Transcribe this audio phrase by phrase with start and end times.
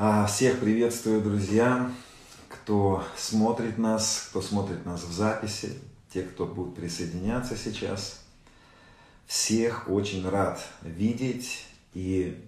[0.00, 1.90] А, всех приветствую, друзья,
[2.48, 5.76] кто смотрит нас, кто смотрит нас в записи,
[6.14, 8.24] те, кто будет присоединяться сейчас.
[9.26, 12.40] Всех очень рад видеть и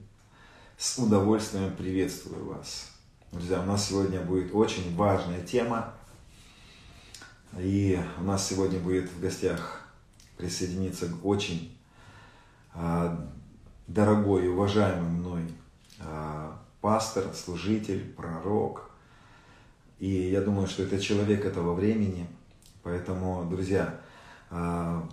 [0.78, 2.92] с удовольствием приветствую вас.
[3.32, 5.92] Друзья, у нас сегодня будет очень важная тема.
[7.58, 9.90] И у нас сегодня будет в гостях
[10.36, 11.76] присоединиться очень
[12.74, 13.28] а,
[13.88, 15.42] дорогой и уважаемый мной
[15.98, 16.49] а,
[16.80, 18.90] пастор, служитель, пророк.
[19.98, 22.26] И я думаю, что это человек этого времени.
[22.82, 24.00] Поэтому, друзья,
[24.50, 25.06] а,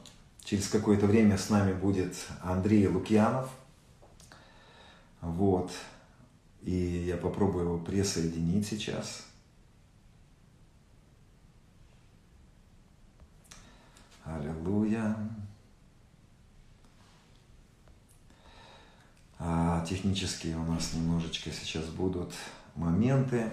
[0.44, 3.50] через какое-то время с нами будет Андрей Лукьянов.
[5.22, 5.72] Вот.
[6.62, 6.72] И
[7.08, 9.26] я попробую его присоединить сейчас.
[14.24, 15.16] Аллилуйя.
[19.40, 22.34] А, технические у нас немножечко сейчас будут
[22.76, 23.46] моменты.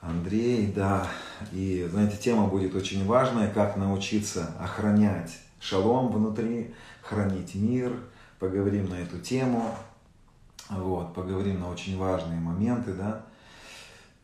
[0.00, 1.06] Андрей, да,
[1.52, 7.92] и, знаете, тема будет очень важная, как научиться охранять шалом внутри, хранить мир.
[8.38, 9.74] Поговорим на эту тему,
[10.70, 13.26] вот, поговорим на очень важные моменты, да.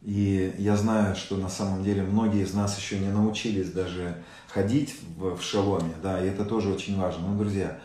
[0.01, 4.97] И я знаю, что на самом деле многие из нас еще не научились даже ходить
[5.19, 7.29] в, в шаломе, да, и это тоже очень важно.
[7.29, 7.79] Ну, друзья,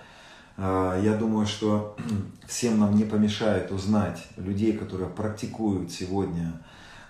[0.61, 1.95] я думаю, что
[2.47, 6.61] всем нам не помешает узнать людей, которые практикуют сегодня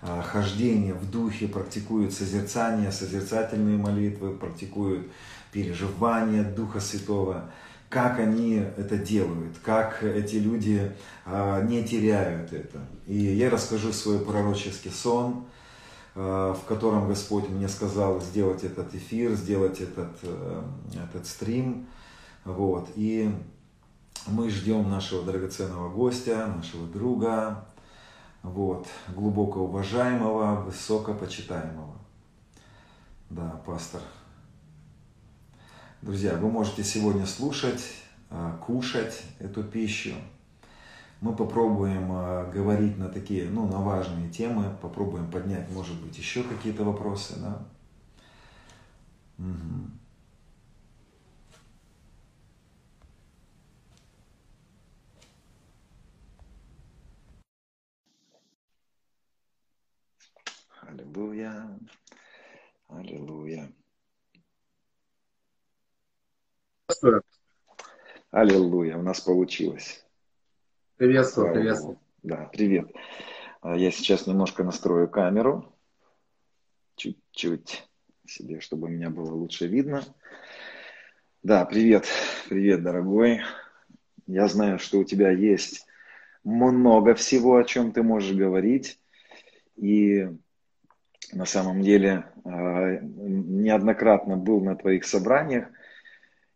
[0.02, 5.07] а, хождение в духе, практикуют созерцание, созерцательные молитвы, практикуют
[5.52, 7.52] переживание Духа Святого,
[7.89, 10.91] как они это делают, как эти люди
[11.25, 12.79] а, не теряют это.
[13.05, 15.45] И я расскажу свой пророческий сон,
[16.13, 20.61] в котором Господь мне сказал сделать этот эфир, сделать этот, э,
[21.05, 21.88] этот стрим–
[22.44, 22.89] вот.
[22.95, 23.34] И
[24.28, 27.66] мы ждем нашего драгоценного гостя, нашего друга,
[28.44, 31.95] вот, глубоко уважаемого, высокопочитаемого.
[33.30, 34.01] Да, пастор.
[36.01, 37.81] Друзья, вы можете сегодня слушать,
[38.30, 40.16] а, кушать эту пищу.
[41.22, 46.41] Мы попробуем а, говорить на такие, ну, на важные темы, попробуем поднять, может быть, еще
[46.41, 47.62] какие-то вопросы, да.
[49.38, 50.00] Угу.
[60.91, 61.79] Аллилуйя.
[62.90, 63.72] Аллилуйя.
[68.31, 70.06] Аллилуйя, у нас получилось.
[70.97, 71.94] Приветствую, Слава приветствую.
[71.94, 72.06] Богу.
[72.24, 72.91] Да, привет.
[73.62, 75.74] А, я сейчас немножко настрою камеру.
[76.97, 77.88] Чуть-чуть
[78.28, 80.03] себе, чтобы меня было лучше видно.
[81.41, 82.06] Да, привет,
[82.50, 83.40] привет, дорогой.
[84.28, 85.88] Я знаю, что у тебя есть
[86.44, 89.00] много всего, о чем ты можешь говорить.
[89.78, 90.28] И
[91.34, 95.68] на самом деле а, неоднократно был на твоих собраниях,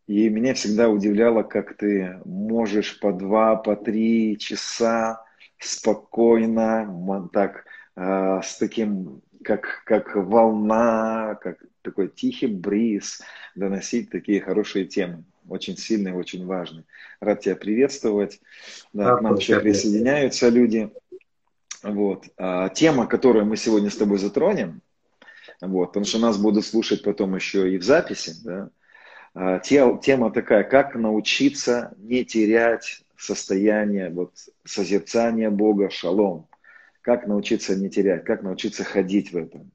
[0.08, 5.24] и меня всегда удивляло, как ты можешь по два, по три часа
[5.58, 7.66] спокойно, так,
[7.96, 13.22] а, с таким, как, как волна, как такой тихий бриз,
[13.56, 15.24] доносить такие хорошие темы.
[15.48, 16.86] Очень сильные, очень важные.
[17.20, 18.42] Рад тебя приветствовать.
[18.94, 20.90] Да, к нам еще присоединяются люди.
[21.86, 22.26] Вот.
[22.38, 24.82] А, тема, которую мы сегодня с тобой затронем,
[25.62, 28.70] вот, потому что нас будут слушать потом еще и в записи, да,
[29.36, 34.32] а, тема такая, как научиться не терять состояние вот,
[34.64, 36.48] созерцания Бога, шалом.
[37.02, 39.72] Как научиться не терять, как научиться ходить в этом.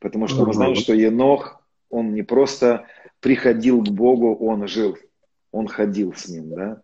[0.00, 2.86] Потому что мы знаем, что Енох, он не просто
[3.20, 4.98] приходил к Богу, он жил,
[5.52, 6.82] он ходил с ним, да.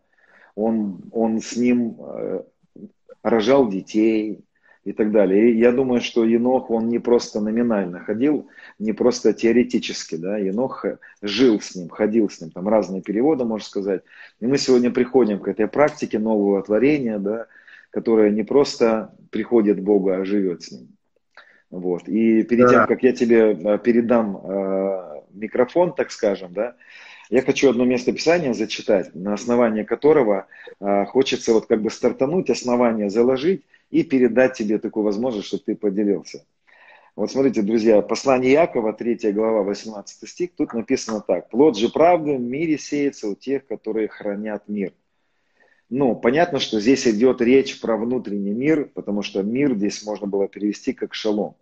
[0.55, 2.43] Он, он с ним э,
[3.23, 4.45] рожал детей,
[4.85, 5.51] и так далее.
[5.51, 8.49] И я думаю, что Енох, он не просто номинально ходил,
[8.79, 10.87] не просто теоретически, да, Енох
[11.21, 14.03] жил с ним, ходил с ним, там разные переводы, можно сказать.
[14.41, 17.47] И мы сегодня приходим к этой практике нового творения, да,
[17.91, 20.89] которая не просто приходит к Богу, а живет с ним.
[21.71, 22.09] Вот.
[22.09, 22.73] И перед да.
[22.73, 26.75] тем, как я тебе э, передам э, микрофон, так скажем, да,
[27.29, 30.47] я хочу одно место Писания зачитать, на основании которого
[30.81, 35.77] э, хочется вот как бы стартануть, основание заложить, и передать тебе такую возможность, чтобы ты
[35.77, 36.45] поделился.
[37.17, 41.51] Вот смотрите, друзья, послание Якова, 3 глава, 18 стих, тут написано так.
[41.51, 44.93] «Плод же правды в мире сеется у тех, которые хранят мир».
[45.91, 50.47] Ну, понятно, что здесь идет речь про внутренний мир, потому что мир здесь можно было
[50.47, 51.57] перевести как шалом.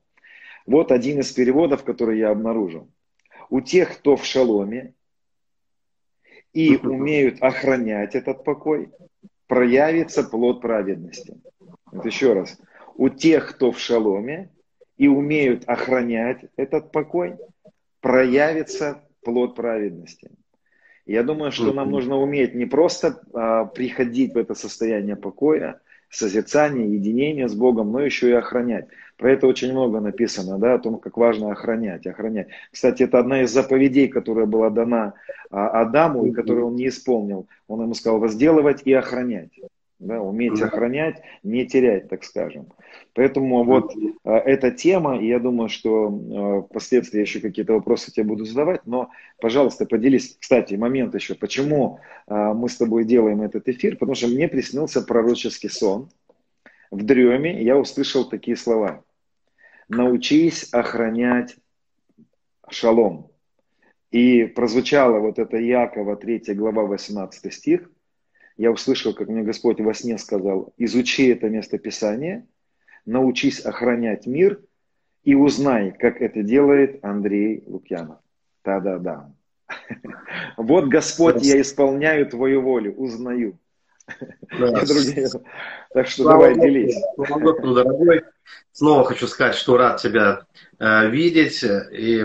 [0.67, 2.91] Вот один из переводов, который я обнаружил.
[3.49, 4.93] У тех, кто в шаломе
[6.53, 8.91] и умеют охранять этот покой,
[9.47, 11.41] проявится плод праведности.
[11.93, 12.59] Вот еще раз.
[12.95, 14.51] у тех, кто в шаломе
[14.97, 17.37] и умеют охранять этот покой,
[18.01, 20.31] проявится плод праведности.
[21.07, 25.81] Я думаю, что нам нужно уметь не просто а, приходить в это состояние покоя,
[26.11, 28.89] созерцания, единения с Богом, но еще и охранять.
[29.17, 32.49] Про это очень много написано, да, о том, как важно охранять, охранять.
[32.71, 35.15] Кстати, это одна из заповедей, которая была дана
[35.51, 37.49] а, Адаму и которую он не исполнил.
[37.69, 39.51] Он ему сказал возделывать и охранять
[39.99, 42.69] да, уметь охранять, не терять, так скажем.
[43.15, 48.25] Поэтому вот э, эта тема, и я думаю, что э, впоследствии еще какие-то вопросы тебе
[48.25, 49.11] буду задавать, но,
[49.41, 50.37] пожалуйста, поделись.
[50.39, 51.99] Кстати, момент еще, почему
[52.29, 56.11] э, мы с тобой делаем этот эфир, потому что мне приснился пророческий сон.
[56.93, 59.03] В дреме я услышал такие слова.
[59.89, 61.57] Научись охранять
[62.71, 63.31] шалом.
[64.13, 67.91] И прозвучало вот это Якова 3 глава 18 стих–
[68.59, 72.47] я услышал, как мне Господь во сне сказал, изучи это место Писания,
[73.07, 74.61] научись охранять мир
[75.23, 78.19] и узнай, как это делает Андрей Лукьянов.
[78.65, 79.33] Да-да-да.
[80.57, 83.59] Вот, Господь, я исполняю Твою волю, узнаю.
[85.95, 86.97] Так что давай делись.
[87.17, 88.25] дорогой.
[88.73, 90.47] Снова хочу сказать, что рад тебя
[90.79, 91.63] э, видеть.
[91.63, 92.25] И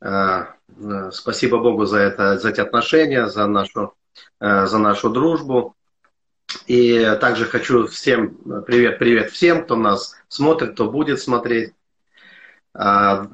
[0.00, 3.94] э, э, спасибо Богу за, это, за эти отношения, за нашу
[4.40, 5.74] за нашу дружбу.
[6.66, 11.72] И также хочу всем, привет, привет всем, кто нас смотрит, кто будет смотреть.
[12.74, 13.28] А,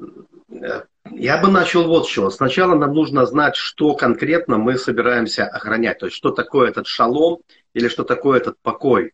[0.50, 0.82] э,
[1.12, 2.30] я бы начал вот с чего.
[2.30, 5.98] Сначала нам нужно знать, что конкретно мы собираемся охранять.
[5.98, 7.40] То есть, что такое этот шалом
[7.72, 9.12] или что такое этот покой.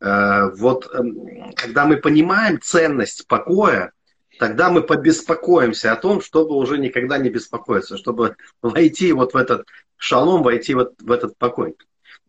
[0.00, 3.92] Э, вот эм, когда мы понимаем ценность покоя,
[4.38, 9.66] тогда мы побеспокоимся о том, чтобы уже никогда не беспокоиться, чтобы войти вот в этот
[10.00, 11.76] шалом, войти вот в этот покой.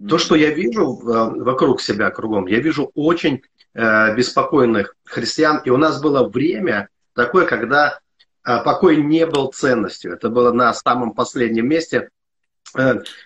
[0.08, 5.62] То, что я вижу э, вокруг себя, кругом, я вижу очень э, беспокойных христиан.
[5.64, 8.00] И у нас было время такое, когда
[8.46, 10.14] э, покой не был ценностью.
[10.14, 12.10] Это было на самом последнем месте.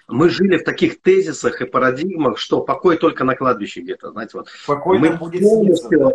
[0.08, 4.48] Мы жили в таких тезисах и парадигмах, что покой только на кладбище где-то, знаете, вот.
[4.66, 6.14] Покой мы будет полностью,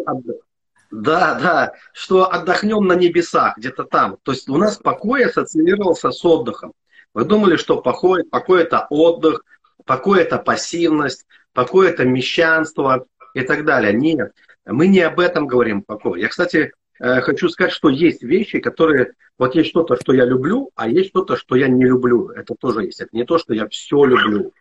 [0.90, 4.18] да, да, что отдохнем на небесах, где-то там.
[4.24, 6.72] То есть у нас покой ассоциировался с отдыхом.
[7.14, 9.44] Вы думали, что покой, покой это отдых,
[9.84, 13.92] покой это пассивность, покой это мещанство и так далее.
[13.92, 14.32] Нет,
[14.64, 16.20] мы не об этом говорим покой.
[16.20, 19.12] Я, кстати, э, хочу сказать, что есть вещи, которые...
[19.38, 22.28] Вот есть что-то, что я люблю, а есть что-то, что я не люблю.
[22.28, 23.00] Это тоже есть.
[23.00, 24.52] Это не то, что я все люблю.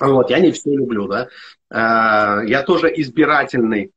[0.00, 1.28] Вот, я не все люблю, да.
[1.70, 3.92] Э, я тоже избирательный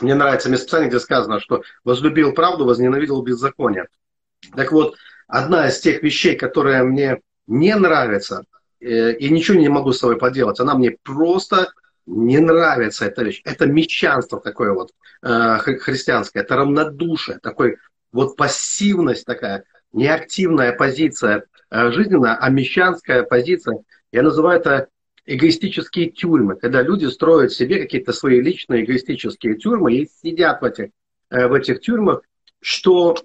[0.00, 3.88] мне нравится местописание, где сказано, что возлюбил правду, возненавидел беззаконие.
[4.56, 4.96] Так вот,
[5.32, 8.44] одна из тех вещей, которая мне не нравится,
[8.80, 11.72] э, и ничего не могу с собой поделать, она мне просто
[12.04, 13.40] не нравится, эта вещь.
[13.44, 14.90] Это мещанство такое вот
[15.22, 17.78] э, христианское, это равнодушие, такой
[18.12, 19.64] вот пассивность такая,
[19.94, 23.78] неактивная позиция э, жизненная, а мещанская позиция,
[24.12, 24.88] я называю это
[25.24, 30.90] эгоистические тюрьмы, когда люди строят себе какие-то свои личные эгоистические тюрьмы и сидят в этих,
[31.30, 32.20] в этих тюрьмах,
[32.60, 33.16] что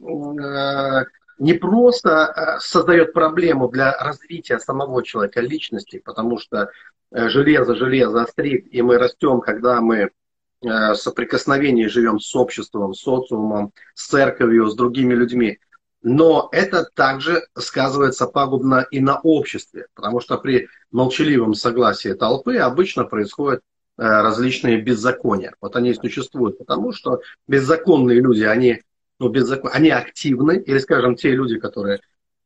[1.39, 6.69] не просто э, создает проблему для развития самого человека, личности, потому что
[7.11, 10.11] железо, железо острит, и мы растем, когда мы
[10.59, 15.59] в соприкосновении живем с обществом, социумом, с церковью, с другими людьми.
[16.03, 23.03] Но это также сказывается пагубно и на обществе, потому что при молчаливом согласии толпы обычно
[23.03, 23.61] происходят
[23.97, 25.53] э, различные беззакония.
[25.59, 28.83] Вот они и существуют, потому что беззаконные люди, они,
[29.19, 29.71] ну, беззакон...
[29.73, 31.99] они активны, или, скажем, те люди, которые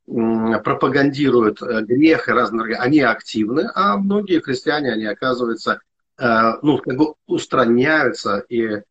[0.05, 5.79] пропагандируют э, грех и разные, они активны, а многие христиане, они оказываются,
[6.17, 8.81] э, ну, как бы устраняются, и,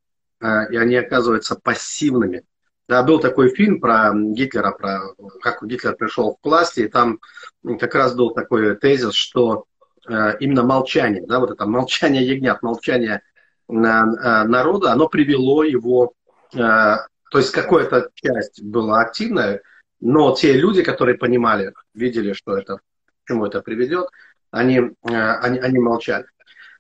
[0.43, 2.45] и они оказываются пассивными.
[2.91, 7.21] Да, был такой фильм про Гитлера, про как Гитлер пришел к власти, и там
[7.79, 9.67] как раз был такой тезис, что
[10.09, 13.23] э, именно молчание, да, вот это молчание ягнят, молчание
[13.69, 16.15] э, народа, оно привело его,
[16.53, 16.97] э,
[17.31, 19.63] то есть какая-то часть была активная,
[20.01, 24.09] но те люди, которые понимали, видели, что это, к чему это приведет,
[24.51, 26.27] они, э, они, они молчали.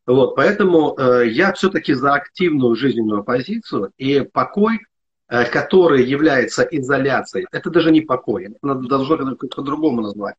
[0.06, 4.80] Вот, поэтому э, я все-таки за активную жизненную позицию, и покой
[5.32, 10.34] Э, который является изоляцией, это даже не покой, это должно по-другому назвать.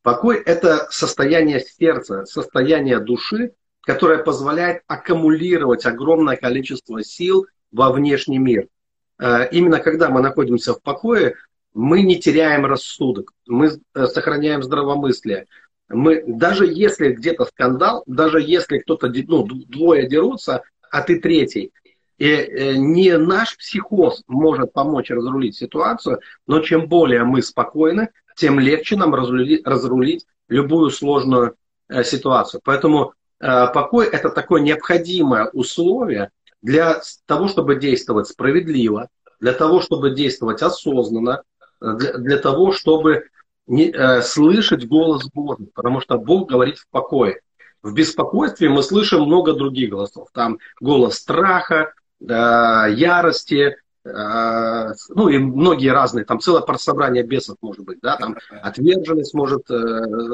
[0.00, 3.52] Покой– это состояние сердца, состояние души,
[3.82, 8.68] которое позволяет аккумулировать огромное количество сил во внешний мир.
[9.20, 11.34] Э, именно когда мы находимся в покое,
[11.74, 15.46] мы не теряем рассудок, мы э, сохраняем здравомыслие.
[15.88, 21.72] Мы, даже если где-то скандал, даже если кто-то, ну, двое дерутся, а ты третий,
[22.16, 28.58] И э, не наш психоз может помочь разрулить ситуацию, но чем более мы спокойны, тем
[28.58, 31.56] легче нам разрулить, разрулить любую сложную
[32.04, 32.60] ситуацию.
[32.64, 36.30] Поэтому покой– это такое необходимое условие
[36.62, 39.08] для того, чтобы действовать справедливо,
[39.40, 41.42] для того, чтобы действовать осознанно,
[41.80, 43.28] для, для того, чтобы
[43.66, 47.40] не, э, слышать голос Божий, потому что Бог говорит в покое.
[47.82, 50.28] В беспокойстве мы слышим много других голосов.
[50.34, 53.76] Там голос страха, ярости, э,
[54.12, 59.74] ну и многие разные, там целое собрание бесов может быть, да, там отверженность может э,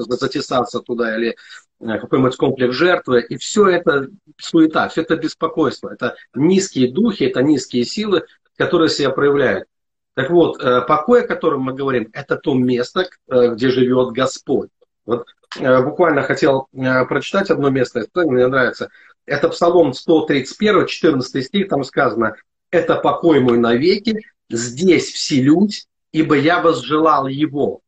[0.09, 1.37] затесаться туда или
[1.80, 7.42] э, какой-нибудь комплекс жертвы, и все это суета, все это беспокойство, это низкие духи, это
[7.42, 8.25] низкие силы,
[8.56, 9.68] которые себя проявляют.
[10.14, 14.71] Так вот, покой, о котором мы говорим, это то место, где живет Господь.
[15.04, 15.26] Вот
[15.61, 18.88] буквально хотел прочитать одно место, мне нравится.
[19.26, 22.37] Это Псалом 131, 14 стих, там сказано,
[22.70, 24.20] «Это покой мой навеки,
[24.50, 27.80] здесь вселюсь, ибо я возжелал его».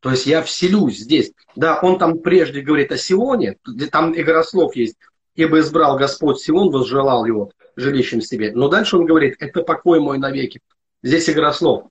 [0.00, 1.32] То есть я вселюсь здесь.
[1.56, 3.56] Да, он там прежде говорит о Сионе,
[3.92, 4.96] там игрослов есть,
[5.34, 8.52] ибо избрал Господь Сион, возжелал его жилищем себе.
[8.54, 10.60] Но дальше он говорит, это покой мой навеки.
[11.02, 11.88] Здесь игрослов.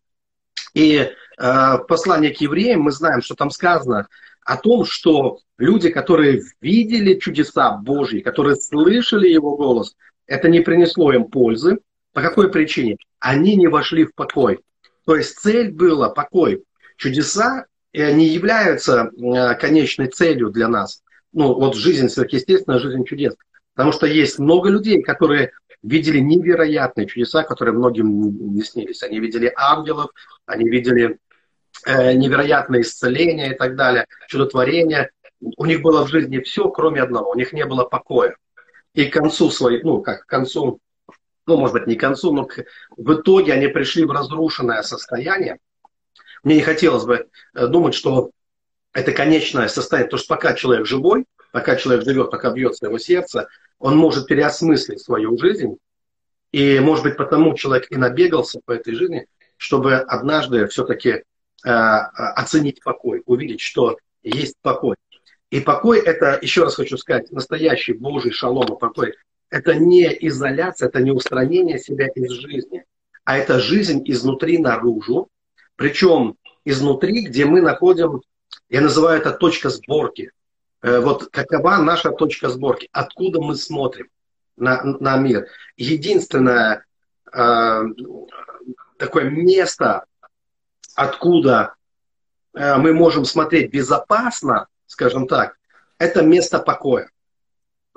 [0.73, 4.07] И э, в послании к евреям мы знаем, что там сказано,
[4.43, 9.95] о том, что люди, которые видели чудеса Божьи, которые слышали Его голос,
[10.25, 11.79] это не принесло им пользы.
[12.13, 12.97] По какой причине?
[13.19, 14.59] Они не вошли в покой.
[15.05, 16.63] То есть цель была покой.
[16.97, 21.01] Чудеса не являются э, конечной целью для нас.
[21.33, 23.35] Ну, вот жизнь сверхъестественная, жизнь чудес.
[23.73, 25.51] Потому что есть много людей, которые
[25.81, 29.03] видели невероятные чудеса, которые многим не снились.
[29.03, 30.11] Они видели ангелов,
[30.45, 31.17] они видели
[31.85, 35.11] Э, невероятное исцеление и так далее, чудотворение.
[35.39, 37.31] У них было в жизни все, кроме одного.
[37.31, 38.35] У них не было покоя.
[38.93, 40.79] И к концу своей, ну, как к концу,
[41.49, 42.63] ну, может быть, не к концу, но к,
[42.95, 45.57] в итоге они пришли в разрушенное состояние.
[46.43, 48.31] Мне не хотелось бы э, думать, что
[48.93, 53.47] это конечное состояние, потому что пока человек живой, пока человек живет, пока бьется его сердце,
[53.77, 55.77] он может переосмыслить свою жизнь.
[56.51, 59.27] И, может быть, потому человек и набегался по этой жизни,
[59.57, 61.23] чтобы однажды все-таки
[61.65, 61.71] Э,
[62.35, 64.95] оценить покой, увидеть, что есть покой.
[65.49, 69.15] И покой это, еще раз хочу сказать, настоящий Божий шалом и покой.
[69.49, 72.85] Это не изоляция, это не устранение себя из жизни,
[73.23, 75.29] а это жизнь изнутри наружу.
[75.75, 78.21] Причем изнутри, где мы находим,
[78.69, 80.31] я называю это точка сборки.
[80.81, 84.09] Э, вот какова наша точка сборки, откуда мы смотрим
[84.55, 85.47] на, на мир.
[85.77, 86.85] Единственное
[87.33, 87.81] э,
[88.97, 90.05] такое место,
[90.95, 91.73] откуда
[92.53, 95.57] э, мы можем смотреть безопасно, скажем так,
[95.97, 97.09] это место покоя.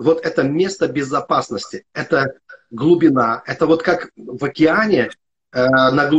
[0.03, 2.35] Вот это место безопасности, это
[2.71, 5.11] глубина, это вот как в океане
[5.53, 6.11] э, на,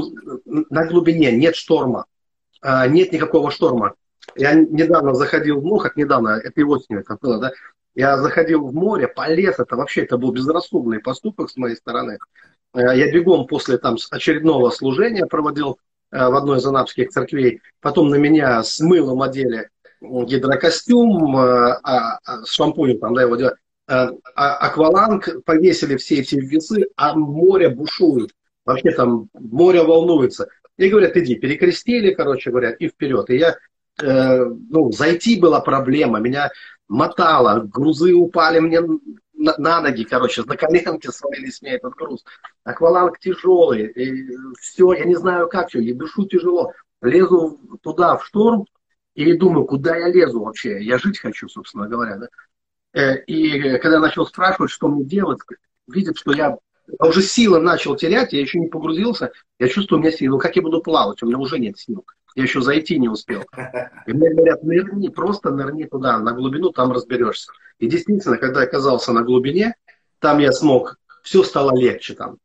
[0.45, 2.05] на глубине нет шторма,
[2.61, 3.95] э, нет никакого шторма.
[4.35, 7.51] Я недавно заходил море, как недавно, этой осенью это было, да,
[7.95, 12.17] я заходил в море, полез, это вообще, это был безрассудный поступок с моей стороны.
[12.75, 15.77] Я бегом после там очередного служения проводил
[16.13, 17.61] Э, в одной из анапских церквей.
[17.81, 23.35] Потом на меня с мылом одели гидрокостюм, э, а, а, с шампунем там, да, его
[23.35, 23.55] делали.
[23.85, 28.31] Э, а, акваланг, повесили все эти весы, а море бушует.
[28.65, 30.47] Вообще там море волнуется.
[30.77, 33.29] И говорят, иди, перекрестили, короче говоря, и вперед.
[33.29, 33.57] И я,
[34.01, 36.49] э, ну, зайти была проблема, меня
[36.87, 38.79] мотало, грузы упали мне
[39.33, 42.23] на, на ноги, короче, на коленке свалились мне этот груз.
[42.63, 44.29] Акваланг тяжелый, и
[44.61, 46.71] все, я не знаю как все, и дышу тяжело.
[47.01, 48.65] Лезу туда, в шторм,
[49.13, 50.81] и думаю, куда я лезу вообще?
[50.81, 52.15] Я жить хочу, собственно говоря.
[52.17, 52.27] Да?
[52.93, 55.39] Э, и когда начал спрашивать, что мне делать,
[55.87, 56.57] видят, что я
[56.99, 60.35] уже силы начал терять, я еще не погрузился, я чувствую, у меня силы.
[60.35, 61.21] Ну как я буду плавать?
[61.23, 62.05] У меня уже нет сил.
[62.35, 63.43] Я еще зайти не успел.
[64.07, 67.51] И мне говорят, нырни, просто нырни туда, на глубину, там разберешься.
[67.79, 69.75] И действительно, когда я оказался на глубине,
[70.19, 72.37] там я смог, все стало легче там.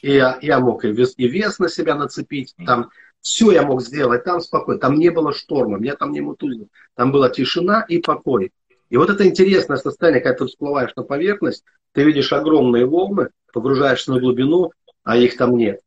[0.00, 3.82] И я, я мог и вес, и вес на себя нацепить, там все я мог
[3.82, 6.66] сделать, там спокойно, там не было шторма, меня там не мутузило.
[6.94, 8.52] Там была тишина и покой.
[8.88, 14.12] И вот это интересное состояние, когда ты всплываешь на поверхность, ты видишь огромные волны, погружаешься
[14.12, 14.70] на глубину,
[15.02, 15.80] а их там нет.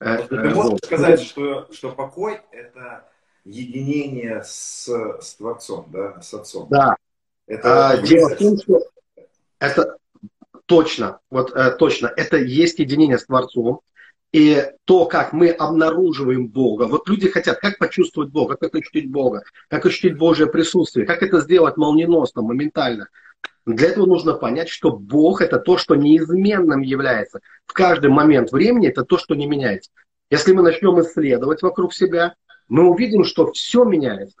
[0.00, 0.84] Э, ты можешь вот.
[0.84, 3.08] сказать, что, что покой– это
[3.44, 6.68] единение с, с Творцом, да, с Отцом?
[6.68, 6.96] Да.
[7.46, 8.80] Это а, дело в том, что
[9.58, 9.96] это
[10.66, 13.80] точно, вот э, точно, это есть единение с Творцом.
[14.32, 16.84] И то, как мы обнаруживаем Бога.
[16.84, 21.40] Вот люди хотят, как почувствовать Бога, как ощутить Бога, как ощутить Божье присутствие, как это
[21.40, 23.08] сделать молниеносно, моментально.
[23.66, 27.40] Для этого нужно понять, что Бог это то, что неизменным является.
[27.66, 29.90] В каждый момент времени это то, что не меняется.
[30.30, 32.34] Если мы начнем исследовать вокруг себя,
[32.68, 34.36] мы увидим, что все меняется.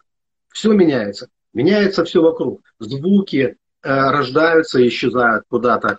[0.48, 1.28] Все меняется.
[1.52, 2.62] Меняется все вокруг.
[2.78, 5.98] Звуки э, рождаются и исчезают куда-то.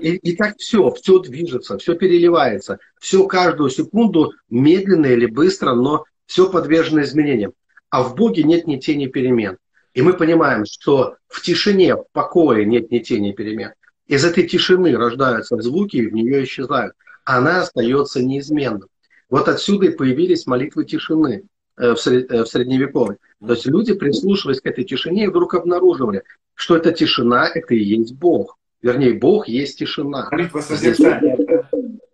[0.00, 2.78] И, и так все, все движется, все переливается.
[3.00, 7.52] Все каждую секунду медленно или быстро, но все подвержено изменениям.
[7.90, 9.58] А в Боге нет ни тени перемен.
[9.94, 13.72] И мы понимаем, что в тишине, в покое нет ни тени перемен.
[14.06, 16.94] Из этой тишины рождаются звуки, и в нее исчезают.
[17.24, 18.86] Она остается неизменной.
[19.28, 21.44] Вот отсюда и появились молитвы тишины
[21.76, 23.18] э, в э, средневековье.
[23.44, 26.22] То есть люди, прислушиваясь к этой тишине, вдруг обнаруживали,
[26.54, 28.58] что эта тишина– это и есть Бог.
[28.82, 30.28] Вернее, Бог есть тишина.
[30.30, 31.36] Молитва созерцания.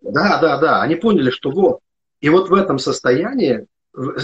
[0.01, 0.81] Да, да, да.
[0.81, 1.79] Они поняли, что вот.
[2.21, 3.67] И вот в этом состоянии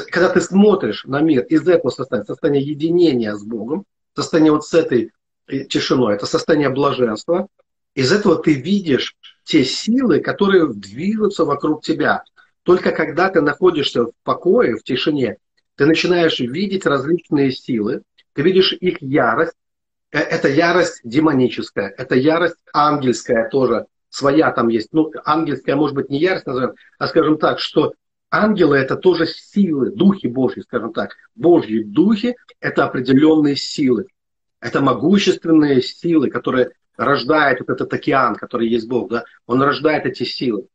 [0.09, 3.85] когда ты смотришь на мир из этого состояния, состояния единения с Богом,
[4.15, 5.12] состояние вот с этой
[5.47, 7.47] э, тишиной, это состояние блаженства,
[7.95, 12.23] из этого ты видишь те силы, которые движутся вокруг тебя.
[12.62, 15.38] Только когда ты находишься в покое, в тишине,
[15.75, 19.53] ты начинаешь видеть различные силы, ты видишь их ярость.
[20.13, 24.93] Э, это ярость демоническая, это ярость ангельская тоже, своя там есть.
[24.93, 27.93] Ну, ангельская, может быть, не ярость назовем, а скажем так, что
[28.36, 31.12] Ангелы– это тоже силы, духи Божьи, скажем так.
[31.36, 34.08] Божьи духи– это определенные силы.
[34.60, 39.12] Это могущественные силы, которые рождают вот этот океан, который есть Бог.
[39.12, 39.25] Да?
[39.46, 40.65] Он рождает эти силы.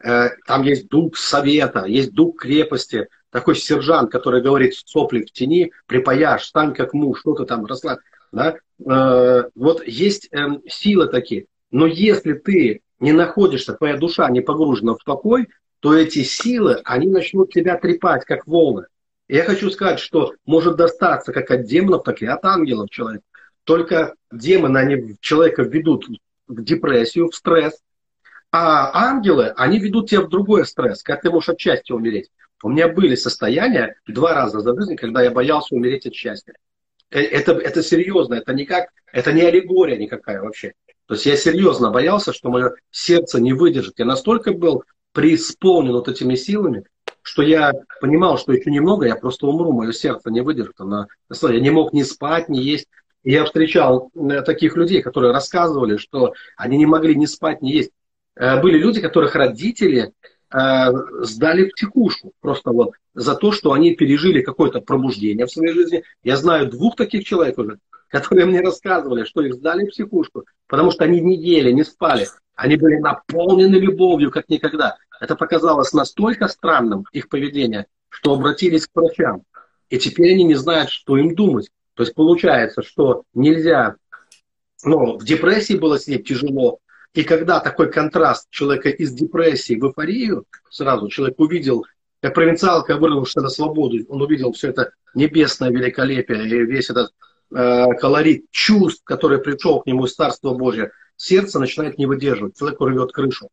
[0.00, 3.08] Э, там есть дух совета, есть дух крепости.
[3.30, 7.98] Такой сержант, который говорит, соплик в тени, припаяшь, стань как муж, что-то там росла.
[8.32, 8.56] Да?
[8.84, 11.46] Э, вот есть эм, силы такие.
[11.70, 15.48] Но если ты не находишься, твоя душа не погружена в покой,
[15.80, 18.86] то эти силы, они начнут тебя трепать, как волны.
[19.28, 23.22] Я хочу сказать, что может достаться как от демонов, так и от ангелов человек.
[23.64, 26.06] Только демоны, они человека ведут
[26.46, 27.78] в депрессию, в стресс,
[28.50, 32.30] а ангелы, они ведут тебя в другой стресс, как ты можешь от счастья умереть.
[32.62, 36.54] У меня были состояния два раза за жизнь, когда я боялся умереть от счастья.
[37.10, 40.72] Э, это, это серьезно, это никак, это не аллегория никакая вообще.
[41.06, 43.98] То есть я серьезно боялся, что мое сердце не выдержит.
[43.98, 46.84] Я настолько был преисполнен вот этими силами,
[47.22, 50.78] что я понимал, что еще немного, я просто умру, мое сердце не выдержит.
[50.78, 52.88] Она, я не мог ни спать, ни есть.
[53.24, 57.70] И я встречал э, таких людей, которые рассказывали, что они не могли ни спать, ни
[57.70, 57.90] есть.
[58.36, 60.12] Э, были люди, которых родители
[60.50, 62.32] сдали в текушку.
[62.40, 66.04] Просто вот за то, что они пережили какое-то пробуждение в своей жизни.
[66.22, 70.90] Я знаю двух таких человек уже, которые мне рассказывали, что их сдали в психушку, потому
[70.90, 72.28] что они не ели, не спали.
[72.54, 74.96] Они были наполнены любовью, как никогда.
[75.20, 79.42] Это показалось настолько странным, их поведение, что обратились к врачам.
[79.90, 81.70] И теперь они не знают, что им думать.
[81.94, 83.96] То есть получается, что нельзя...
[84.84, 86.78] Ну, в депрессии было сидеть тяжело.
[87.14, 91.84] И когда такой контраст человека из депрессии в эйфорию, сразу человек увидел,
[92.20, 97.10] как провинциалка вырвавшись на свободу, он увидел все это небесное великолепие и весь этот
[97.54, 102.80] э, колорит чувств, который пришел к нему из Царства Божьего, сердце начинает не выдерживать, человек
[102.80, 103.48] рвет крышу.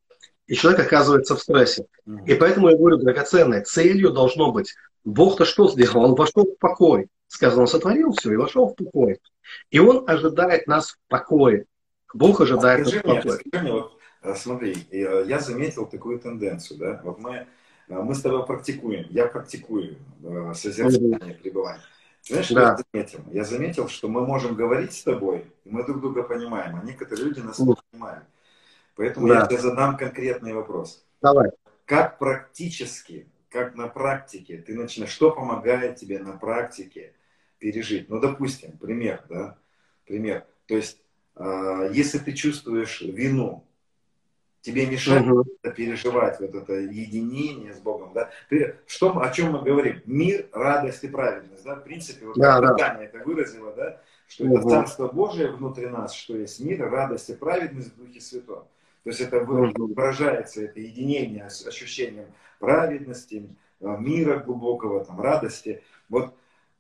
[0.48, 1.86] И человек оказывается в стрессе.
[2.28, 6.04] И поэтому я говорю, драгоценное, целью должно быть, Бог-то что сделал?
[6.04, 7.08] Он вошел в покой.
[7.28, 9.20] Сказано, он сотворил все и вошел в покой.
[9.70, 11.66] И он ожидает нас в покое.
[12.14, 13.40] Бог ожидает а, в покое.
[13.40, 17.48] Скажи мне, вот, э, смотри, э, я заметил такую тенденцию, да, вот мы,
[17.88, 19.98] э, мы с тобой практикуем, я практикую
[20.54, 21.84] созерцание, пребывание.
[22.28, 22.62] Знаешь, да.
[22.62, 23.20] я заметил?
[23.32, 27.26] Я заметил, что мы можем говорить с тобой, и мы друг друга понимаем, а некоторые
[27.28, 28.24] люди нас не понимают.
[28.96, 29.42] Поэтому да.
[29.42, 31.06] я тебе задам конкретный вопрос.
[31.22, 31.52] Давай.
[31.86, 37.14] Как практически, как на практике, ты начинаешь, что помогает тебе на практике
[37.60, 38.10] пережить?
[38.10, 39.58] Ну, допустим, пример, да,
[40.06, 40.46] пример.
[40.66, 40.98] То есть,
[41.38, 43.66] если ты чувствуешь вину,
[44.62, 45.46] тебе мешает угу.
[45.76, 48.32] переживать вот это единение с Богом, да?
[48.88, 50.02] Что, о чем мы говорим?
[50.06, 51.76] Мир, радость и праведность, да?
[51.76, 52.98] В принципе, вот да, да.
[53.02, 54.02] это выразило, да?
[54.28, 54.58] Что угу.
[54.58, 58.64] это Царство Божие внутри нас, что есть мир, радость и праведность в Духе Святом.
[59.04, 62.26] То есть это выражается, это единение с ощущением
[62.58, 63.48] праведности,
[63.82, 65.84] а, мира глубокого, там, радости.
[66.10, 66.34] Вот а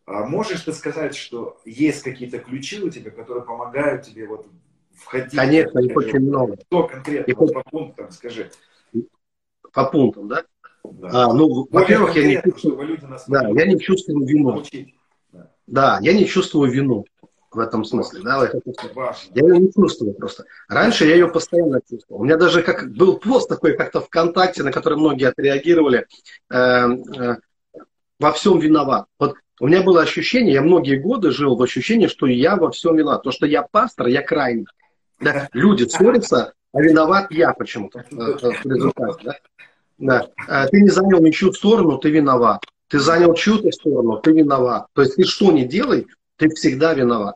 [0.07, 4.45] можешь ты сказать, что есть какие-то ключи у тебя, которые помогают тебе вот
[4.93, 5.35] входить?
[5.35, 6.57] Конечно, их очень много.
[6.67, 7.31] Что конкретно?
[7.31, 7.37] Их...
[7.37, 8.51] По пунктам скажи.
[9.73, 10.43] По пунктам, да?
[10.83, 11.09] да.
[11.11, 14.63] А, ну, во-первых, я не чувствую, да, я не чувствую вину.
[15.31, 15.51] Да.
[15.67, 17.05] да, я не чувствую вину
[17.51, 18.21] в этом смысле.
[18.21, 18.49] Да,
[19.33, 20.45] я ее не чувствую просто.
[20.67, 22.21] Раньше я ее постоянно чувствовал.
[22.21, 26.05] У меня даже как был пост такой как-то ВКонтакте, на который многие отреагировали.
[26.51, 27.35] Э, э,
[28.19, 29.07] во всем виноват.
[29.19, 32.95] Вот у меня было ощущение, я многие годы жил в ощущении, что я во всем
[32.95, 33.23] виноват.
[33.23, 34.67] То, что я пастор, я крайний.
[35.19, 35.47] Да?
[35.53, 39.23] Люди ссорятся, а виноват я почему-то э, в результате.
[39.23, 39.35] Да?
[39.97, 40.27] Да.
[40.47, 42.63] А ты не занял ничью сторону, ты виноват.
[42.89, 44.87] Ты занял чью-то сторону, ты виноват.
[44.93, 47.35] То есть ты что не делай, ты всегда виноват.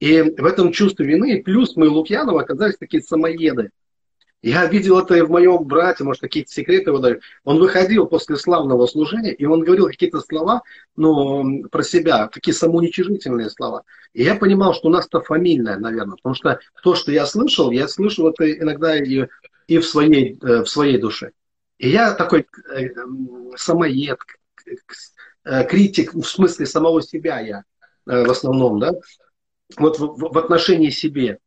[0.00, 3.70] И в этом чувстве вины, плюс мы Лукьянова оказались такие самоеды.
[4.46, 7.22] Я видел это и в моем брате, может, какие-то секреты выдаю.
[7.44, 10.60] Он выходил после славного служения, и он говорил какие-то слова
[10.96, 13.84] ну, про себя, такие самоуничижительные слова.
[14.12, 17.70] И я понимал, что у нас это фамильное, наверное, потому что то, что я слышал,
[17.70, 19.28] я слышал это иногда и,
[19.66, 21.30] и в, своей, э, в своей душе.
[21.78, 22.90] И я такой э,
[23.56, 24.18] самоед,
[25.46, 27.64] э, критик, в смысле самого себя я
[28.04, 28.92] в основном, да,
[29.78, 31.38] вот в, в отношении себе.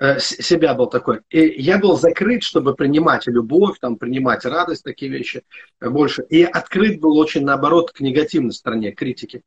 [0.00, 1.20] Э, себя был такой.
[1.30, 5.44] И я был закрыт, чтобы принимать любовь, там, принимать радость, такие вещи
[5.80, 6.24] больше.
[6.30, 9.42] И открыт был очень, наоборот, к негативной стороне критики.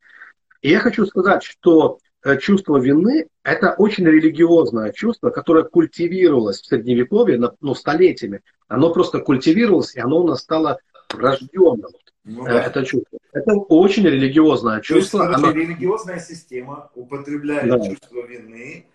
[0.62, 6.66] И я хочу сказать, что э, чувство вины– это очень религиозное чувство, которое культивировалось в
[6.66, 8.40] Средневековье ну, столетиями.
[8.68, 10.78] Оно просто культивировалось, и оно у нас стало
[11.14, 11.90] рожденным.
[12.24, 12.62] Ну, э, да.
[12.62, 13.18] Это чувство.
[13.32, 15.26] Это очень религиозное чувство.
[15.26, 15.52] То есть, оно...
[15.52, 17.80] религиозная система употребляет да.
[17.80, 18.86] чувство вины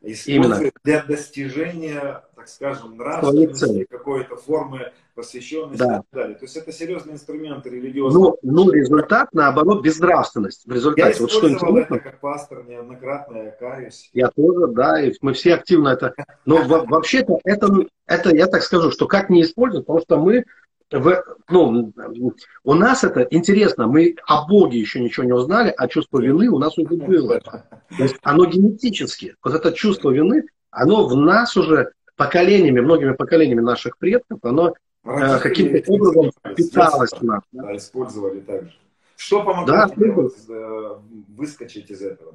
[0.00, 0.70] Именно.
[0.84, 5.84] для достижения, так скажем, нравственности, какой-то формы посвященности да.
[5.84, 6.36] и так далее.
[6.36, 8.20] То есть это серьезный инструмент религиозный.
[8.20, 10.64] Ну, ну, результат, наоборот, безнравственность.
[10.64, 14.10] В результате, я вот что интересно, это как пастор неоднократно, я каюсь.
[14.12, 16.14] Я тоже, да, и мы все активно это...
[16.46, 17.68] Но вообще-то это,
[18.06, 20.44] это, я так скажу, что как не использовать, потому что мы
[20.90, 21.92] в, ну,
[22.64, 26.58] у нас это интересно, мы о Боге еще ничего не узнали, а чувство вины у
[26.58, 27.40] нас уже было.
[27.40, 27.64] То
[27.98, 33.98] есть оно генетически, вот это чувство вины, оно в нас уже поколениями, многими поколениями наших
[33.98, 34.74] предков, оно
[35.04, 37.42] э, каким-то образом питалось в нас.
[37.52, 38.72] Да, использовали также.
[39.16, 40.96] Что помогло да, вот, э,
[41.36, 42.34] выскочить из этого?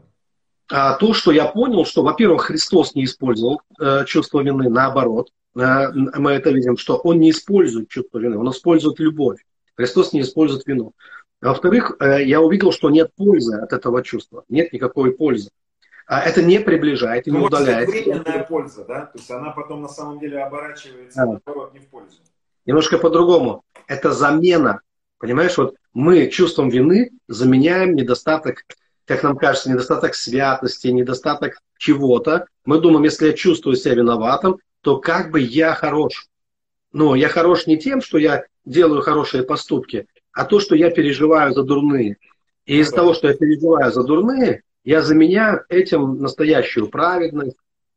[0.70, 5.30] А, то, что я понял, что, во-первых, Христос не использовал э, чувство вины, наоборот.
[5.56, 9.39] Э, мы это видим, что он не использует чувство вины, он использует любовь.
[9.76, 10.94] Христос не использует вину.
[11.42, 14.44] Во-вторых, э, я увидел, что нет пользы от этого чувства.
[14.50, 15.50] Нет никакой пользы.
[16.06, 17.89] А это не приближает и не ну, удаляет.
[17.89, 19.06] Это временная польза, да?
[19.06, 21.26] То есть она потом на самом деле оборачивается, да.
[21.26, 22.18] наоборот, не в пользу.
[22.66, 23.63] Немножко по-другому.
[23.88, 24.82] Это замена.
[25.18, 28.63] Понимаешь, вот мы чувством вины заменяем недостаток,
[29.06, 32.48] как нам кажется, недостаток святости, недостаток чего-то.
[32.66, 36.28] Мы думаем, если я чувствую себя виноватым, то как бы я хорош.
[36.91, 41.54] Но я хорош не тем, что я делаю хорошие поступки, а то, что я переживаю
[41.54, 42.17] за дурные.
[42.65, 47.56] И из-за того, что я переживаю за дурные, я заменяю этим настоящую праведность.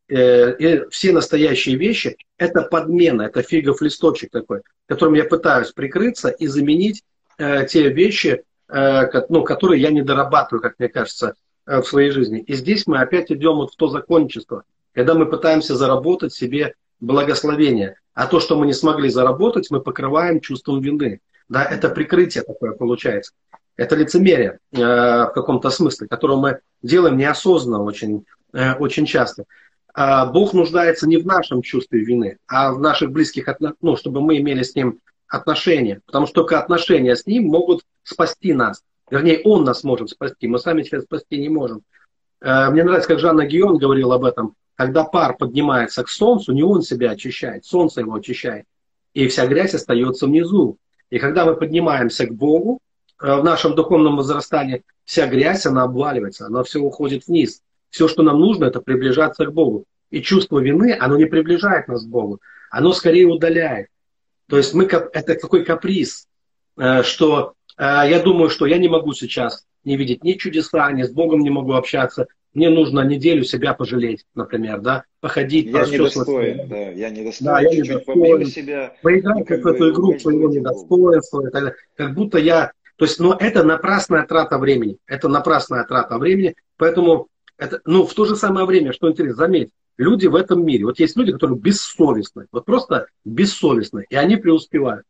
[0.09, 6.29] Э, и все настоящие вещи– это подмена, это фигов листочек такой, которым я пытаюсь прикрыться
[6.29, 7.03] и заменить
[7.38, 11.35] э, те вещи, э, ну, которые я не дорабатываю, как мне кажется,
[11.66, 12.40] э, в своей жизни.
[12.42, 14.62] И здесь мы опять идем вот в то законничество–
[14.97, 17.97] когда мы пытаемся заработать себе благословение.
[18.15, 21.21] А то, что мы не смогли заработать, мы покрываем чувством вины.
[21.51, 23.33] Да, это прикрытие такое получается.
[23.77, 29.45] Это лицемерие э, в каком-то смысле, которое мы делаем неосознанно очень, э, очень часто.
[29.93, 34.23] А Бог нуждается не в нашем чувстве вины, а в наших близких отношениях, ну, чтобы
[34.23, 36.01] мы имели с Ним отношения.
[36.07, 38.83] Потому что только отношения с Ним могут спасти нас.
[39.11, 40.49] Вернее, Он нас может спасти.
[40.49, 41.83] Мы сами себя спасти не можем.
[42.41, 46.62] Э, мне нравится, как Жанна Гион говорил об этом когда пар поднимается к солнцу, не
[46.62, 48.67] он себя очищает, солнце его очищает.
[49.15, 50.77] И вся грязь остается внизу.
[51.09, 52.81] И когда мы поднимаемся к Богу,
[53.23, 57.62] э, в нашем духовном возрастании, вся грязь, она обваливается, она все уходит вниз.
[57.89, 59.85] Все, что нам нужно, это приближаться к Богу.
[60.11, 63.89] И чувство вины, оно не приближает нас к Богу, оно скорее удаляет.
[64.49, 66.29] То есть мы, это такой каприз,
[66.77, 71.05] э, что э, я думаю, что я не могу сейчас не видеть ни чудеса, ни
[71.05, 76.68] с Богом не могу общаться, мне нужно неделю себя пожалеть, например, да, походить, я недостоин,
[76.68, 82.14] да, я недостоин, да, я недостоин, себя, поиграть в эту игру своего недостоинства, так как
[82.14, 87.81] будто я, то есть, но это напрасная трата времени, это напрасная трата времени, поэтому, это,
[87.85, 91.16] ну, в то же самое время, что интересно, заметь, люди в этом мире, вот есть
[91.16, 95.05] люди, которые бессовестны, вот просто бессовестны, и они преуспевают.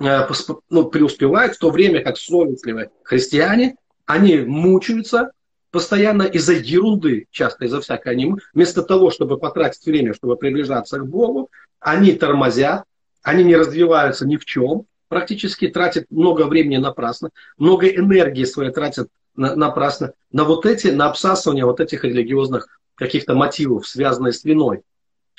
[0.00, 0.28] Э,
[0.70, 3.74] ну, преуспевают в то время, как совестливые христиане,
[4.08, 5.32] они мучаются,
[5.70, 11.06] постоянно из-за ерунды, часто из-за всякой они, вместо того, чтобы потратить время, чтобы приближаться к
[11.06, 12.84] Богу, они тормозят,
[13.22, 19.08] они не развиваются ни в чем, практически тратят много времени напрасно, много энергии своей тратят
[19.36, 24.80] на, напрасно на вот эти, на обсасывание вот этих религиозных каких-то мотивов, связанных с виной.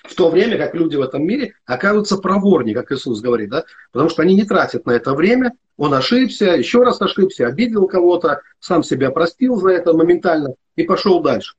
[0.03, 3.65] В то время как люди в этом мире оказываются проворнее, как Иисус говорит, да?
[3.91, 8.41] потому что они не тратят на это время, он ошибся, еще раз ошибся, обидел кого-то,
[8.59, 11.55] сам себя простил за это моментально и пошел дальше.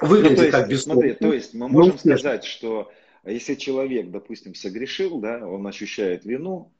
[0.00, 1.10] Выглядит ну, есть, как бессмертный.
[1.10, 2.90] Смотри, то есть мы можем ну, сказать, что
[3.24, 6.72] если человек, допустим, согрешил, да, он ощущает вину,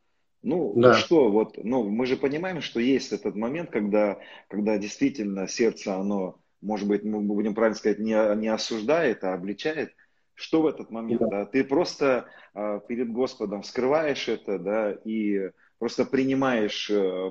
[0.43, 0.95] ну, да.
[0.95, 6.39] что, вот, ну, мы же понимаем, что есть этот момент, когда, когда действительно сердце, оно,
[6.61, 9.91] может быть, мы будем правильно сказать, не, не осуждает, а обличает.
[10.37, 11.29] Что в этот момент, да?
[11.29, 11.47] да?
[11.47, 17.31] Ты просто э, перед Господом вскрываешь это, да, и просто принимаешь э,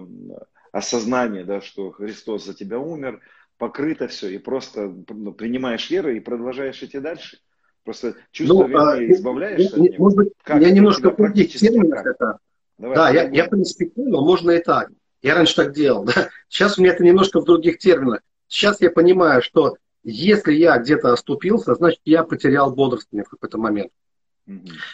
[0.72, 3.22] осознание, да, что Христос за тебя умер,
[3.58, 7.38] покрыто все, и просто ну, принимаешь веру и продолжаешь идти дальше.
[7.84, 10.04] Просто чувство ну, а, вины а, избавляешься не, от него.
[10.04, 12.40] Может быть, как я немножко в других терминах это
[12.78, 14.90] Давай, да, я, я, в принципе, понял, можно и так.
[15.22, 16.04] Я раньше так делал.
[16.16, 16.30] Да?
[16.50, 18.22] Сейчас у меня это немножко в других терминах.
[18.48, 23.92] Сейчас я понимаю, что если я где-то оступился, значит, я потерял бодрствование в какой-то момент.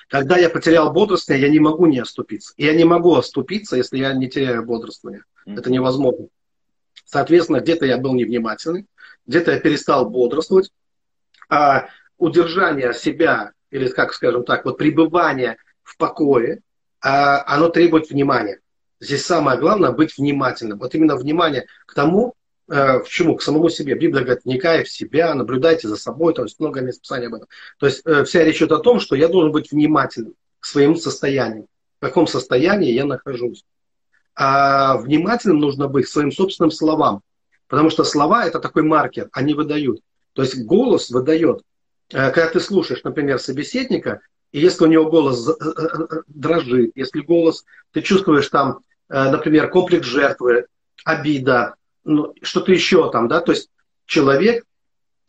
[0.08, 2.54] Когда я потерял бодрствование, я не могу не оступиться.
[2.56, 5.26] И я не могу оступиться, если я не теряю бодрствование.
[5.46, 6.28] Это невозможно.
[7.04, 8.88] Соответственно, где-то я был невнимательный,
[9.28, 10.72] где-то я перестал бодрствовать.
[11.50, 16.62] А удержание себя, или, как скажем так, вот пребывание в покое,
[17.02, 18.62] а оно требует внимания.
[19.02, 20.80] Здесь самое главное быть внимательным.
[20.80, 22.36] Вот именно внимание к тому,
[22.72, 23.36] э, в чему?
[23.36, 23.96] К самому себе.
[23.96, 27.48] Библия говорит, вникая в себя, наблюдайте за собой, то есть много мест писания об этом.
[27.78, 30.96] То есть э, вся речь идет о том, что я должен быть внимательным к своему
[30.96, 31.68] состоянию.
[32.00, 33.66] В каком состоянии я нахожусь.
[34.36, 37.22] А внимательным нужно быть к своим собственным словам.
[37.68, 40.00] Потому что слова это такой маркер, они выдают.
[40.34, 41.62] То есть голос выдает.
[42.12, 44.22] Э, когда ты слушаешь, например, собеседника,
[44.54, 45.48] и если у него голос
[46.28, 50.66] дрожит, если голос, ты чувствуешь там, например, комплекс жертвы,
[51.06, 53.70] обида, ну, что-то еще там, да, то есть
[54.06, 54.66] человек,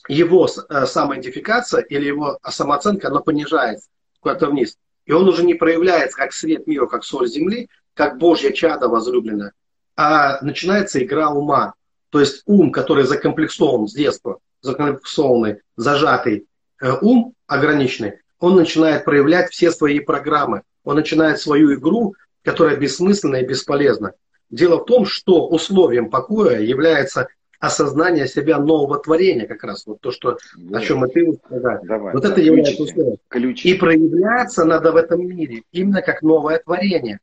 [0.08, 3.88] его самоидентификация или его самооценка, она понижается
[4.20, 4.76] куда-то вниз.
[5.06, 9.52] И он уже не проявляется как свет мира, как соль земли, как Божья чада возлюбленная,
[9.96, 11.74] а начинается игра ума.
[12.10, 16.46] То есть ум, который закомплексован с детства, закомплексованный, зажатый
[16.80, 20.62] э, ум ограниченный, он начинает проявлять все свои программы.
[20.84, 24.14] Он начинает свою игру, которая бессмысленна и бесполезна.
[24.52, 30.10] Дело в том, что условием покоя является осознание себя нового творения, как раз вот то,
[30.12, 30.76] что, вот.
[30.76, 31.78] о чем и ты сказал.
[31.84, 33.16] Давай, вот да, это является условием.
[33.28, 33.70] Ключи.
[33.70, 37.20] И проявляться надо в этом мире именно как новое творение.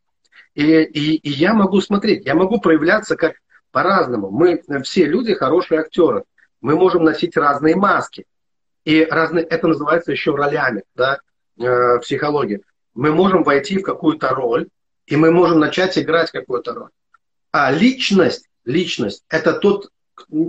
[0.55, 3.35] И, и, и я могу смотреть, я могу проявляться как
[3.71, 4.31] по-разному.
[4.31, 6.23] Мы все люди хорошие актеры.
[6.61, 8.25] Мы можем носить разные маски.
[8.85, 11.19] И разные, это называется еще ролями, да,
[11.59, 12.61] э, психологии.
[12.95, 14.67] Мы можем войти в какую-то роль,
[15.05, 16.89] и мы можем начать играть какую-то роль.
[17.51, 19.89] А личность, личность, это тот,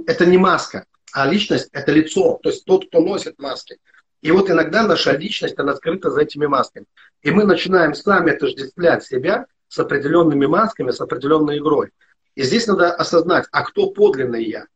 [0.06, 3.78] это не маска, а личность это лицо, то есть тот, кто носит маски.
[4.20, 6.86] И вот иногда наша личность, она скрыта за этими масками.
[7.22, 11.90] И мы начинаем сами отождествлять себя с определенными масками, с определенной игрой.
[12.34, 14.66] И здесь надо осознать, а кто подлинный я?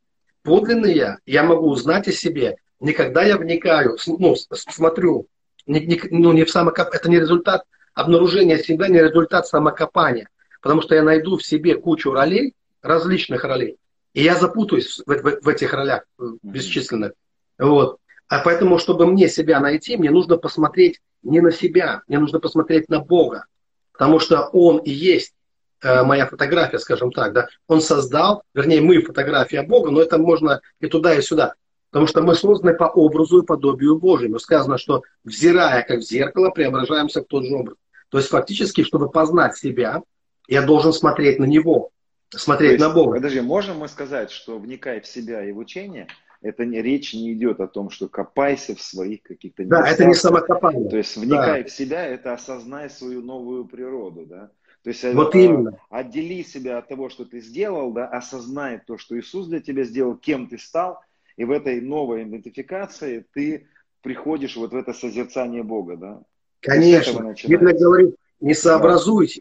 [0.42, 5.26] Подлинный я, я могу узнать о себе, не когда я вникаю, ну, смотрю,
[5.66, 6.88] не, не, ну, не в самокоп...
[6.92, 10.28] это не результат обнаружения себя, не результат самокопания.
[10.64, 13.76] Потому что я найду в себе кучу ролей, различных ролей,
[14.14, 16.04] и я запутаюсь в, в, в этих ролях
[16.42, 17.12] бесчисленных.
[17.58, 17.98] Вот.
[18.28, 22.88] А поэтому, чтобы мне себя найти, мне нужно посмотреть не на себя, мне нужно посмотреть
[22.88, 23.44] на Бога.
[23.92, 25.34] Потому что Он и есть
[25.82, 30.62] э, моя фотография, скажем так, да, он создал, вернее, мы фотография Бога, но это можно
[30.80, 31.56] и туда, и сюда.
[31.90, 34.38] Потому что мы созданы по образу и подобию Божьему.
[34.38, 37.76] Сказано, что взирая как в зеркало, преображаемся в тот же образ.
[38.08, 40.02] То есть фактически, чтобы познать себя,
[40.46, 41.90] я должен смотреть на Него,
[42.30, 43.16] смотреть есть, на Бога.
[43.16, 46.08] Подожди, можем мы сказать, что вникая в себя и в учение,
[46.42, 50.14] это не, речь не идет о том, что копайся в своих каких-то Да, это не
[50.14, 50.88] самокопание.
[50.90, 51.68] То есть вникай да.
[51.68, 54.50] в себя, это осознай свою новую природу, да.
[54.82, 55.78] То есть вот это, именно.
[55.88, 60.16] отдели себя от того, что ты сделал, да, осознай то, что Иисус для тебя сделал,
[60.16, 61.00] кем ты стал,
[61.38, 63.66] и в этой новой идентификации ты
[64.02, 66.22] приходишь вот в это созерцание Бога, да?
[66.60, 67.34] Конечно.
[67.48, 69.40] Библия говорит, не сообразуйте,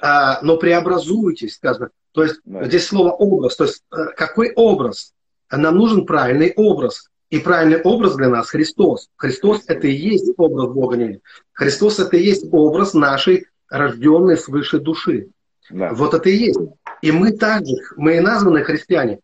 [0.00, 1.90] но преобразуйтесь, сказано.
[2.14, 2.64] То есть да.
[2.64, 3.56] здесь слово образ.
[3.56, 5.12] То есть э, какой образ?
[5.50, 7.10] Нам нужен правильный образ.
[7.30, 9.08] И правильный образ для нас Христос.
[9.16, 10.96] Христос это и есть образ Бога.
[10.96, 11.20] Нет.
[11.52, 15.28] Христос это и есть образ нашей рожденной свыше души.
[15.70, 15.92] Да.
[15.92, 16.60] Вот это и есть.
[17.02, 19.18] И мы также, мы и названы христиане.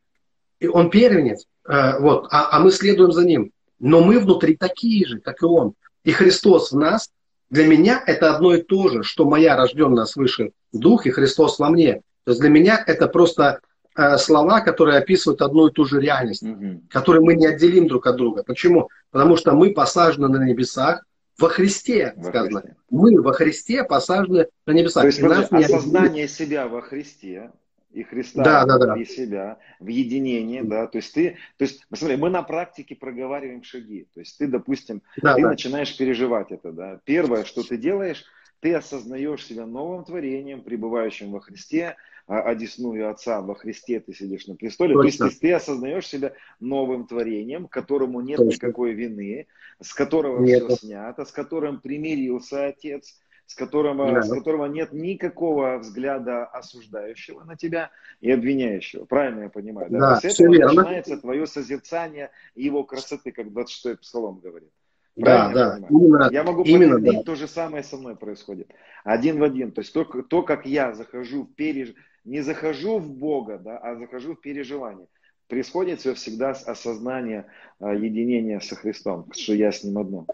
[0.58, 1.46] И он первенец.
[1.68, 3.52] Э, вот, а, а мы следуем за ним.
[3.78, 5.74] Но мы внутри такие же, как и он.
[6.02, 7.08] И Христос в нас,
[7.50, 11.68] для меня это одно и то же, что моя рожденная свыше дух и Христос во
[11.68, 12.02] мне.
[12.24, 13.60] То есть для меня это просто
[13.96, 16.82] э, слова, которые описывают одну и ту же реальность, mm-hmm.
[16.88, 18.44] которые мы не отделим друг от друга.
[18.44, 18.88] Почему?
[19.10, 21.04] Потому что мы посажены на небесах,
[21.38, 22.60] во Христе, во сказано.
[22.60, 22.76] Христе.
[22.90, 25.00] Мы во Христе посажены на небеса.
[25.00, 27.50] То есть, подожди, осознание себя во Христе
[27.92, 28.96] и Христа да, да, да.
[28.96, 33.62] и себя в единении, да, то есть ты, то есть, посмотри, мы на практике проговариваем
[33.62, 35.48] шаги, то есть ты, допустим, да, ты да.
[35.48, 38.24] начинаешь переживать это, да, первое, что ты делаешь,
[38.60, 44.46] ты осознаешь себя новым творением, пребывающим во Христе, а одесную Отца во Христе ты сидишь
[44.46, 44.94] на престоле.
[44.94, 45.18] Точно.
[45.18, 48.52] То есть ты осознаешь себя новым творением, которому нет Точно.
[48.52, 49.48] никакой вины,
[49.80, 50.64] с которого нет.
[50.64, 53.18] все снято, с которым примирился Отец,
[53.50, 54.22] с которого, да.
[54.22, 59.06] с которого нет никакого взгляда осуждающего на тебя и обвиняющего.
[59.06, 59.90] Правильно я понимаю?
[59.90, 60.72] Да, да То есть этого верно.
[60.72, 64.70] начинается твое созерцание его красоты, как 26-й псалом говорит.
[65.16, 65.86] Правильно да, да.
[65.90, 67.24] Именно, я могу именно, подтвердить, да.
[67.24, 68.70] то же самое со мной происходит.
[69.02, 69.72] Один в один.
[69.72, 71.92] То есть то, то как я захожу в переж...
[72.24, 75.08] не захожу в Бога, да, а захожу в переживание.
[75.48, 77.46] Происходит все всегда с осознания
[77.80, 80.26] а, единения со Христом, что я с Ним одно.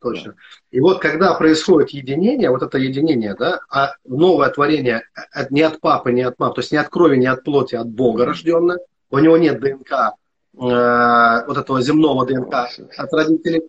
[0.00, 0.34] Точно.
[0.70, 5.04] И вот когда происходит единение, вот это единение, да, а новое творение
[5.50, 7.80] не от папы, не от мамы, то есть не от крови, не от плоти, а
[7.80, 8.78] от Бога рожденное,
[9.10, 13.62] у него нет ДНК, э, вот этого земного ДНК от родителей,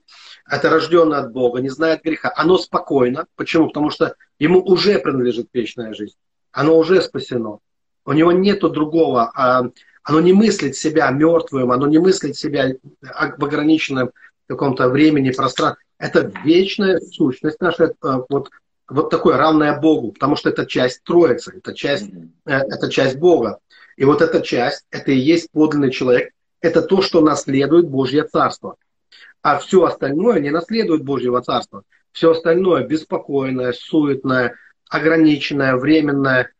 [0.49, 3.25] это рожденное от Бога, не знает греха, оно спокойно.
[3.35, 3.67] Почему?
[3.67, 6.15] Потому что ему уже принадлежит вечная жизнь,
[6.51, 7.59] оно уже спасено.
[8.05, 9.63] У него нету другого, а,
[10.03, 14.11] оно не мыслит себя мертвым, оно не мыслит себя в ограниченном
[14.47, 18.49] каком-то времени, пространстве это вечная сущность наша, это вот,
[18.87, 22.29] вот такое равное Богу, потому что это часть Троицы, это часть, mm-hmm.
[22.45, 23.59] это часть Бога.
[23.95, 26.31] И вот эта часть, это и есть подлинный человек,
[26.61, 28.75] это то, что наследует Божье Царство.
[29.41, 31.83] А все остальное не наследует Божьего Царства.
[32.11, 34.55] Все остальное беспокойное, суетное,
[34.89, 36.51] ограниченное, временное.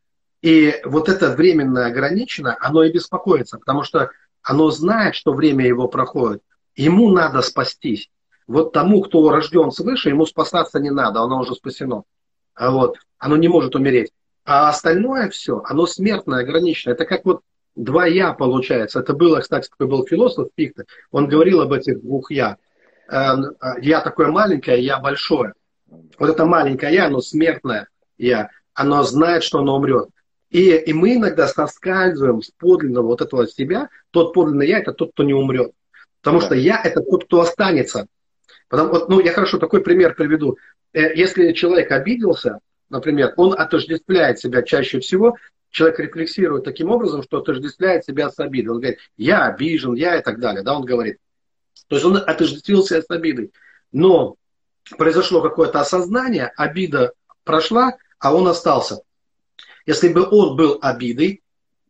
[0.41, 5.88] И вот это временное ограниченное, оно и беспокоится, потому что оно знает, что время его
[5.88, 6.41] проходит.
[6.76, 8.10] Ему надо спастись.
[8.47, 12.03] Вот тому, кто рожден свыше, ему спасаться не надо, оно уже спасено.
[12.55, 14.12] А вот, оно не может умереть.
[14.45, 16.95] А остальное все, оно смертное, ограниченное.
[16.95, 17.41] Это как вот
[17.75, 18.99] два «я» получается.
[19.01, 20.86] Это было, кстати, такой был философ Пихта.
[21.12, 22.57] Он говорил об этих двух «я».
[23.10, 25.53] Эм, я такое маленькое, я большое.
[26.17, 28.49] Вот это маленькое «я», оно смертное «я».
[28.73, 30.10] Оно знает, что оно умрет.
[30.49, 33.89] И, и мы иногда соскальзываем с подлинного вот этого себя.
[34.12, 35.71] Тот подлинный «я»– это тот, кто не умрет.
[36.21, 36.45] Потому да.
[36.45, 38.07] что «я»– это тот, кто останется.
[38.69, 40.58] Потому, вот, ну, я хорошо такой пример приведу.
[40.93, 45.38] Э, если человек обиделся, например, он отождествляет себя чаще всего,
[45.69, 48.73] человек рефлексирует таким образом, что отождествляет себя с обидой.
[48.73, 50.63] Он говорит, я обижен, я и так далее.
[50.63, 51.17] Да, он говорит.
[51.88, 53.51] То есть он отождествился с обидой.
[53.91, 54.36] Но
[54.97, 59.01] произошло какое-то осознание, обида прошла, а он остался.
[59.86, 61.41] Если бы он был обидой,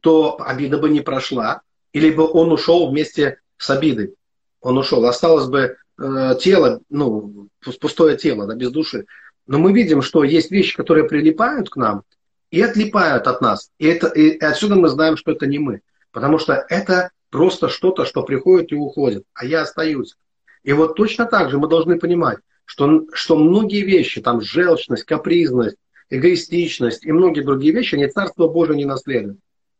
[0.01, 1.61] то обида бы не прошла,
[1.93, 4.13] или бы он ушел вместе с обидой.
[4.61, 5.05] Он ушел.
[5.05, 9.05] Осталось бы Э, тело, ну, пустое тело, да, без души.
[9.47, 12.03] Но мы видим, что есть вещи, которые прилипают к нам
[12.51, 13.71] и отлипают от нас.
[13.79, 15.81] И, это, и отсюда мы знаем, что это не мы.
[16.11, 20.15] Потому что это просто что-то, что приходит и уходит, а я остаюсь.
[20.63, 25.77] И вот точно так же мы должны понимать, что, что многие вещи, там желчность, капризность,
[26.09, 29.39] эгоистичность и многие другие вещи, они Царство Божие не наследуют.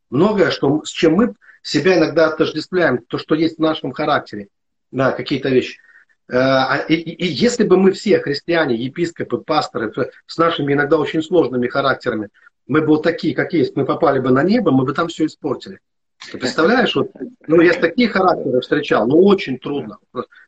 [0.09, 4.47] Многое, что, с чем мы себя иногда отождествляем, то, что есть в нашем характере,
[4.91, 5.79] да, какие-то вещи.
[6.29, 9.93] Э, а, и, если бы мы все, христиане, епископы, пасторы,
[10.25, 12.29] с нашими иногда очень сложными характерами,
[12.67, 15.25] мы бы вот такие, как есть, мы попали бы на небо, мы бы там все
[15.25, 15.79] испортили.
[16.31, 17.11] Ты представляешь, вот,
[17.47, 19.97] ну, я такие характеры встречал, ну, очень трудно.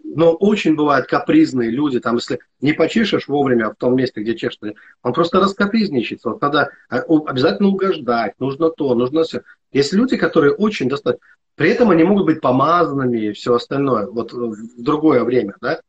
[0.03, 4.59] Но очень бывают капризные люди, там, если не почешешь вовремя в том месте, где чешешь,
[5.03, 6.29] он просто раскапризничается.
[6.29, 9.43] Вот надо а, обязательно угождать, нужно то, нужно все.
[9.71, 11.25] Есть люди, которые очень достаточно...
[11.55, 15.81] При этом они могут быть помазанными и все остальное, вот в другое время, да?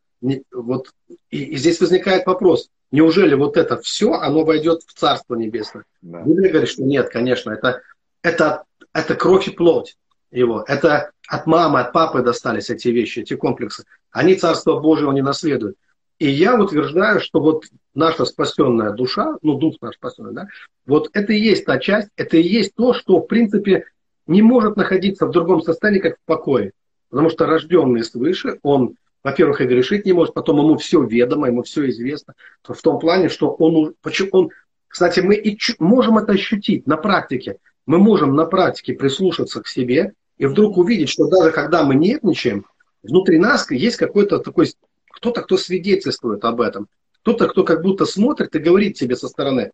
[0.51, 0.91] Вот,
[1.29, 5.85] и, и здесь возникает вопрос, неужели вот это все, оно войдет в Царство Небесное?
[6.01, 6.21] Да.
[6.21, 7.81] Библия говорит, что нет, конечно, это,
[8.21, 9.97] это, это кровь и плоть
[10.29, 10.63] его.
[10.67, 13.85] Это от мамы, от папы достались эти вещи, эти комплексы.
[14.11, 15.77] Они Царство Божьего не наследуют.
[16.21, 17.63] И я утверждаю, что вот
[17.95, 20.47] наша спасенная душа, ну, дух наш спасенный, да,
[20.85, 23.85] вот это и есть та часть, это и есть то, что, в принципе,
[24.27, 26.73] не может находиться в другом состоянии, как в покое.
[27.09, 31.63] Потому что рожденный свыше, он, во-первых, и грешить не может, потом ему все ведомо, ему
[31.63, 32.35] все известно.
[32.61, 34.49] В том плане, что он, почему он
[34.87, 37.57] кстати, мы и можем это ощутить на практике.
[37.87, 42.67] Мы можем на практике прислушаться к себе и вдруг увидеть, что даже когда мы нервничаем,
[43.01, 44.67] внутри нас есть какой-то такой,
[45.11, 46.87] кто-то, кто свидетельствует об этом.
[47.21, 49.71] Кто-то, кто как будто смотрит и говорит тебе со стороны,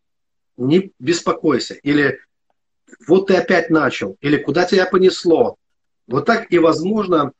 [0.57, 1.75] не беспокойся.
[1.75, 2.19] Или
[3.07, 5.57] вот ты опять начал, или куда тебя понесло.
[6.07, 7.31] Вот так и возможно,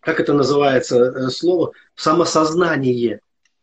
[0.00, 3.20] как это называется э, слово, самосознание.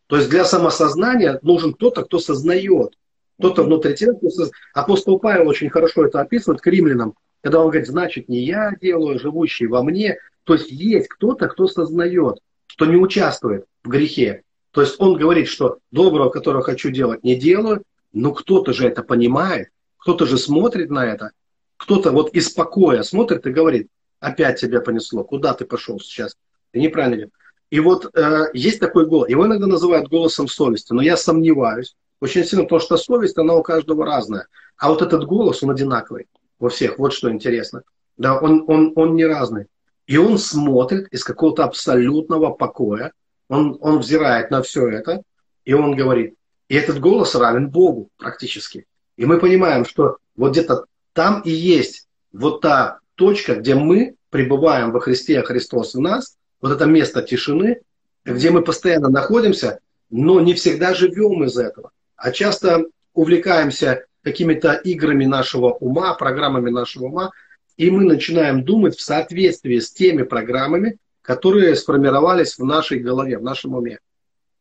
[0.07, 2.97] То есть для самосознания нужен кто-то, кто сознает.
[3.39, 4.13] Кто-то внутри тебя.
[4.13, 4.51] Кто соз...
[4.73, 9.19] Апостол Павел очень хорошо это описывает к римлянам, когда он говорит, значит, не я делаю,
[9.19, 10.17] живущий во мне.
[10.43, 12.39] То есть есть кто-то, кто сознает,
[12.73, 14.41] что не участвует в грехе.
[14.71, 19.03] То есть он говорит, что доброго, которого хочу делать, не делаю, но кто-то же это
[19.03, 19.67] понимает,
[19.97, 21.33] кто-то же смотрит на это,
[21.77, 26.35] кто-то вот из покоя смотрит и говорит, опять тебя понесло, куда ты пошел сейчас,
[26.71, 27.33] ты неправильно делаешь.
[27.69, 32.43] И вот э, есть такой голос, его иногда называют голосом совести, но я сомневаюсь очень
[32.43, 34.47] сильно, потому что совесть, она у каждого разная.
[34.77, 36.25] А вот этот голос, он одинаковый
[36.57, 37.83] во всех, вот что интересно.
[38.17, 39.67] Да, он, он, он не разный.
[40.05, 43.13] И он смотрит из какого-то абсолютного покоя,
[43.47, 45.21] он, он взирает на все это,
[45.65, 46.35] и он говорит,
[46.67, 48.85] и этот голос равен Богу практически.
[49.15, 54.91] И мы понимаем, что вот где-то там и есть вот та точка, где мы пребываем
[54.91, 57.81] во Христе, а Христос в нас, вот это место тишины,
[58.25, 59.79] где мы постоянно находимся,
[60.09, 67.05] но не всегда живем из этого, а часто увлекаемся какими-то играми нашего ума, программами нашего
[67.05, 67.31] ума,
[67.77, 73.43] и мы начинаем думать в соответствии с теми программами, которые сформировались в нашей голове, в
[73.43, 73.99] нашем уме.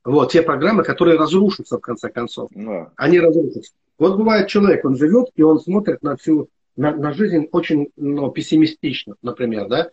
[0.05, 2.51] Вот, те программы, которые разрушатся в конце концов.
[2.55, 2.91] Да.
[2.97, 3.73] Они разрушатся.
[3.99, 8.31] Вот бывает человек, он живет, и он смотрит на всю, на, на жизнь очень ну,
[8.31, 9.91] пессимистично, например, да.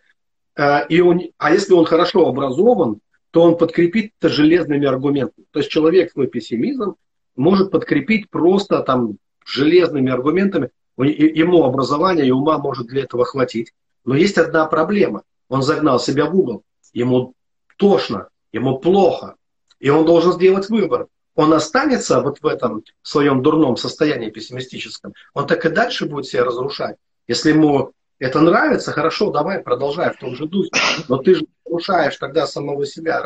[0.56, 3.02] А, и он, а если он хорошо образован,
[3.32, 5.46] то он подкрепит это железными аргументами.
[5.52, 6.96] То есть человек свой пессимизм
[7.36, 10.70] может подкрепить просто там железными аргументами.
[11.04, 13.74] Ему образование и ума может для этого хватить.
[14.06, 15.24] Но есть одна проблема.
[15.48, 16.64] Он загнал себя в угол.
[16.94, 17.34] Ему
[17.78, 19.36] тошно, ему плохо.
[19.80, 21.08] И он должен сделать выбор.
[21.36, 25.14] Он останется вот в этом своем дурном состоянии пессимистическом.
[25.34, 26.98] Он так и дальше будет себя разрушать.
[27.28, 30.72] Если ему это нравится, хорошо, давай, продолжай в том же духе.
[31.08, 33.26] Но ты же нарушаешь тогда самого себя.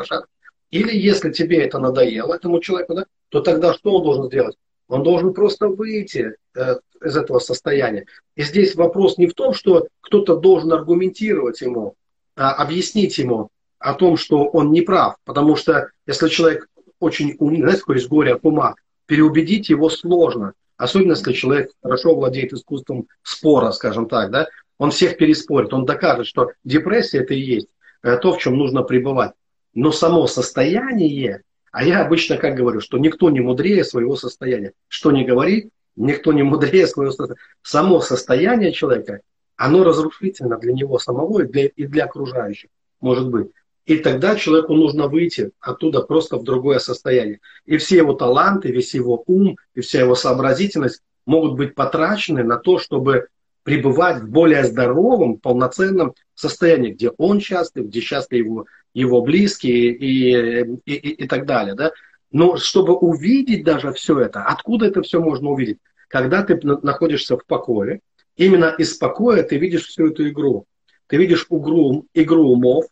[0.70, 4.56] Или если тебе это надоело, этому человеку, да, то тогда что он должен сделать?
[4.88, 8.06] Он должен просто выйти э, из этого состояния.
[8.36, 11.94] И здесь вопрос не в том, что кто-то должен аргументировать ему,
[12.36, 15.16] а объяснить ему о том, что он не прав.
[15.24, 16.68] Потому что если человек
[17.00, 18.74] очень умный, знаете, такой из горя от ума,
[19.06, 20.54] переубедить его сложно.
[20.76, 26.26] Особенно, если человек хорошо владеет искусством спора, скажем так, да, он всех переспорит, он докажет,
[26.26, 27.68] что депрессия это и есть
[28.02, 29.32] э, то, в чем нужно пребывать.
[29.72, 31.42] Но само состояние,
[31.74, 34.74] а я обычно как говорю, что никто не мудрее своего состояния.
[34.86, 37.40] Что не говори, никто не мудрее своего состояния.
[37.62, 39.22] Само состояние человека,
[39.56, 42.70] оно разрушительно для него самого и для, и для окружающих,
[43.00, 43.48] может быть.
[43.86, 47.40] И тогда человеку нужно выйти оттуда просто в другое состояние.
[47.66, 52.56] И все его таланты, весь его ум и вся его сообразительность могут быть потрачены на
[52.56, 53.26] то, чтобы
[53.64, 60.62] пребывать в более здоровом, полноценном состоянии, где он счастлив, где счастливы его, его близкие и,
[60.84, 61.74] и, и, и так далее.
[61.74, 61.90] Да?
[62.30, 65.78] Но чтобы увидеть даже все это, откуда это все можно увидеть?
[66.08, 68.00] Когда ты находишься в покое,
[68.36, 70.66] именно из покоя ты видишь всю эту игру.
[71.06, 72.84] Ты видишь игру, игру умов,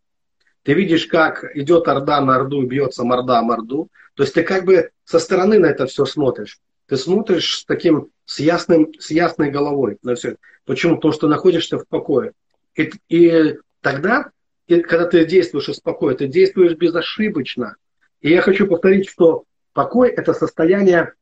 [0.62, 3.89] ты видишь, как идет орда на орду, бьется морда морду.
[4.14, 6.61] То есть ты как бы со стороны на это все смотришь.
[6.87, 10.37] Ты смотришь с таким, с, ясным, с ясной головой на все.
[10.64, 10.97] Почему?
[10.97, 12.33] Потому что находишься в покое.
[12.74, 14.30] И, и тогда,
[14.66, 17.76] и, когда ты действуешь из покоя, ты действуешь безошибочно.
[18.20, 21.12] И я хочу повторить, что покой– это состояние,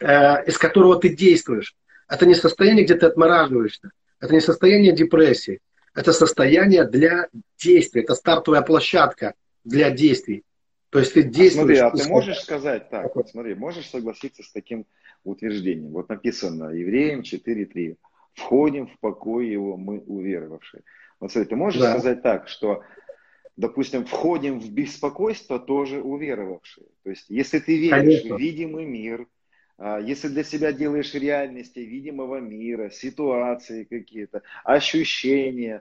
[0.00, 1.74] э, из которого ты действуешь.
[2.08, 3.90] Это не состояние, где ты отмораживаешься.
[4.20, 5.60] Это не состояние депрессии
[5.94, 7.28] это состояние для
[7.58, 10.44] действий, это стартовая площадка для действий.
[10.92, 11.78] То есть ты а действуешь.
[11.78, 14.84] А смотри, а ты можешь сказать так, вот смотри, можешь согласиться с таким
[15.24, 15.92] утверждением.
[15.92, 17.96] Вот написано Евреям 4.3.
[18.34, 20.82] Входим в покой его мы уверовавшие.
[21.18, 21.92] Вот смотри, ты можешь да.
[21.92, 22.82] сказать так, что,
[23.56, 26.88] допустим, входим в беспокойство тоже уверовавшие.
[27.04, 28.36] То есть, если ты веришь Конечно.
[28.36, 29.26] в видимый мир,
[29.78, 35.80] а, если для себя делаешь реальности видимого мира, ситуации какие-то, ощущения,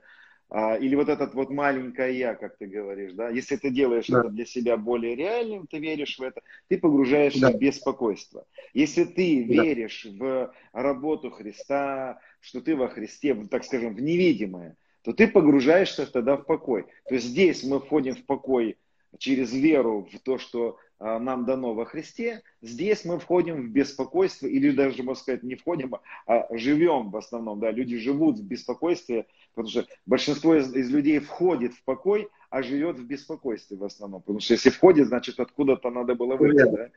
[0.54, 4.20] а, или вот этот вот маленькое я, как ты говоришь, да, если ты делаешь да.
[4.20, 7.52] это для себя более реальным, ты веришь в это, ты погружаешься да.
[7.52, 8.46] в беспокойство.
[8.74, 9.64] Если ты да.
[9.64, 16.06] веришь в работу Христа, что ты во Христе, так скажем, в невидимое, то ты погружаешься
[16.06, 16.86] тогда в покой.
[17.08, 18.78] То есть здесь мы входим в покой
[19.20, 24.46] через веру в то, что а, нам дано во Христе, здесь мы входим в беспокойство,
[24.46, 25.96] или даже, можно сказать, не входим,
[26.28, 31.20] а живем в основном, да, люди живут в беспокойстве, потому что большинство из, из людей
[31.20, 35.90] входит в покой, а живет в беспокойстве в основном, потому что если входит, значит откуда-то
[35.90, 36.90] надо было выйти, да.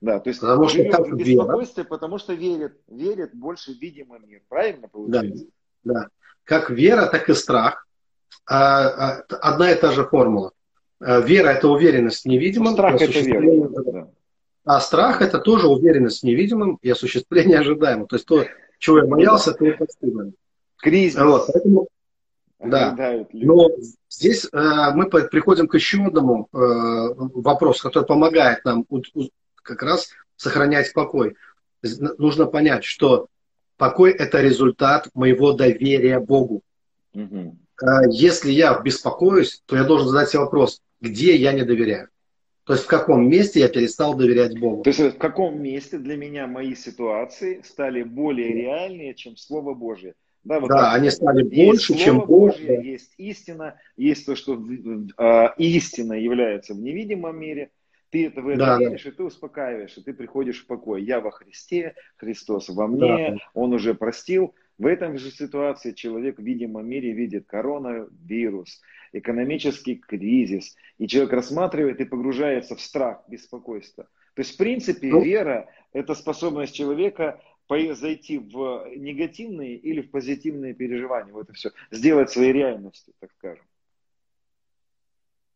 [0.00, 1.88] Да, то есть потому живет в беспокойстве, вера.
[1.88, 5.46] потому что верит, верит больше в видимый мир, правильно получается?
[5.84, 6.08] Да, да.
[6.42, 7.86] Как вера, так и страх.
[8.46, 10.52] А, а, одна и та же формула.
[11.00, 12.74] вера– это уверенность в невидимом.
[12.74, 13.68] Страх– это вера.
[13.68, 14.08] Да.
[14.64, 18.08] А страх– это тоже уверенность в невидимом и осуществление ожидаемого.
[18.08, 18.44] То есть то,
[18.78, 20.32] чего я боялся, то и постигнуто.
[20.78, 21.20] Кризис.
[21.20, 21.88] Вот, поэтому,
[22.70, 23.26] да.
[23.32, 23.70] Но
[24.08, 29.28] здесь э, мы приходим к еще одному э, вопросу, который помогает нам у, у,
[29.62, 31.36] как раз сохранять покой.
[31.82, 33.28] Нужно понять, что
[33.76, 36.62] покой– это результат моего доверия Богу.
[37.14, 37.56] Угу.
[37.82, 42.08] Э, если я беспокоюсь, то я должен задать себе вопрос, где я не доверяю.
[42.64, 44.82] То есть в каком месте я перестал доверять Богу?
[44.82, 50.14] То есть в каком месте для меня мои ситуации стали более реальнее, чем Слово Божье?
[50.44, 54.62] Да, вот да они стали больше, есть чем Божье, Есть истина, есть то, что
[55.18, 57.70] э, истина является в невидимом мире.
[58.10, 59.10] Ты это в это да, веришь, да.
[59.10, 61.02] и ты успокаиваешь, и ты приходишь в покой.
[61.02, 63.36] Я во Христе, Христос во мне, да.
[63.54, 64.54] Он уже простил.
[64.76, 68.82] В этом же ситуации человек в видимом мире видит коронавирус,
[69.12, 74.04] экономический кризис, и человек рассматривает и погружается в страх, беспокойство.
[74.34, 80.74] То есть, в принципе, ну, вера– это способность человека зайти в негативные или в позитивные
[80.74, 81.32] переживания.
[81.32, 81.70] Вот это все.
[81.90, 83.64] Сделать своей реальностью, так скажем.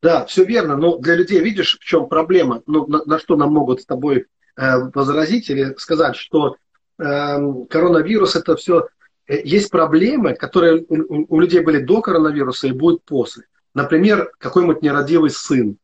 [0.00, 0.76] Да, все верно.
[0.76, 2.62] Но для людей, видишь, в чем проблема?
[2.66, 6.56] Ну, на, на что нам могут с тобой э, возразить или сказать, что
[6.98, 8.88] э, коронавирус это все
[9.28, 13.44] Э, есть проблемы, которые у, у людей были до коронавируса и будут после.
[13.74, 15.76] Например, какой-нибудь нерадивый сын,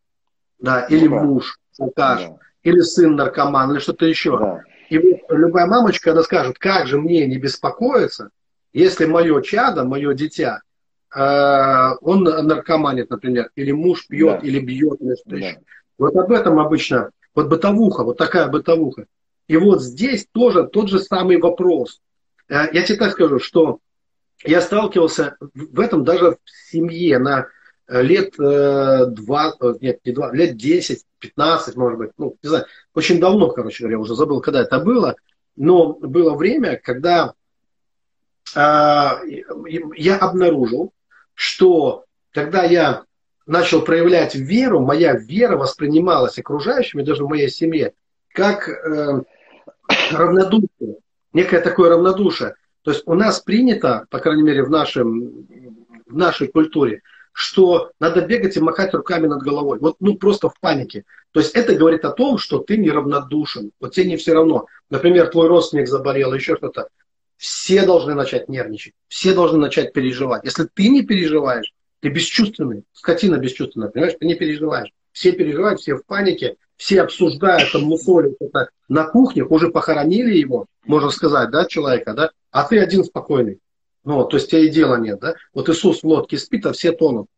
[0.58, 1.22] да, или да.
[1.22, 2.38] муж, алкаш, да.
[2.62, 4.38] или сын наркоман, или что-то еще.
[4.38, 4.62] Да.
[4.90, 8.30] И вот любая мамочка, она скажет, как же мне не беспокоиться,
[8.72, 10.60] если мое чадо, мое дитя,
[11.14, 14.46] э, он наркоманит, например, или муж пьет, да.
[14.46, 15.36] или бьет, или что-то да.
[15.36, 15.60] еще.
[15.96, 19.06] Вот об этом обычно, вот бытовуха, вот такая бытовуха.
[19.46, 22.00] И вот здесь тоже тот же самый вопрос.
[22.48, 23.78] Э, я тебе так скажу, что
[24.44, 27.46] я сталкивался в этом даже в семье на
[27.86, 32.66] э, лет э, два, нет, не два, лет 10, 15, может быть, ну, не знаю,
[32.94, 35.16] очень давно, короче говоря, уже забыл, когда это было,
[35.56, 37.32] но было время, когда
[38.54, 40.92] э, я обнаружил,
[41.34, 43.04] что когда я
[43.46, 47.94] начал проявлять веру, моя вера воспринималась окружающими, даже в моей семье,
[48.32, 49.22] как э,
[50.12, 50.96] равнодушие
[51.32, 52.54] некое такое равнодушие.
[52.82, 55.46] То есть у нас принято, по крайней мере в, нашем,
[56.06, 57.02] в нашей культуре,
[57.34, 59.78] что надо бегать и махать руками над головой.
[59.80, 61.04] Вот ну просто в панике.
[61.32, 63.72] То есть это говорит о том, что ты неравнодушен.
[63.80, 64.66] Вот тебе не все равно.
[64.88, 66.88] Например, твой родственник заболел, еще что-то.
[67.36, 68.94] Все должны начать нервничать.
[69.08, 70.44] Все должны начать переживать.
[70.44, 72.84] Если ты не переживаешь, ты бесчувственный.
[72.92, 74.14] Скотина бесчувственная, понимаешь?
[74.18, 74.92] Ты не переживаешь.
[75.10, 80.66] Все переживают, все в панике, все обсуждают, там, мусолят это на кухне, уже похоронили его,
[80.84, 83.58] можно сказать, да, человека, да, а ты один спокойный.
[84.04, 85.34] Ну, то есть тебе и дела нет, да.
[85.54, 87.28] Вот Иисус в лодке спит, а все тонут.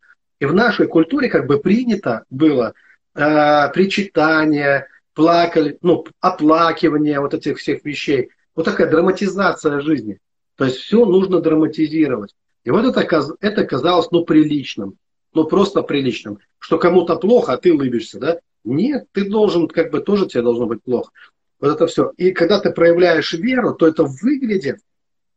[0.40, 2.74] И в нашей культуре как бы принято было
[3.14, 8.30] э, причитание, плакали, ну, оплакивание вот этих всех вещей.
[8.54, 10.18] Вот такая драматизация жизни.
[10.56, 12.34] То есть все нужно драматизировать.
[12.64, 13.06] И вот это,
[13.40, 14.96] это казалось, ну, приличным.
[15.32, 16.38] Ну, просто приличным.
[16.58, 18.38] Что кому-то плохо, а ты улыбишься, да?
[18.64, 21.12] Нет, ты должен, как бы тоже тебе должно быть плохо.
[21.60, 22.12] Вот это все.
[22.16, 24.80] И когда ты проявляешь веру, то это выглядит,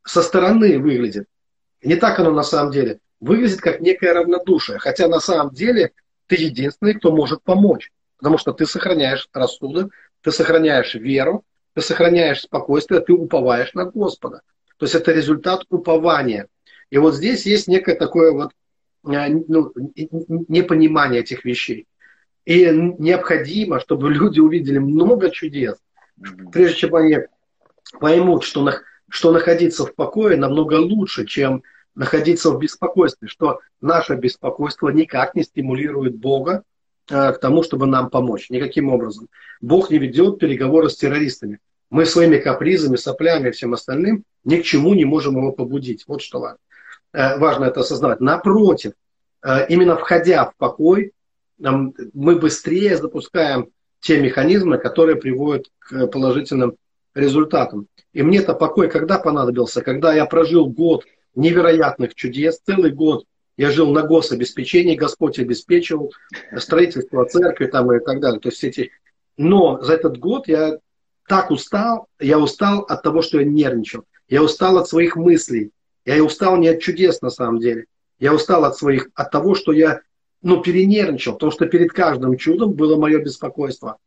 [0.04, 1.28] со стороны выглядит.
[1.84, 3.00] Не так оно на самом деле.
[3.20, 4.80] Выглядит как некое равнодушие.
[4.80, 5.92] Хотя на самом деле
[6.28, 7.92] ты единственный, кто может помочь.
[8.18, 9.92] Потому что ты сохраняешь рассудок,
[10.22, 11.44] ты сохраняешь веру,
[11.74, 14.42] ты сохраняешь спокойствие, ты уповаешь на Господа.
[14.78, 16.48] То есть это результат упования.
[16.90, 18.52] И вот здесь есть некое такое вот
[19.06, 21.88] э, ну, непонимание этих вещей.
[22.46, 22.66] И
[22.98, 25.78] необходимо, чтобы люди увидели много чудес,
[26.52, 27.20] прежде чем они
[28.00, 31.64] поймут, что, на, что находиться в покое намного лучше, чем
[31.96, 36.64] находиться в беспокойстве, что наше беспокойство никак не стимулирует Бога
[37.10, 38.50] э, к тому, чтобы нам помочь.
[38.50, 39.28] Никаким образом.
[39.62, 41.60] Бог не ведет переговоры с террористами.
[41.90, 46.06] Мы своими капризами, соплями и всем остальным ни к чему не можем его побудить.
[46.08, 46.60] Вот что важно.
[47.12, 48.22] Э, важно это осознавать.
[48.22, 48.94] Напротив,
[49.44, 51.12] э, именно входя в покой,
[51.58, 53.68] мы быстрее запускаем
[54.00, 56.78] те механизмы, которые приводят к положительным
[57.20, 57.88] результатам.
[58.14, 59.82] И мне это покой когда понадобился?
[59.82, 61.06] Когда я прожил год
[61.36, 63.26] невероятных чудес, целый год
[63.58, 66.14] я жил на гособеспечении, Господь обеспечивал
[66.58, 68.40] строительство церкви там и так далее.
[68.40, 68.92] То есть эти...
[69.38, 70.80] Но за этот год я
[71.28, 74.06] так устал, я устал от того, что я нервничал.
[74.28, 75.72] Я устал от своих мыслей.
[76.06, 77.86] Я устал не от чудес на самом деле.
[78.18, 80.02] Я устал от своих, от того, что я
[80.42, 83.98] ну, перенервничал, потому что перед каждым чудом было мое беспокойство.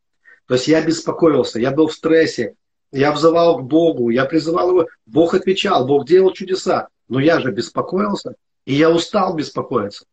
[0.47, 2.55] То есть я беспокоился, я был в стрессе,
[2.93, 7.51] я взывал к Богу, я призывал его, Бог отвечал, Бог делал чудеса, но я же
[7.51, 8.35] беспокоился,
[8.67, 10.05] и я устал беспокоиться.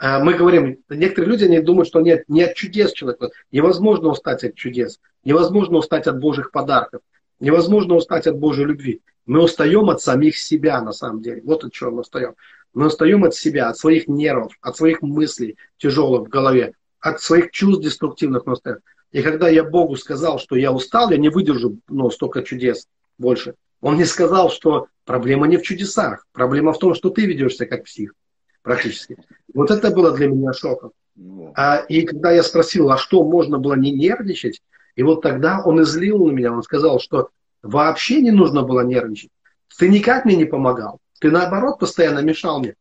[0.00, 3.30] э, мы говорим, некоторые люди, они думают, что нет, нет чудес человека.
[3.50, 5.00] Невозможно устать от чудес.
[5.24, 7.00] Невозможно устать от Божьих подарков.
[7.40, 9.02] Невозможно устать от Божьей любви.
[9.26, 11.42] Мы устаем от самих себя, на самом деле.
[11.44, 12.34] Вот от чего мы устаем.
[12.74, 17.50] Мы устаем от себя, от своих нервов, от своих мыслей тяжелых в голове, от своих
[17.50, 18.78] чувств деструктивных мы устаем.
[19.12, 22.88] И когда я Богу сказал, что я устал, я не выдержу ну, столько чудес
[23.18, 23.54] больше.
[23.80, 26.26] Он мне сказал, что проблема не в чудесах.
[26.32, 28.14] Проблема в том, что ты ведешься как псих
[28.62, 29.16] практически.
[29.52, 30.92] Вот это было для меня шоком.
[31.14, 34.62] Ну а, и когда я спросил, а что можно было не нервничать,
[34.96, 37.28] и вот тогда он излил на меня, он сказал, что
[37.62, 39.30] вообще не нужно было нервничать.
[39.78, 40.98] Ты никак мне не помогал.
[41.20, 42.74] Ты наоборот постоянно мешал мне.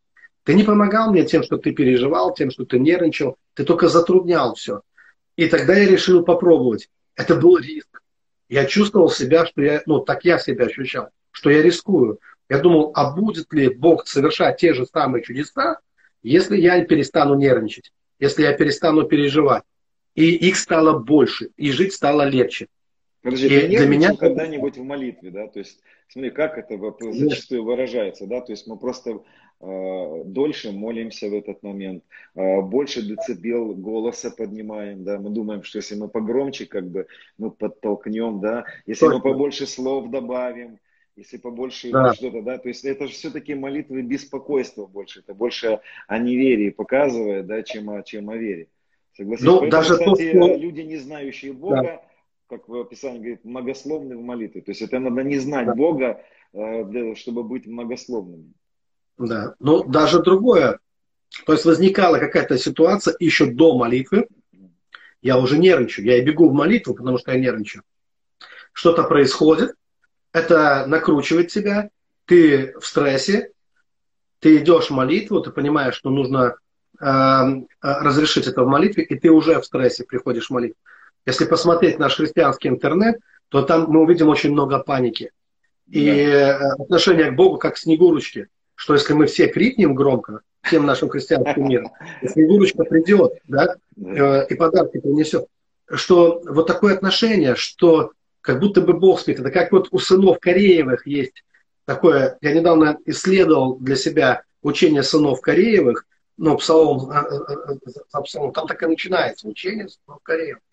[0.44, 3.36] Ты не помогал мне тем, что ты переживал, тем, что ты нервничал.
[3.54, 4.82] Ты только затруднял все.
[5.36, 6.90] И тогда я решил попробовать.
[7.16, 8.02] Это был риск.
[8.50, 12.20] Я чувствовал себя, что я, ну, так я себя ощущал, что я рискую.
[12.50, 15.80] Я думал, а будет ли Бог совершать те же самые чудеса,
[16.22, 19.64] если я перестану нервничать, если я перестану переживать.
[20.16, 22.68] И их стало больше, и жить стало легче.
[23.22, 25.48] Подожди, и ты для меня когда-нибудь в молитве, да?
[25.48, 25.80] То есть,
[26.10, 26.78] смотри, как это
[27.14, 28.42] зачастую выражается, да?
[28.42, 29.22] То есть мы просто
[29.62, 32.04] дольше молимся в этот момент,
[32.36, 35.20] э, больше децибел голоса поднимаем, да?
[35.20, 37.08] Мы думаем, что если мы погромче, как бы,
[37.38, 38.66] мы подтолкнем, да?
[38.86, 39.18] Если Точно.
[39.18, 40.80] мы побольше слов добавим,
[41.16, 42.14] если побольше да.
[42.14, 47.46] что-то, да, то есть это же все-таки молитвы беспокойства больше, это больше о неверии показывает,
[47.46, 48.68] да, чем о, чем о вере.
[49.14, 49.46] Согласись?
[49.46, 50.56] Ну, Поэтому, даже кстати, то, что...
[50.56, 52.02] люди, не знающие Бога, да
[52.52, 54.62] как в описании говорит, многословны в молитве.
[54.62, 55.74] То есть это надо не знать да.
[55.74, 58.54] Бога, э, для, чтобы быть многословным.
[59.28, 60.80] Да, но даже другое.
[61.46, 64.28] То есть возникала какая-то ситуация еще до молитвы.
[65.22, 66.06] Я уже нервничаю.
[66.06, 67.84] Я и бегу в молитву, потому что я нервничаю.
[68.74, 69.76] Что-то происходит.
[70.34, 71.90] Это накручивает тебя.
[72.26, 73.52] Ты в стрессе.
[74.40, 75.40] Ты идешь в молитву.
[75.42, 76.56] Ты понимаешь, что нужно
[77.00, 79.04] э, э разрешить это в молитве.
[79.04, 80.78] И ты уже в стрессе приходишь в молитву.
[81.26, 83.20] Если посмотреть наш христианский интернет,
[83.50, 85.32] то там мы увидим очень много паники.
[85.88, 86.74] И да.
[86.80, 88.48] отношение к Богу как к Снегурочке,
[88.82, 91.92] что если мы все крикнем громко, всем нашим христианским миром,
[92.26, 95.46] Снегурочка придет, да, э, и подарки принесет.
[95.88, 99.40] Что вот такое отношение, что как будто бы Бог спит.
[99.40, 101.44] Это как вот у сынов Кореевых есть
[101.86, 106.08] такое, я недавно исследовал для себя учение сынов Кореевых,
[106.38, 110.64] ну, псалом, э, э, псалом, там так и начинается, учение сынов Кореевых.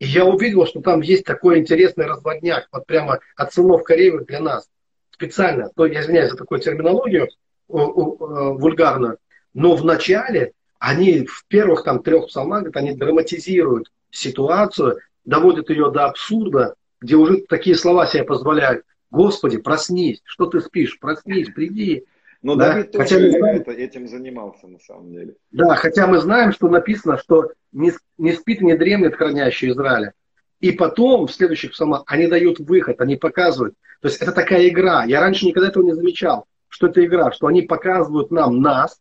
[0.00, 4.40] И я увидел, что там есть такой интересный разводняк, вот прямо от сынов Кореевых для
[4.40, 4.68] нас.
[5.12, 7.30] Специально, то я извиняюсь за такую терминологию
[7.68, 9.18] вульгарную,
[9.52, 16.06] но в начале они в первых там трех псалмах, они драматизируют ситуацию, доводят ее до
[16.06, 18.84] абсурда, где уже такие слова себе позволяют.
[19.10, 22.04] Господи, проснись, что ты спишь, проснись, приди,
[22.44, 22.72] но да?
[22.72, 25.36] Давид тоже хотя знаем, это, этим занимался на самом деле.
[25.50, 30.12] Да, хотя мы знаем, что написано, что не, не спит не дремлет хранящий Израиля.
[30.60, 33.74] И потом, в следующих псалмах, они дают выход, они показывают.
[34.02, 35.04] То есть это такая игра.
[35.04, 39.00] Я раньше никогда этого не замечал, что это игра, что они показывают нам нас,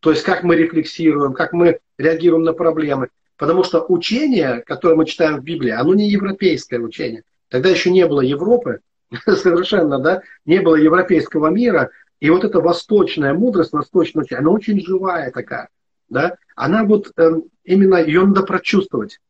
[0.00, 3.08] то есть как мы рефлексируем, как мы реагируем на проблемы.
[3.36, 7.22] Потому что учение, которое мы читаем в Библии, оно не европейское учение.
[7.50, 8.80] Тогда еще не было Европы,
[9.26, 15.30] совершенно, да, не было европейского мира, и вот эта восточная мудрость, восточная она очень живая
[15.30, 15.68] такая.
[16.08, 16.36] Да?
[16.56, 17.30] Она вот э,
[17.62, 19.20] именно ее надо прочувствовать.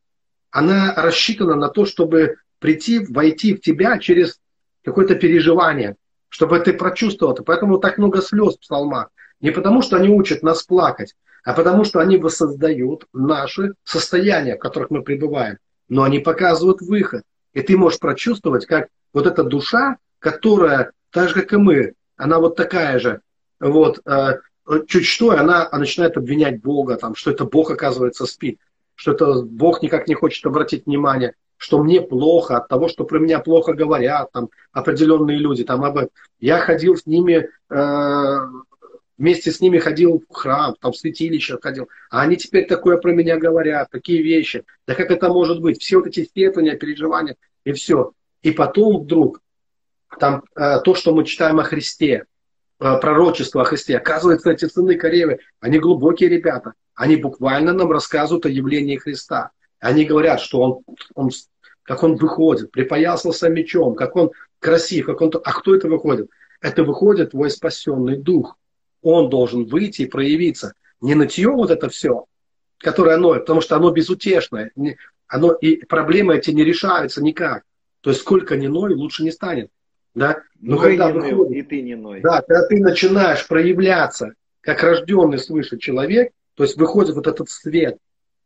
[0.49, 4.39] Она рассчитана на то, чтобы прийти, войти в тебя через
[4.83, 5.97] какое-то переживание,
[6.35, 7.43] чтобы ты прочувствовал это.
[7.43, 9.07] Поэтому так много слез в псалмах.
[9.39, 11.15] Не потому, что они учат нас плакать,
[11.45, 15.59] а потому, что они воссоздают наши состояния, в которых мы пребываем.
[15.87, 17.23] Но они показывают выход.
[17.53, 22.39] И ты можешь прочувствовать, как вот эта душа, которая, так же, как и мы, она
[22.39, 23.21] вот такая же.
[23.61, 24.39] Вот, э,
[24.87, 28.59] чуть что, и она, начинает обвинять Бога, там, что это Бог, оказывается, спит,
[28.95, 33.19] что это Бог никак не хочет обратить внимание, что мне плохо от того, что про
[33.19, 35.99] меня плохо говорят, там, определенные люди, там, об...
[36.39, 38.37] я ходил с ними, э,
[39.17, 43.13] вместе с ними ходил в храм, там, в святилище ходил, а они теперь такое про
[43.13, 47.71] меня говорят, такие вещи, да как это может быть, все вот эти сетования, переживания, и
[47.71, 48.11] все.
[48.41, 49.41] И потом вдруг
[50.19, 52.25] там э, то, что мы читаем о Христе,
[52.79, 53.97] э, пророчество о Христе.
[53.97, 56.73] Оказывается, эти сыны Коревы, они глубокие ребята.
[56.93, 59.51] Они буквально нам рассказывают о явлении Христа.
[59.85, 61.29] Они говорят, что он, он
[61.83, 65.31] как он выходит, припоясался мечом, как он красив, как он...
[65.43, 66.27] А кто это выходит?
[66.59, 68.57] Это выходит твой спасенный дух.
[69.03, 70.73] Он должен выйти и проявиться.
[71.01, 72.25] Не нытье вот это все,
[72.79, 74.71] которое оно, потому что оно безутешное.
[75.27, 77.61] Оно, и проблемы эти не решаются никак.
[78.01, 79.69] То есть сколько ни ной, лучше не станет.
[80.15, 80.41] Да?
[80.59, 82.21] Но, Но когда не выходит, и ты не ной.
[82.21, 87.99] Да, когда ты начинаешь проявляться как рожденный свыше человек, То есть выходит вот этот свет,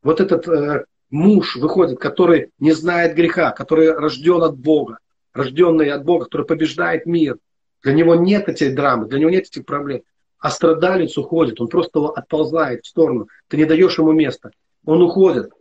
[0.04, 5.00] вот этот э, муж выходит, который не знает греха, который рожден от Бога,
[5.34, 7.38] рожденный от Бога, который побеждает мир.
[7.84, 10.02] Для него нет этой драмы, для него нет этих проблем.
[10.40, 13.28] А страдалец уходит, он просто отползает в сторону.
[13.48, 14.52] Ты не даешь ему места.
[14.86, 15.52] Он уходит.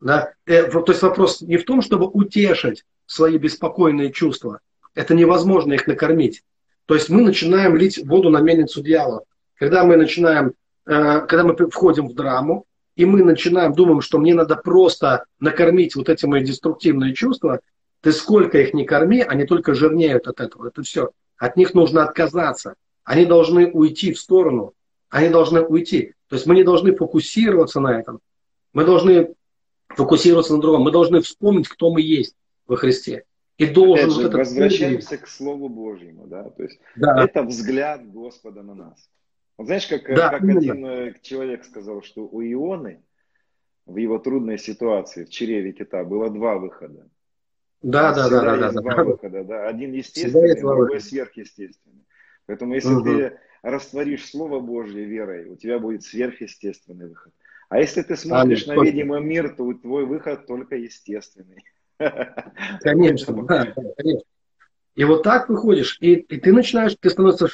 [0.00, 0.32] Да?
[0.46, 4.60] Э, то есть вопрос не в том, чтобы утешить свои беспокойные чувства.
[4.94, 6.42] Это невозможно их накормить.
[6.86, 9.24] То есть мы начинаем лить воду на мельницу дьявола.
[9.58, 10.54] Когда мы начинаем,
[10.86, 12.66] э, когда мы входим в драму,
[13.00, 17.60] и мы начинаем, думаем, что мне надо просто накормить вот эти мои деструктивные чувства,
[18.02, 20.68] ты сколько их не корми, они только жирнеют от этого.
[20.68, 21.08] Это все.
[21.38, 22.74] От них нужно отказаться.
[23.02, 24.74] Они должны уйти в сторону.
[25.08, 26.12] Они должны уйти.
[26.28, 28.20] То есть мы не должны фокусироваться на этом.
[28.74, 29.34] Мы должны
[29.88, 30.82] фокусироваться на другом.
[30.82, 32.34] Мы должны вспомнить, кто мы есть
[32.66, 33.24] во Христе.
[33.56, 37.24] И должен Опять же, вот возвращаемся к Слову Божьему, да, то есть да.
[37.24, 39.08] это взгляд Господа на нас.
[39.60, 43.02] Вот знаешь, как, да, как один э, человек сказал, что у Ионы
[43.84, 47.06] в его трудной ситуации в чреве кита было два выхода.
[47.82, 48.80] Да, да, да, да, да, да.
[48.80, 49.68] Два выхода, да.
[49.68, 52.06] Один естественный, другой сверхъестественный.
[52.46, 53.04] Поэтому если угу.
[53.04, 57.34] ты растворишь Слово Божье верой, у тебя будет сверхъестественный выход.
[57.68, 61.62] А если ты смотришь а, на видимый мир, то твой выход только естественный.
[61.98, 64.22] Конечно, да, конечно.
[65.00, 67.48] И вот так выходишь, и, и ты начинаешь, ты становишься,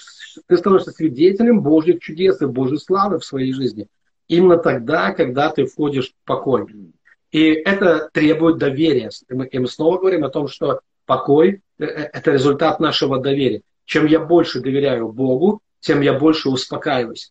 [0.49, 3.87] ты становишься свидетелем Божьих чудес и Божьей славы в своей жизни.
[4.27, 6.67] Именно тогда, когда ты входишь в покой.
[7.31, 9.11] И это требует доверия.
[9.29, 13.21] И мы, и мы снова говорим о том, что покой– э, э, это результат нашего
[13.21, 13.63] доверия.
[13.85, 17.31] Чем я больше доверяю Богу, тем я больше успокаиваюсь.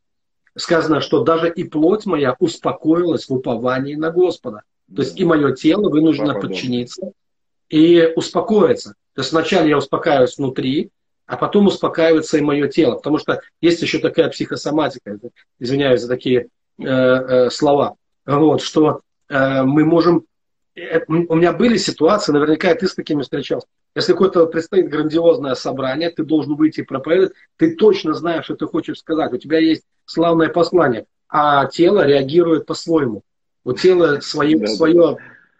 [0.55, 4.61] Сказано, что даже и плоть моя успокоилась в уповании на Господа.
[4.95, 7.11] То есть и мое тело вынуждено подчиниться
[7.67, 8.95] и успокоиться.
[9.15, 10.91] То есть сначала я успокаиваюсь внутри,
[11.25, 12.95] а потом успокаивается и мое тело.
[12.95, 15.17] Потому что есть еще такая психосоматика,
[15.59, 17.95] извиняюсь за такие э, э, слова,
[18.25, 20.25] вот, что э, мы можем...
[20.75, 23.67] Э, у меня были ситуации, наверняка ты с такими встречался.
[23.95, 28.67] Если какое-то предстоит грандиозное собрание, ты должен выйти и проповедовать, ты точно знаешь, что ты
[28.67, 29.31] хочешь сказать.
[29.31, 33.23] У тебя есть славное послание, а тело реагирует по-своему.
[33.63, 35.17] У тела свое, свое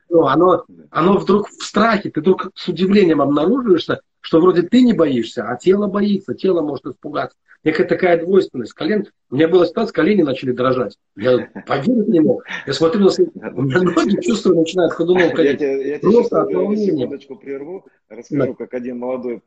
[0.10, 4.93] ну, оно, оно вдруг в страхе, ты вдруг с удивлением обнаруживаешься, что вроде ты не
[4.93, 7.38] боишься, а тело боится, тело может испугаться.
[7.64, 8.74] Некая такая двойственность.
[8.74, 10.99] Колен, у меня была ситуация, колени начали дрожать.
[11.16, 12.43] Я поверить не мог.
[12.68, 13.28] Я смотрю на свои...
[13.34, 15.60] Ноги чувствую, начинают ходуном ходить.
[15.60, 18.53] Я, я, я Просто от секундочку прерву, расскажу, да.
[18.53, 19.41] как один молодой,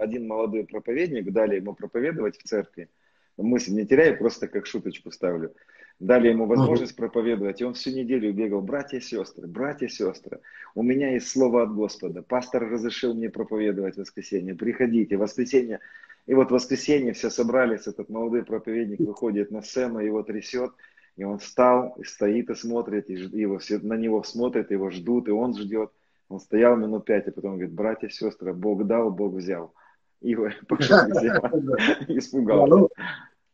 [0.00, 2.88] один молодой проповедник, дали ему проповедовать в церкви.
[3.36, 5.52] Мысль не теряю, просто как шуточку ставлю
[6.02, 10.40] дали ему возможность проповедовать, и он всю неделю бегал, братья и сестры, братья и сестры,
[10.74, 15.78] у меня есть слово от Господа, пастор разрешил мне проповедовать в воскресенье, приходите, в воскресенье,
[16.26, 20.72] и вот в воскресенье все собрались, этот молодой проповедник выходит на сцену, его трясет,
[21.16, 25.28] и он встал, и стоит и смотрит, и его все на него смотрят, его ждут,
[25.28, 25.92] и он ждет.
[26.28, 29.74] Он стоял минут пять, и потом говорит, братья и сестры, Бог дал, Бог взял.
[30.22, 30.34] И
[30.66, 30.96] пошел
[32.08, 32.88] испугался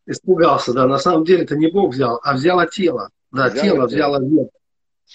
[0.09, 3.11] испугался, да, на самом деле это не Бог взял, а взяло тело.
[3.30, 4.48] Да, взяло тело взяло верх.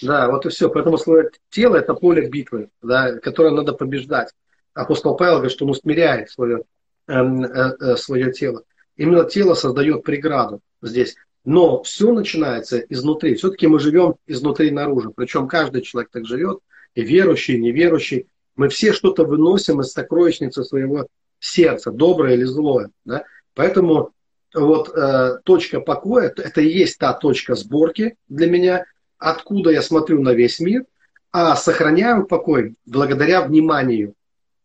[0.01, 0.69] Да, вот и все.
[0.69, 4.31] Поэтому слово тело это поле битвы, да, которое надо побеждать.
[4.73, 6.63] Апостол Павел говорит, что он усмиряет свое,
[7.07, 8.63] э, э, э, свое тело.
[8.95, 11.15] Именно тело создает преграду здесь.
[11.45, 13.35] Но все начинается изнутри.
[13.35, 15.11] Все-таки мы живем изнутри наружу.
[15.15, 16.59] Причем каждый человек так живет,
[16.95, 18.27] и верующий, и неверующий.
[18.55, 21.07] Мы все что-то выносим из сокровищницы своего
[21.39, 22.91] сердца, доброе или злое.
[23.03, 23.25] Да?
[23.55, 24.11] Поэтому
[24.53, 28.85] вот э, точка покоя, это и есть та точка сборки для меня,
[29.17, 30.85] откуда я смотрю на весь мир,
[31.31, 34.13] а сохраняю покой благодаря вниманию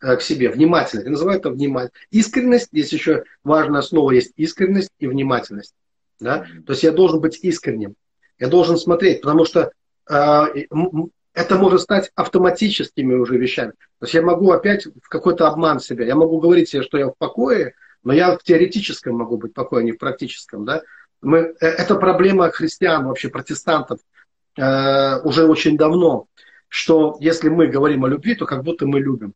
[0.03, 1.07] э, к себе, внимательность.
[1.07, 1.91] Я называю это внимание.
[2.11, 5.75] Искренность, здесь еще важное слово есть искренность и внимательность.
[6.21, 6.47] Да?
[6.67, 7.95] То есть я должен быть искренним.
[8.39, 9.73] Я должен смотреть, потому что
[10.11, 10.45] э,
[11.33, 13.71] это может стать автоматическими уже вещами.
[13.99, 16.05] То есть я могу опять в какой-то обман себя.
[16.05, 17.75] Я могу говорить себе, что я в покое,
[18.05, 20.65] но я в теоретическом могу быть покой, а не в практическом.
[20.65, 20.83] Да?
[21.21, 24.01] Мы, э, это проблема христиан, вообще протестантов,
[24.57, 26.27] э, уже очень давно,
[26.69, 29.35] что если мы говорим о любви, то как будто мы любим.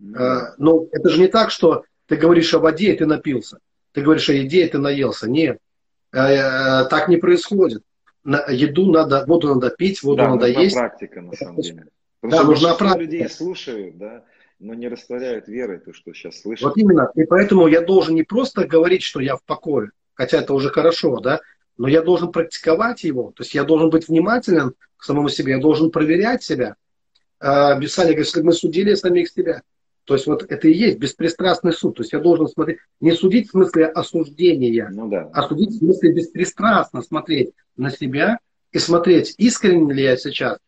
[0.00, 0.16] Mm.
[0.16, 3.58] Э, но это же не так, что ты говоришь о воде, и ты напился.
[3.92, 5.28] Ты говоришь о еде, и ты наелся.
[5.28, 5.58] Нет,
[6.12, 7.82] э, э, так не происходит.
[8.24, 10.76] На, еду надо, воду надо пить, воду да, надо есть.
[10.76, 11.86] практика, на самом деле.
[12.20, 13.00] Потому да, нужна практика.
[13.00, 14.24] людей слушают, да,
[14.58, 16.64] но не растворяют верой то, что сейчас слышат.
[16.64, 17.10] Вот именно.
[17.14, 21.20] И поэтому я должен не просто говорить, что я в покое, хотя это уже хорошо,
[21.20, 21.40] да,
[21.76, 23.32] но я должен практиковать его.
[23.32, 26.76] То есть я должен быть внимателен к самому себе, я должен проверять себя.
[27.38, 29.62] А, Писание говорит, что мы судили самих себя.
[30.04, 31.96] То есть вот это и есть беспристрастный суд.
[31.96, 34.88] То есть я должен смотреть, не судить в смысле осуждения.
[34.92, 35.28] Ну, да.
[35.32, 38.38] а судить в смысле беспристрастно смотреть на себя
[38.70, 40.58] и смотреть, искренне ли я сейчас.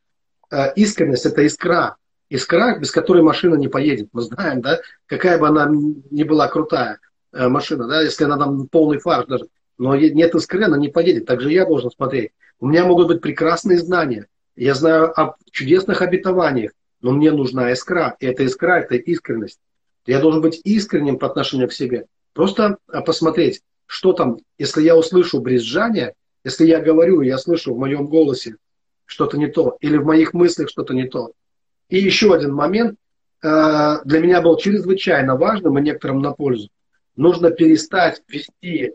[0.50, 1.96] Э, искренность– это искра.
[2.30, 4.08] Искра, без которой машина не поедет.
[4.12, 6.98] Мы знаем, да, какая бы она ни была крутая
[7.32, 9.46] э, машина, да, если она там полный фарш даже,
[9.78, 11.26] но нет искры, она не поедет.
[11.26, 12.32] Также я должен смотреть.
[12.60, 14.26] У меня могут быть прекрасные знания.
[14.56, 18.16] Я знаю о чудесных обетованиях но мне нужна искра.
[18.20, 19.60] И эта искра– это искренность.
[20.06, 22.06] Я должен быть искренним по отношению к себе.
[22.32, 26.14] Просто а, посмотреть, что там, если я услышу брезжание,
[26.44, 28.56] если я говорю, я слышу в моем голосе
[29.04, 31.32] что-то не то, или в моих мыслях что-то не то.
[31.88, 32.98] И еще один момент
[33.42, 36.68] а, для меня был чрезвычайно важным и некоторым на пользу.
[37.16, 38.94] Нужно перестать вести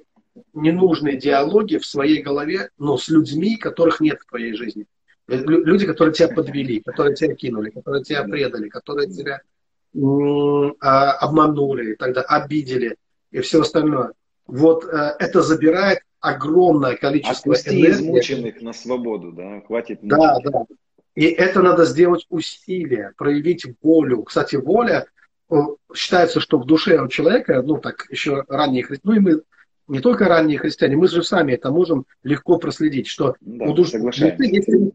[0.54, 4.86] ненужные диалоги в своей голове, но с людьми, которых нет в твоей жизни.
[5.28, 9.42] Люди, которые тебя подвели, которые тебя кинули, которые тебя предали, которые тебя
[10.82, 12.98] а, обманули, тогда обидели
[13.32, 14.14] и все остальное.
[14.46, 17.92] Вот э, это забирает огромное количество Отпусти энергии.
[17.92, 20.00] измученных на свободу, да, хватит.
[20.02, 20.66] Да, да.
[21.16, 24.24] И это надо сделать усилие, проявить волю.
[24.24, 25.08] Кстати, воля
[25.94, 29.42] считается, что в душе у человека, ну так еще ранние христиане, ну и мы
[29.88, 33.98] не только ранние христиане, мы же сами это можем легко проследить, что да, у души
[33.98, 34.94] есть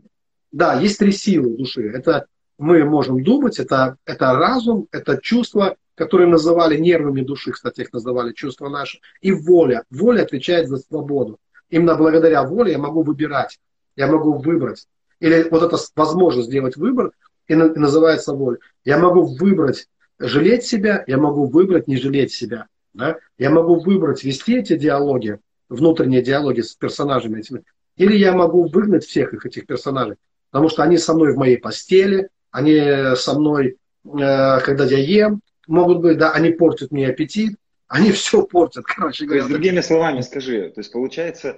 [0.51, 1.91] да, есть три силы души.
[1.91, 2.27] Это
[2.59, 8.33] мы можем думать, это, это разум, это чувство, которые называли нервами души, кстати, их называли
[8.33, 9.85] чувства наши, и воля.
[9.91, 11.39] Воля отвечает за свободу.
[11.71, 13.61] Именно благодаря воле я могу выбирать,
[13.95, 14.87] я могу выбрать.
[15.21, 17.13] Или вот эта возможность сделать выбор,
[17.47, 18.59] и, называется воля.
[18.85, 19.89] Я могу выбрать
[20.19, 22.67] жалеть себя, я могу выбрать не жалеть себя.
[22.93, 23.19] Да?
[23.39, 25.39] Я могу выбрать вести эти диалоги,
[25.69, 27.63] внутренние диалоги с персонажами этими,
[27.97, 30.17] или я могу выгнать всех их, этих персонажей
[30.51, 35.41] потому что они со мной в моей постели, они со мной, э, когда я ем,
[35.67, 37.57] могут быть, да, они портят мне аппетит,
[37.87, 39.43] они все портят, короче говоря.
[39.43, 41.57] То есть, другими словами скажи, то есть получается,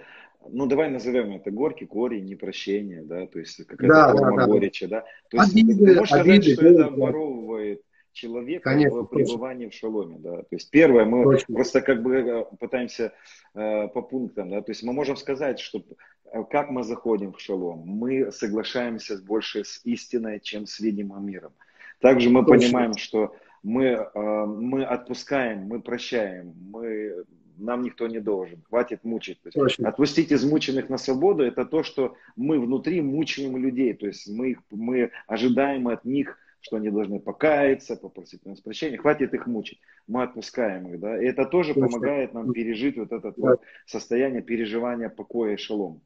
[0.49, 4.53] ну давай назовем это горький корень, непрощение, да, то есть какая-то да, форма да, да.
[4.53, 5.05] горечи, да.
[5.31, 7.83] То есть обиды, ты можешь обиды, сказать, что это оборовывает
[8.13, 9.77] человека Конечно, в пребывании точно.
[9.77, 10.37] в шаломе, да.
[10.39, 11.55] То есть первое, мы точно.
[11.55, 13.13] просто как бы э, пытаемся
[13.55, 15.85] э, по пунктам, да, то есть мы можем сказать, что
[16.33, 21.53] э, как мы заходим в шалом, мы соглашаемся больше с истиной, чем с видимым миром.
[22.01, 22.55] Также мы точно.
[22.55, 27.25] понимаем, что мы, э, мы отпускаем, мы прощаем, мы
[27.61, 29.41] нам никто не должен, хватит мучить.
[29.43, 34.29] То есть, отпустить измученных на свободу, это то, что мы внутри мучаем людей, то есть
[34.29, 39.81] мы, мы ожидаем от них что они должны покаяться, попросить нас прощения, хватит их мучить,
[40.07, 45.09] мы отпускаем их, да, и это тоже помогает нам пережить вот это вот состояние переживания
[45.09, 46.03] покоя и шалом.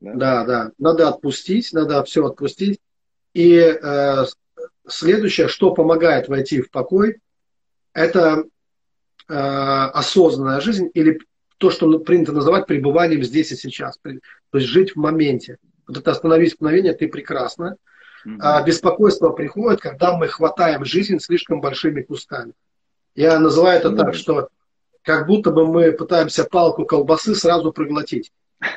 [0.00, 0.14] Да?
[0.14, 2.80] да, да, надо отпустить, надо все отпустить.
[3.34, 4.24] И э,
[4.86, 7.20] следующее, что помогает войти в покой,
[7.92, 8.44] это
[9.28, 11.20] осознанная жизнь или
[11.58, 13.98] то, что принято называть пребыванием здесь и сейчас.
[13.98, 15.58] То есть жить в моменте.
[15.86, 17.76] Вот это остановись мгновение, ты прекрасно.
[18.40, 22.52] А беспокойство приходит, когда мы хватаем жизнь слишком большими кусками.
[23.14, 24.48] Я называю это так, что
[25.02, 28.32] как будто бы мы пытаемся палку колбасы сразу проглотить.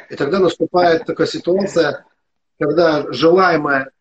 [0.10, 2.06] И тогда наступает такая ситуация,
[2.60, 3.91] когда желаемое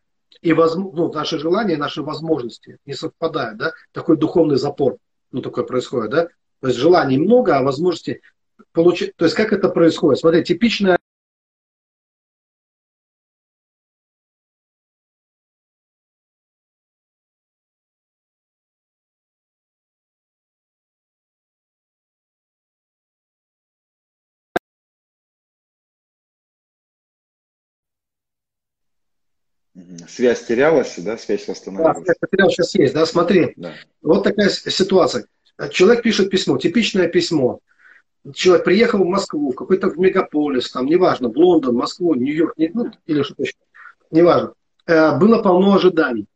[0.43, 0.77] и воз...
[0.77, 3.73] ну, наши желания, наши возможности не совпадают, да?
[3.93, 4.99] Такой духовный запор,
[5.33, 6.29] ну, такое происходит, да?
[6.61, 8.21] То есть желаний много, а возможности
[8.73, 9.17] получить...
[9.17, 10.21] То есть как это происходит?
[10.21, 10.99] Смотрите, типичная
[30.09, 31.97] Связь терялась, да, связь восстановилась.
[31.97, 33.55] Да, связь потерялась, сейчас есть, да, смотри.
[33.57, 33.73] Да.
[34.03, 35.27] Вот такая ситуация.
[35.69, 37.61] Человек пишет письмо, типичное письмо.
[38.35, 43.23] Человек приехал в Москву, в какой-то мегаполис, там, неважно, в Лондон, Москву, Нью-Йорк, ну, или
[43.23, 43.55] что-то еще,
[44.11, 44.53] неважно.
[44.87, 46.27] Э, было полно ожиданий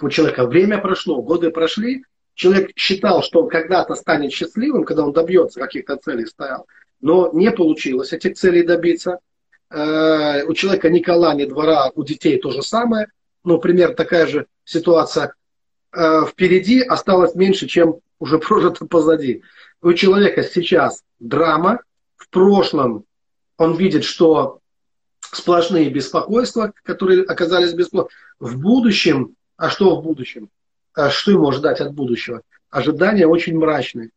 [0.00, 0.46] у человека.
[0.46, 2.04] Время прошло, годы прошли,
[2.34, 6.66] человек считал, что он когда-то станет счастливым, когда он добьется каких-то целей, стоял,
[7.00, 9.18] но не получилось этих целей добиться.
[9.70, 13.08] Э, у человека ни кола, ни двора, у детей то же самое.
[13.44, 15.34] Ну, пример такая же ситуация.
[15.92, 19.42] Э, впереди осталось меньше, чем уже прожито позади.
[19.82, 21.80] У человека сейчас драма,
[22.16, 23.04] в прошлом
[23.56, 24.60] он видит, что
[25.20, 28.10] сплошные беспокойства, которые оказались бесплатно.
[28.38, 30.48] В будущем, а что в будущем?
[30.94, 32.42] А что ему ждать от будущего?
[32.70, 34.10] Ожидания очень мрачные.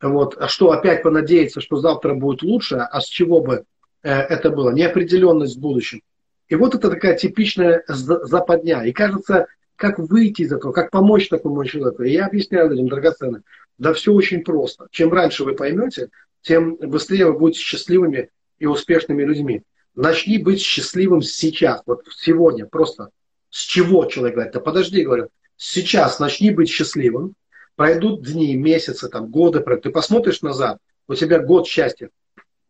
[0.00, 0.36] Вот.
[0.38, 3.64] А что опять понадеяться, что завтра будет лучше, а с чего бы
[4.02, 6.02] Э, это было, неопределенность в будущем.
[6.48, 8.82] И вот это такая типичная западня.
[8.82, 9.46] И кажется,
[9.82, 12.04] как выйти из этого, как помочь такому человеку.
[12.04, 13.42] И я объясняю людям, драгоценно,
[13.78, 14.86] да все очень просто.
[14.92, 16.10] Чем раньше вы поймете,
[16.40, 18.30] тем быстрее вы будете счастливыми
[18.60, 19.64] и успешными людьми.
[19.96, 23.08] Начни быть счастливым сейчас, вот сегодня, просто.
[23.50, 24.52] С чего человек говорит?
[24.54, 27.34] Да подожди, говорю, сейчас начни быть счастливым,
[27.74, 30.78] пройдут дни, месяцы, там, годы, ты посмотришь назад,
[31.08, 32.10] у тебя год счастья,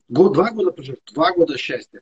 [0.08, 0.74] год, два года
[1.12, 2.00] два года счастья.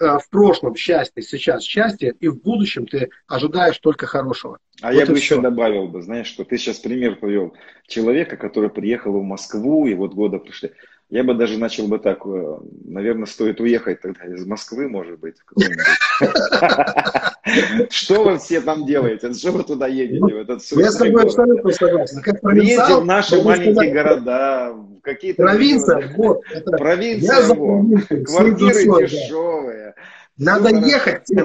[0.00, 4.58] Э, в прошлом счастье, сейчас счастье, и в будущем ты ожидаешь только хорошего.
[4.82, 7.54] А вот я бы еще добавил бы, знаешь, что ты сейчас пример привел
[7.86, 10.72] человека, который приехал в Москву, и вот года пришли.
[11.10, 15.36] Я бы даже начал бы так, э, наверное, стоит уехать тогда из Москвы, может быть,
[17.90, 19.34] Что вы все там делаете?
[19.34, 20.24] Что вы туда едете?
[20.24, 22.22] В этот Я с тобой абсолютно согласен.
[22.22, 25.42] Как Едете в наши маленькие города, какие-то...
[25.42, 26.40] Провинция, вот.
[26.64, 27.84] Провинция, вот.
[28.24, 29.94] Квартиры дешевые.
[30.38, 31.28] Надо ехать.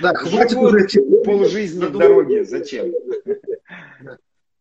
[0.00, 0.86] Да, хватит уже...
[1.24, 2.44] Полжизни дороги.
[2.44, 2.86] Зачем?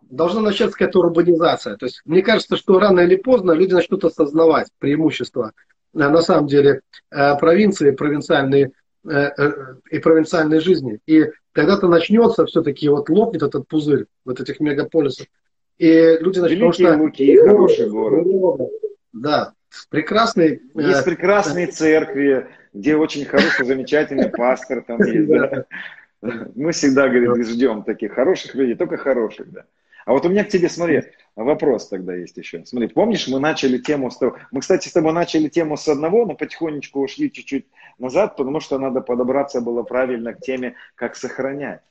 [0.10, 1.76] Должна начаться какая-то урбанизация.
[1.78, 5.54] То есть мне кажется, что рано или поздно люди начнут осознавать преимущества
[5.94, 6.82] э, на самом деле
[7.12, 8.72] э, провинции, провинциальные
[9.08, 9.30] э,
[9.92, 11.00] и провинциальной жизни.
[11.06, 15.28] И тогда-то начнется все-таки, вот лопнет этот пузырь вот этих мегаполисов.
[15.78, 16.78] И люди начнут...
[16.78, 16.98] Великие что...
[16.98, 18.70] Луки, хороший город.
[19.14, 19.54] Да,
[19.90, 20.62] прекрасный...
[20.76, 25.28] Есть прекрасные церкви, где очень хороший, замечательный пастор там есть.
[25.28, 25.66] Да?
[26.22, 29.66] Мы всегда, говорит, ждем таких хороших людей, только хороших, да.
[30.08, 31.04] А вот у меня к тебе, смотри,
[31.36, 32.66] вопрос тогда есть еще.
[32.66, 34.38] Смотри, помнишь, мы начали тему с того...
[34.52, 37.66] Мы, кстати, с тобой начали тему с одного, но потихонечку ушли чуть-чуть
[38.00, 41.82] назад, потому что надо подобраться было правильно к теме, как сохранять.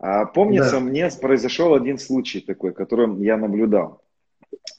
[0.00, 0.80] А, помнится, да.
[0.80, 4.02] мне произошел один случай такой, которым я наблюдал.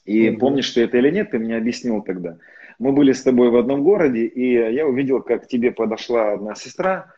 [0.04, 0.40] И угу.
[0.40, 2.36] помнишь, что это или нет, ты мне объяснил тогда.
[2.78, 6.54] Мы были с тобой в одном городе, и я увидел, как к тебе подошла одна
[6.54, 7.14] сестра,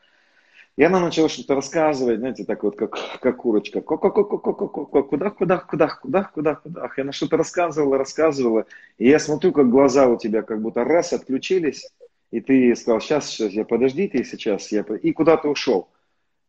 [0.79, 3.81] и она начала что-то рассказывать, знаете, так вот, как, как курочка.
[3.81, 6.61] Куда, куда, куда, куда, куда, куда.
[6.97, 8.65] И она что-то рассказывала, рассказывала.
[8.97, 11.91] И я смотрю, как глаза у тебя как будто раз отключились.
[12.31, 14.85] И ты сказал, сейчас, сейчас, я подождите, сейчас я...
[15.03, 15.89] И куда ты ушел.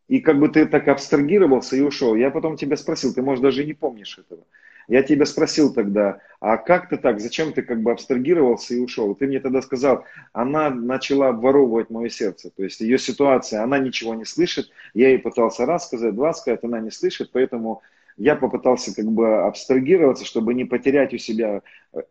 [0.08, 2.14] И как бы ты так абстрагировался и ушел.
[2.14, 4.44] Я потом тебя спросил, ты, может, даже не помнишь этого.
[4.90, 9.14] Я тебя спросил тогда, а как ты так, зачем ты как бы абстрагировался и ушел?
[9.14, 12.50] Ты мне тогда сказал, она начала обворовывать мое сердце.
[12.50, 14.72] То есть ее ситуация, она ничего не слышит.
[14.96, 17.84] Я ей пытался раз сказать, два сказать, она не слышит, поэтому
[18.18, 21.62] я попытался как бы абстрагироваться, чтобы не потерять у себя.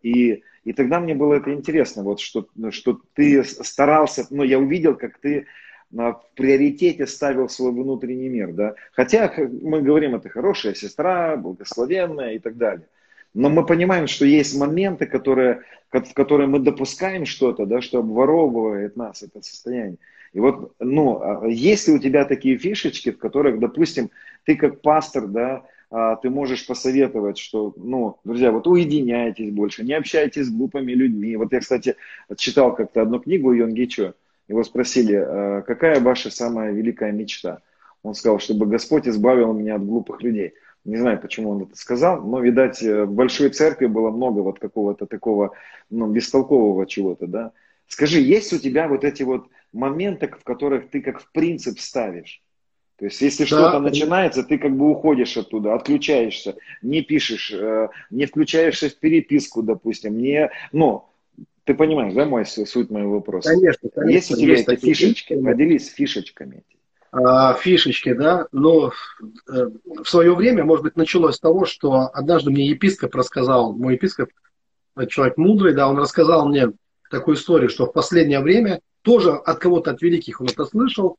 [0.04, 4.94] И, и тогда мне было это интересно, вот что, что ты старался, ну я увидел,
[4.94, 5.46] как ты
[5.90, 8.52] в приоритете ставил свой внутренний мир.
[8.52, 8.74] Да?
[8.92, 12.86] Хотя мы говорим, это хорошая сестра, благословенная и так далее.
[13.34, 18.96] Но мы понимаем, что есть моменты, которые, в которые мы допускаем что-то, да, что обворовывает
[18.96, 19.98] нас это состояние.
[20.32, 24.10] И вот, ну, а есть ли у тебя такие фишечки, в которых, допустим,
[24.44, 29.94] ты как пастор, да, а, ты можешь посоветовать, что, ну, друзья, вот уединяйтесь больше, не
[29.94, 31.36] общайтесь с глупыми людьми.
[31.36, 31.96] Вот я, кстати,
[32.36, 34.14] читал как-то одну книгу Йонги Чо,
[34.48, 37.60] его спросили, «А какая ваша самая великая мечта?
[38.02, 40.54] Он сказал, чтобы Господь избавил меня от глупых людей.
[40.84, 45.06] Не знаю, почему он это сказал, но, видать, в большой церкви было много вот какого-то
[45.06, 45.52] такого,
[45.90, 47.52] ну, бестолкового чего-то, да.
[47.86, 52.42] Скажи, есть у тебя вот эти вот моменты, в которых ты как в принцип ставишь?
[52.98, 53.46] То есть, если да.
[53.46, 59.62] что-то начинается, ты как бы уходишь оттуда, отключаешься, не пишешь, э, не включаешься в переписку,
[59.62, 61.04] допустим, не, ну,
[61.68, 63.50] ты понимаешь, да, мой суть моего вопроса?
[63.50, 64.10] Конечно, конечно.
[64.10, 65.04] Есть у тебя есть эти фишечки?
[65.04, 65.44] фишечки?
[65.44, 66.64] Поделись фишечками.
[67.12, 68.46] А, фишечки, да.
[68.52, 68.90] Но
[69.52, 73.96] э, в свое время, может быть, началось с того, что однажды мне епископ рассказал, мой
[73.96, 74.30] епископ,
[75.08, 76.72] человек мудрый, да, он рассказал мне
[77.10, 81.18] такую историю, что в последнее время тоже от кого-то, от великих он это слышал,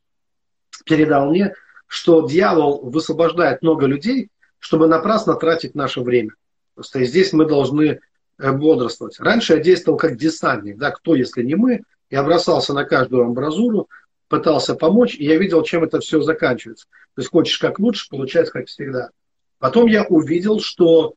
[0.84, 1.54] передал мне,
[1.86, 6.30] что дьявол высвобождает много людей, чтобы напрасно тратить наше время.
[6.74, 8.09] Просто здесь мы должны Э,
[8.40, 9.20] бодрствовать.
[9.20, 13.88] Раньше я действовал как десантник, да, кто, если не мы, я бросался на каждую амбразуру,
[14.28, 16.86] пытался помочь, и я видел, чем это все заканчивается.
[17.14, 19.10] То есть хочешь как лучше, получается как всегда.
[19.58, 21.14] Потом я увидел, что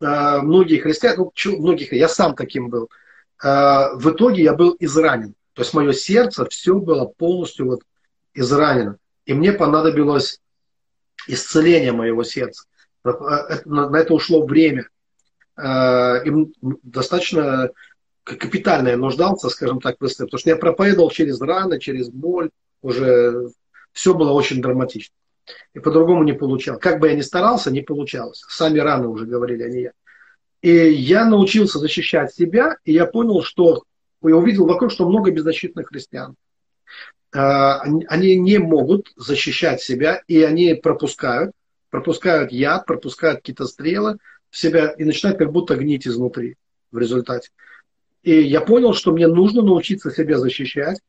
[0.00, 2.90] э, многие христиане, ну, чё, многих, я сам таким был,
[3.42, 3.46] э,
[3.94, 5.34] в итоге я был изранен.
[5.52, 7.82] То есть мое сердце все было полностью вот
[8.34, 8.98] изранено.
[9.26, 10.40] И мне понадобилось
[11.28, 12.64] исцеление моего сердца.
[13.04, 13.10] Э,
[13.64, 14.88] на это ушло время.
[15.56, 16.52] Э, им
[16.82, 17.70] достаточно
[18.24, 22.50] капитально я нуждался, скажем так, в потому что я проповедовал через раны, через боль,
[22.82, 23.48] уже
[23.92, 25.14] все было очень драматично.
[25.74, 26.80] И по-другому не получалось.
[26.80, 28.42] Как бы я ни старался, не получалось.
[28.48, 29.92] Сами раны уже говорили, а не я.
[30.62, 33.84] И я научился защищать себя, и я понял, что
[34.22, 36.34] я увидел вокруг, что много беззащитных христиан.
[37.32, 41.52] они не могут защищать себя, и они пропускают,
[41.90, 44.18] пропускают яд, пропускают какие-то стрелы
[44.56, 46.56] себя и начинают как будто гнить изнутри
[46.90, 47.50] в результате.
[48.22, 51.00] И я понял, что мне нужно научиться себя защищать,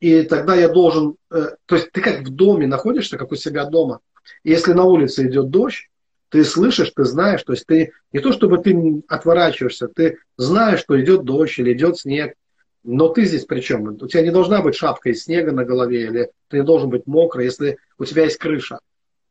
[0.00, 3.64] и тогда я должен, э, то есть ты как в доме находишься, как у себя
[3.64, 4.00] дома.
[4.44, 5.88] И если на улице идет дождь,
[6.28, 11.00] ты слышишь, ты знаешь, то есть ты не то чтобы ты отворачиваешься, ты знаешь, что
[11.00, 12.34] идет дождь или идет снег,
[12.84, 13.84] но ты здесь при чем?
[13.84, 17.06] У тебя не должна быть шапка из снега на голове, или ты не должен быть
[17.06, 18.78] мокрый, если у тебя есть крыша.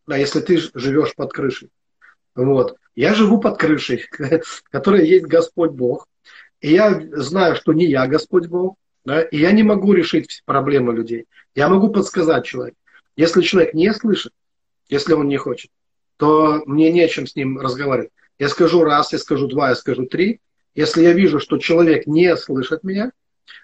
[0.07, 1.69] Да, если ты живешь под крышей.
[2.35, 2.77] Вот.
[2.95, 4.05] Я живу под крышей,
[4.71, 6.07] которая есть Господь Бог.
[6.59, 9.21] И я знаю, что не я Господь Бог, да?
[9.21, 11.25] И я не могу решить все проблемы людей.
[11.55, 12.77] Я могу подсказать человеку.
[13.15, 14.31] Если человек не слышит,
[14.87, 15.71] если он не хочет,
[16.17, 18.11] то мне не о чем с ним разговаривать.
[18.37, 20.39] Я скажу раз, я скажу два, я скажу три.
[20.75, 23.11] Если я вижу, что человек не слышит меня,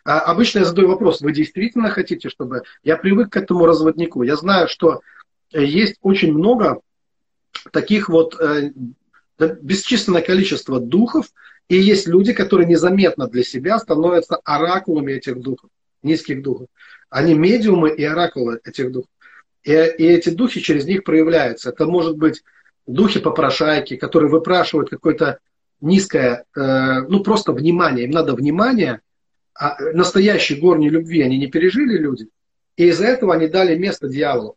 [0.04, 2.64] а обычно я задаю вопрос, вы действительно хотите, чтобы...
[2.84, 4.24] Я привык к этому разводнику.
[4.24, 5.02] Я знаю, что
[5.52, 6.82] есть очень много
[7.72, 8.72] таких вот э,
[9.40, 11.28] бесчисленное количество духов,
[11.70, 15.70] и есть люди, которые незаметно для себя становятся оракулами этих духов,
[16.02, 16.68] низких духов.
[17.10, 19.10] Они медиумы и оракулы этих духов.
[19.64, 21.70] И, и эти духи через них проявляются.
[21.70, 22.44] Это может быть
[22.86, 25.40] духи-попрошайки, которые выпрашивают какое-то
[25.82, 28.06] низкое, э, ну просто внимание.
[28.06, 29.02] Им надо внимание.
[29.54, 32.30] А настоящей горней любви они не пережили люди.
[32.78, 34.56] И из-за этого они дали место дьяволу.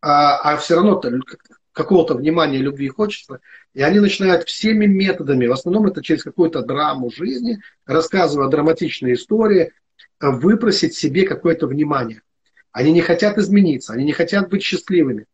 [0.00, 0.96] А, а все равно
[1.72, 3.40] какого-то внимания, любви хочется,
[3.74, 9.72] и они начинают всеми методами, в основном это через какую-то драму жизни, рассказывая драматичные истории,
[10.20, 12.22] выпросить себе какое-то внимание.
[12.72, 15.26] Они не хотят измениться, они не хотят быть счастливыми.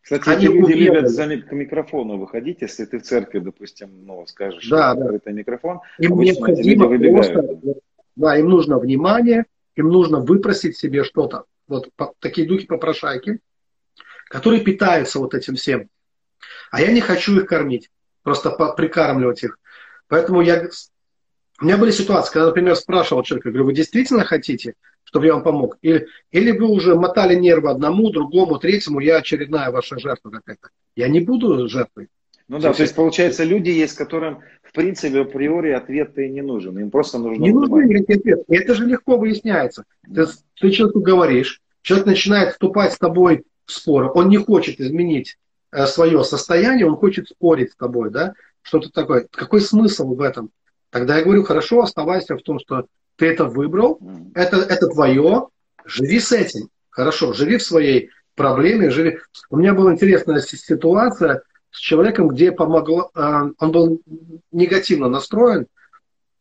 [0.00, 4.68] Кстати, они люди любят за к микрофону выходить, если ты в церкви, допустим, ну, скажешь,
[4.68, 5.14] да, да.
[5.14, 7.58] это микрофон, им необходимо просто,
[8.14, 9.46] да, им нужно внимание,
[9.76, 11.44] им нужно выпросить себе что-то.
[11.68, 13.40] Вот такие духи попрошайки,
[14.34, 15.88] которые питаются вот этим всем.
[16.72, 17.88] А я не хочу их кормить,
[18.24, 19.60] просто прикармливать их.
[20.08, 20.68] Поэтому я...
[21.60, 24.74] У меня были ситуации, когда, например, спрашивал человека, говорю, вы действительно хотите,
[25.04, 25.78] чтобы я вам помог?
[25.82, 30.70] Или, или вы уже мотали нервы одному, другому, третьему, я очередная ваша жертва какая-то.
[30.96, 32.08] Я не буду жертвой.
[32.48, 36.76] Ну да, то есть получается, люди есть, которым в принципе априори ответ и не нужен.
[36.76, 37.40] Им просто нужно.
[37.40, 38.44] Не нужны никакие ответы.
[38.48, 39.84] Это же легко выясняется.
[40.12, 40.26] Ты,
[40.60, 44.08] ты человеку говоришь, человек начинает вступать с тобой спора.
[44.10, 45.38] Он не хочет изменить
[45.72, 49.26] э, свое состояние, он хочет спорить с тобой, да, что-то такое.
[49.30, 50.50] Какой смысл в этом?
[50.90, 52.86] Тогда я говорю, хорошо, оставайся в том, что
[53.16, 54.00] ты это выбрал,
[54.34, 55.48] это, это твое,
[55.84, 56.68] живи с этим.
[56.90, 59.18] Хорошо, живи в своей проблеме, живи.
[59.50, 64.00] У меня была интересная ситуация с человеком, где помогло, э, он был
[64.52, 65.66] негативно настроен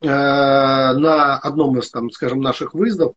[0.01, 3.13] э, на одном из, там, скажем, наших выездов,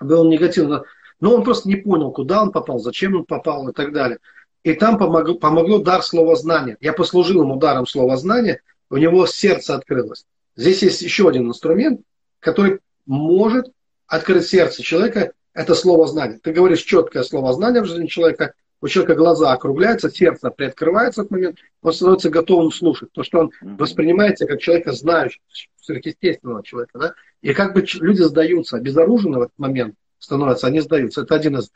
[0.00, 0.84] был негативно
[1.20, 4.18] но он просто не понял, куда он попал, зачем он попал и так далее.
[4.62, 6.76] И там помогло, помогло дар слова знания.
[6.80, 8.60] Я послужил ему даром слова знания,
[8.90, 10.26] у него сердце открылось.
[10.56, 12.00] Здесь есть еще один инструмент,
[12.40, 13.70] который может
[14.06, 16.38] открыть сердце человека, это слово знания.
[16.42, 21.24] Ты говоришь четкое слово знания в жизни человека, у человека глаза округляются, сердце приоткрывается в
[21.24, 23.10] этот момент, он становится готовым слушать.
[23.12, 25.42] То, что он воспринимает себя как человека знающего,
[25.80, 26.98] сверхъестественного человека.
[26.98, 27.14] Да?
[27.42, 31.22] И как бы люди сдаются обезоружены в этот момент– становятся, они сдаются.
[31.22, 31.70] Это один из,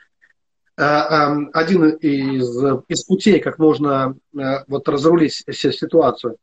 [0.77, 6.37] э, эм, один из, из путей, как можно э, вот разрулить ситуацию.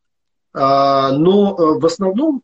[0.53, 2.43] А, но э, в основном,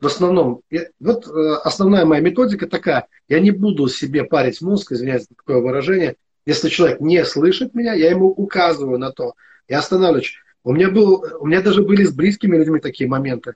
[0.00, 0.62] в основном,
[1.00, 1.26] вот
[1.64, 6.68] основная моя методика такая, я не буду себе парить мозг, извиняюсь за такое выражение, если
[6.68, 9.34] человек не слышит меня, я ему указываю на то,
[9.68, 10.34] я останавливаюсь.
[10.64, 13.54] У меня, был, у меня даже были с близкими людьми такие моменты.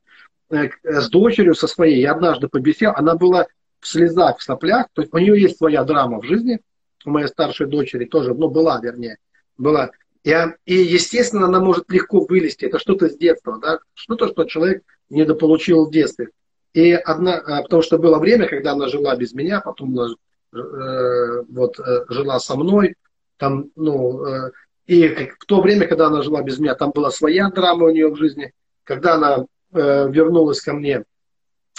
[0.49, 3.47] С дочерью со своей я однажды побесел, она была
[3.81, 4.87] в слезах, в соплях.
[4.93, 6.61] То есть у нее есть своя драма в жизни.
[7.05, 9.19] У моей старшей дочери тоже, ну, была, вернее,
[9.57, 9.91] была.
[10.25, 10.35] И,
[10.65, 12.65] и, естественно, она может легко вылезти.
[12.65, 13.79] Это что-то с детства, да?
[13.95, 16.31] Что-то, что человек недополучил в детстве.
[16.73, 20.09] И одна, а, потому что было время, когда она жила без меня, потом она
[20.53, 22.97] э, вот, э, жила со мной.
[23.37, 24.51] Там, ну, э,
[24.87, 28.09] и в то время, когда она жила без меня, там была своя драма у нее
[28.09, 28.53] в жизни.
[28.83, 31.16] Когда она э, вернулась ко мне, Э,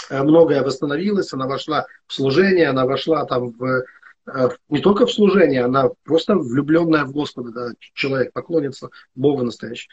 [0.09, 3.83] многое восстановилось, она вошла в служение, она вошла там в,
[4.27, 9.89] э, не только в служение, она просто влюбленная в Господа, да, человек, поклонится Богу настоящий.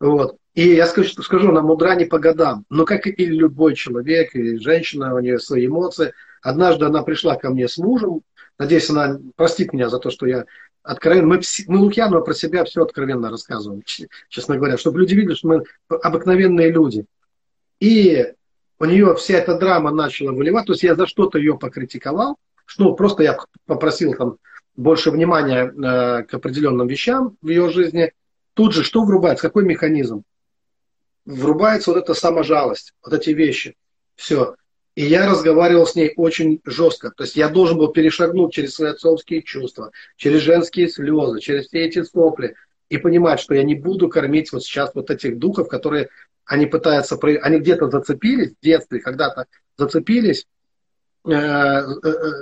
[0.00, 0.36] Вот.
[0.54, 4.58] И я скажу, скажу, она мудра не по годам, но как и любой человек, и
[4.58, 6.12] женщина, у нее свои эмоции.
[6.42, 8.22] Однажды она пришла ко мне с мужем,
[8.58, 10.44] надеюсь, она простит меня за то, что я
[10.82, 13.82] откровенно, мы, мы Лукьянова про себя все откровенно рассказываем,
[14.28, 17.04] честно говоря, чтобы люди видели, что мы обыкновенные люди.
[17.78, 18.32] И
[18.82, 22.36] у нее вся эта драма начала выливать, то есть я за что-то ее покритиковал,
[22.66, 24.38] что просто я попросил там
[24.74, 28.12] больше внимания э, к определенным вещам в ее жизни,
[28.54, 30.24] тут же что врубается, какой механизм?
[31.24, 33.76] Врубается вот эта саможалость, вот эти вещи.
[34.16, 34.56] Все.
[34.96, 37.12] И я разговаривал с ней очень жестко.
[37.16, 41.84] То есть я должен был перешагнуть через свои отцовские чувства, через женские слезы, через все
[41.84, 42.56] эти сопли
[42.88, 46.08] и понимать, что я не буду кормить вот сейчас вот этих духов, которые
[46.44, 49.46] они пытаются, они где-то зацепились в детстве, когда-то
[49.76, 50.46] зацепились
[51.26, 52.40] э, э, э,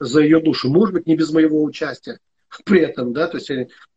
[0.00, 0.70] за ее душу.
[0.70, 2.18] Может быть, не без моего участия
[2.64, 3.50] при этом, да, то есть,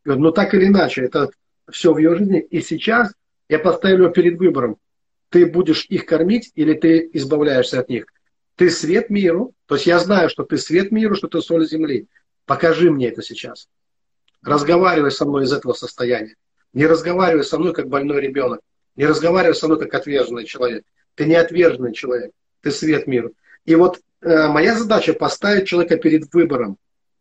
[0.06, 1.30] но так или иначе, это
[1.72, 2.40] все в ее жизни.
[2.40, 3.14] И сейчас
[3.50, 4.78] я поставлю перед выбором
[5.34, 8.06] ты будешь их кормить или ты избавляешься от них.
[8.56, 12.08] Ты свет миру, то есть я знаю, что ты свет миру, что ты соль земли.
[12.46, 13.68] Покажи мне это сейчас.
[14.44, 16.36] Разговаривай со мной из этого состояния.
[16.74, 18.62] Не разговаривай со мной как больной ребенок.
[18.96, 20.84] Не разговаривай со мной как отверженный человек.
[21.16, 22.32] Ты не отверженный человек.
[22.62, 23.34] Ты свет миру.
[23.66, 26.78] И вот э, моя задача поставить человека перед выбором.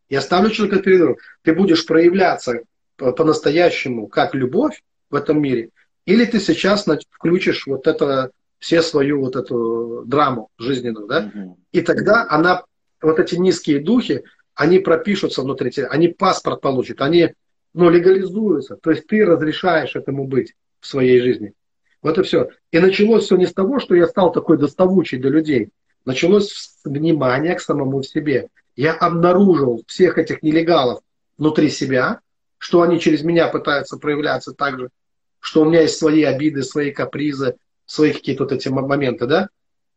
[0.09, 1.19] Я ставлю человека перед выбором.
[1.43, 2.61] Ты будешь проявляться
[2.97, 5.71] по-настоящему как любовь в этом мире–
[6.07, 11.31] или ты сейчас включишь вот это, все свою вот эту драму жизненную, да?
[11.35, 11.59] Угу.
[11.73, 12.65] И тогда она,
[13.01, 14.25] вот эти низкие духи,
[14.55, 17.35] они пропишутся внутри тебя, они паспорт получат, они,
[17.75, 18.77] ну, легализуются.
[18.77, 21.55] То есть ты разрешаешь этому быть в своей жизни.
[22.03, 22.49] Вот и все.
[22.71, 25.71] И началось все не с того, что я стал такой доставучий для людей.
[26.05, 28.49] Началось с внимания к самому себе.
[28.75, 31.01] Я обнаружил всех этих нелегалов
[31.39, 32.21] внутри себя,
[32.59, 34.91] что они через меня пытаются проявляться так же
[35.43, 39.49] что у меня есть свои обиды, свои капризы, свои какие-то вот эти моменты, да,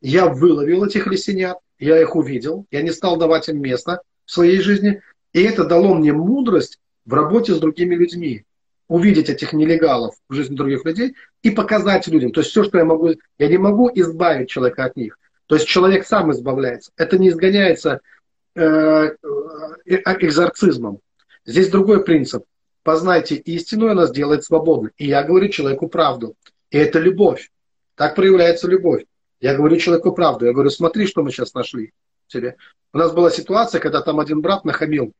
[0.01, 4.59] я выловил этих лисенят, я их увидел, я не стал давать им место в своей
[4.59, 5.01] жизни,
[5.33, 8.43] и это дало мне мудрость в работе с другими людьми.
[8.87, 12.31] Увидеть этих нелегалов в жизни других людей и показать людям.
[12.31, 13.09] То есть все, что я могу,
[13.39, 15.17] я не могу избавить человека от них.
[15.47, 16.91] То есть человек сам избавляется.
[16.95, 18.01] Это не изгоняется
[18.55, 19.11] э, э,
[19.85, 20.99] экзорцизмом.
[21.45, 22.43] Здесь другой принцип
[22.85, 24.91] познайте истину, и она сделает свободным.
[24.97, 26.35] И я говорю человеку правду.
[26.69, 27.49] И это любовь.
[27.95, 29.05] Так проявляется любовь.
[29.41, 30.45] Я говорю человеку правду.
[30.45, 31.93] Я говорю, смотри, что мы сейчас нашли
[32.27, 32.57] тебе.
[32.93, 35.13] У нас была ситуация, когда там один брат нахамил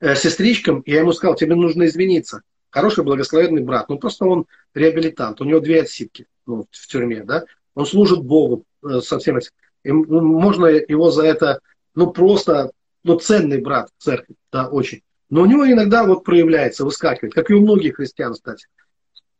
[0.00, 2.42] э, сестричкам, и я ему сказал, тебе нужно извиниться.
[2.74, 3.88] Хороший, благословенный брат.
[3.88, 5.40] Ну, просто он реабилитант.
[5.40, 7.44] У него две отсидки ну, в тюрьме, да.
[7.76, 9.52] Он служит Богу э, со всем этим.
[9.84, 11.60] И можно его за это,
[11.94, 12.72] ну, просто,
[13.04, 15.02] ну, ценный брат в церкви, да, очень.
[15.30, 18.66] Но у него иногда вот проявляется, выскакивает, как и у многих христиан, кстати.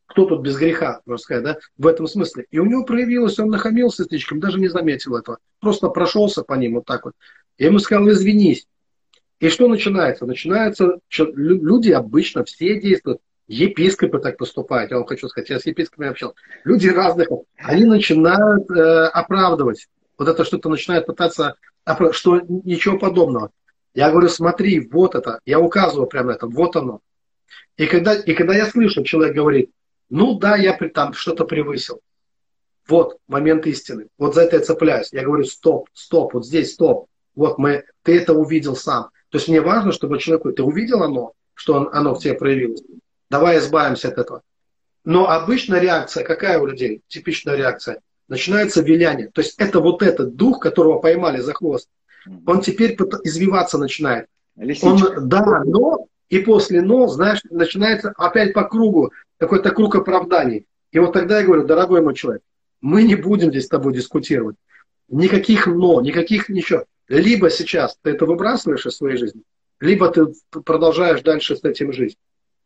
[0.06, 2.46] Кто тут без греха, можно сказать, да, в этом смысле.
[2.52, 5.38] И у него проявилось, он нахамился стычком, даже не заметил этого.
[5.58, 7.14] Просто прошелся по ним вот так вот.
[7.58, 8.68] Я ему сказал, извинись.
[9.44, 10.24] И что начинается?
[10.24, 16.08] Начинается, люди обычно все действуют, епископы так поступают, я вам хочу сказать, я с епископами
[16.08, 16.34] общался.
[16.64, 19.86] Люди разных, они начинают э, оправдывать.
[20.16, 21.56] Вот это что-то начинает пытаться,
[22.12, 23.50] что ничего подобного.
[23.92, 25.40] Я говорю, смотри, вот это.
[25.44, 27.00] Я указываю прямо это, вот оно.
[27.76, 29.70] И когда, и когда я слышу, человек говорит,
[30.08, 32.00] ну да, я там что-то превысил.
[32.88, 34.06] Вот момент истины.
[34.16, 35.12] Вот за это я цепляюсь.
[35.12, 37.08] Я говорю, стоп, стоп, вот здесь стоп.
[37.34, 39.10] Вот мы, ты это увидел сам.
[39.34, 42.84] То есть мне важно, чтобы человек, ты увидел оно, что он, оно в тебе проявилось.
[43.28, 44.42] Давай избавимся от этого.
[45.04, 47.02] Но обычная реакция, какая у людей?
[47.08, 47.98] Типичная реакция.
[48.28, 49.30] Начинается виляние.
[49.30, 51.88] То есть это вот этот дух, которого поймали за хвост
[52.46, 54.28] он теперь извиваться начинает.
[54.82, 60.68] Он, да, но, и после но, знаешь, начинается опять по кругу, какой-то круг оправданий.
[60.92, 62.42] И вот тогда я говорю, дорогой мой человек,
[62.80, 64.54] мы не будем здесь с тобой дискутировать.
[65.08, 66.84] Никаких но, никаких ничего.
[67.08, 69.42] Либо сейчас ты это выбрасываешь из своей жизни,
[69.80, 72.16] либо ты продолжаешь дальше с этим жить.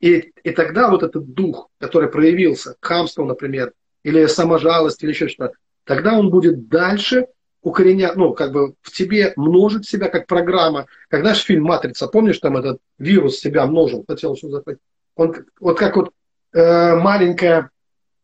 [0.01, 3.73] И, и тогда вот этот дух, который проявился, хамство, например,
[4.05, 5.55] или саможалость, или еще что-то,
[5.85, 7.27] тогда он будет дальше
[7.63, 10.87] укореня, ну, как бы в тебе множит себя как программа.
[11.09, 14.81] Как наш фильм «Матрица», помнишь, там этот вирус себя множил, хотел что захватить.
[15.17, 16.13] Он вот как вот
[16.53, 17.71] э, маленькая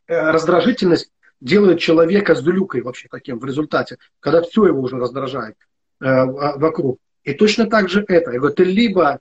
[0.07, 1.11] э, раздражительность
[1.41, 5.57] делает человека с дулюкой вообще таким в результате, когда все его уже раздражает
[6.05, 6.99] вокруг.
[7.23, 8.33] И точно так же это.
[8.33, 9.21] Я говорю, ты либо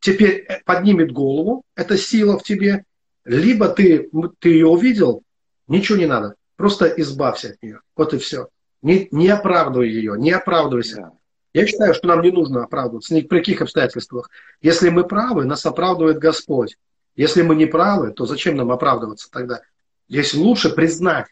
[0.00, 2.84] теперь э, поднимет голову, эта сила в тебе,
[3.24, 4.10] либо ты,
[4.40, 5.22] ты ее увидел,
[5.68, 7.80] ничего не надо, просто избавься от нее.
[7.96, 8.48] Вот и все.
[8.82, 11.12] Не, не оправдывай ее, не оправдывайся.
[11.54, 14.28] Я считаю, что нам не нужно оправдываться ни при каких обстоятельствах.
[14.60, 16.76] Если мы правы, нас оправдывает Господь.
[17.14, 19.60] Если мы не правы, то зачем нам оправдываться тогда?
[20.08, 21.26] Здесь лучше признать,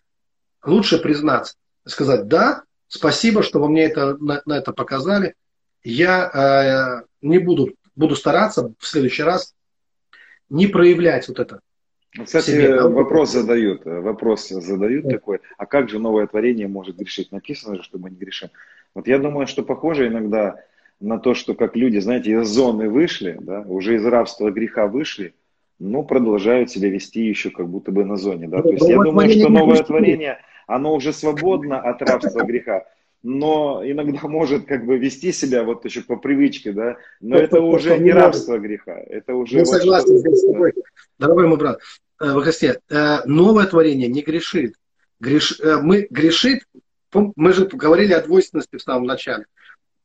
[0.64, 1.54] лучше признаться,
[1.86, 5.34] сказать, да, спасибо, что вы мне это, на, на это показали.
[5.82, 9.54] Я э, не буду, буду стараться в следующий раз
[10.50, 11.60] не проявлять вот это.
[12.16, 15.12] Ну, кстати, себе, вопрос задают, вопрос задают да.
[15.12, 17.30] такой, а как же новое творение может грешить?
[17.30, 18.50] Написано же, что мы не грешим.
[18.94, 20.56] Вот я думаю, что похоже иногда
[20.98, 25.34] на то, что как люди, знаете, из зоны вышли, да, уже из рабства греха вышли,
[25.78, 28.48] но продолжают себя вести еще как будто бы на зоне.
[28.48, 28.60] Да?
[28.60, 32.86] То есть я думаю, что новое творение, оно уже свободно от рабства греха,
[33.22, 37.98] но иногда может как бы вести себя вот еще по привычке, да, но это уже
[37.98, 39.58] не рабство греха, это уже...
[39.58, 40.72] Я согласен с тобой,
[41.18, 41.80] дорогой мой брат,
[42.20, 44.74] э, во Христе, э, новое творение не грешит.
[45.18, 45.60] Греш...
[45.60, 46.64] Э, мы грешит,
[47.12, 49.46] мы же говорили о двойственности в самом начале.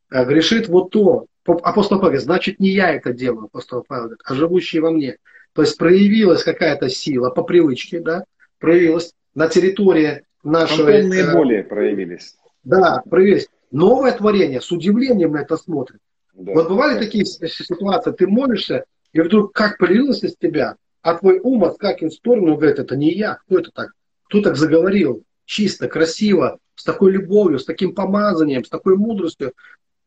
[0.09, 4.91] Грешит вот то, апостол Павел, значит, не я это делаю, апостол Павел, а живущий во
[4.91, 5.17] мне.
[5.53, 8.25] То есть проявилась какая-то сила по привычке, да,
[8.59, 10.91] проявилась на территории нашего...
[10.91, 12.35] Фантомные э, боли проявились.
[12.63, 13.47] Да, проявились.
[13.72, 15.99] Новое творение, с удивлением на это смотрит.
[16.34, 16.99] Да, вот бывали да.
[17.01, 22.17] такие ситуации, ты молишься, и вдруг как полилось из тебя, а твой ум отскакивает в
[22.17, 23.91] сторону и говорит, это не я, кто это так?
[24.27, 25.23] Кто так заговорил?
[25.45, 29.53] Чисто, красиво, с такой любовью, с таким помазанием, с такой мудростью.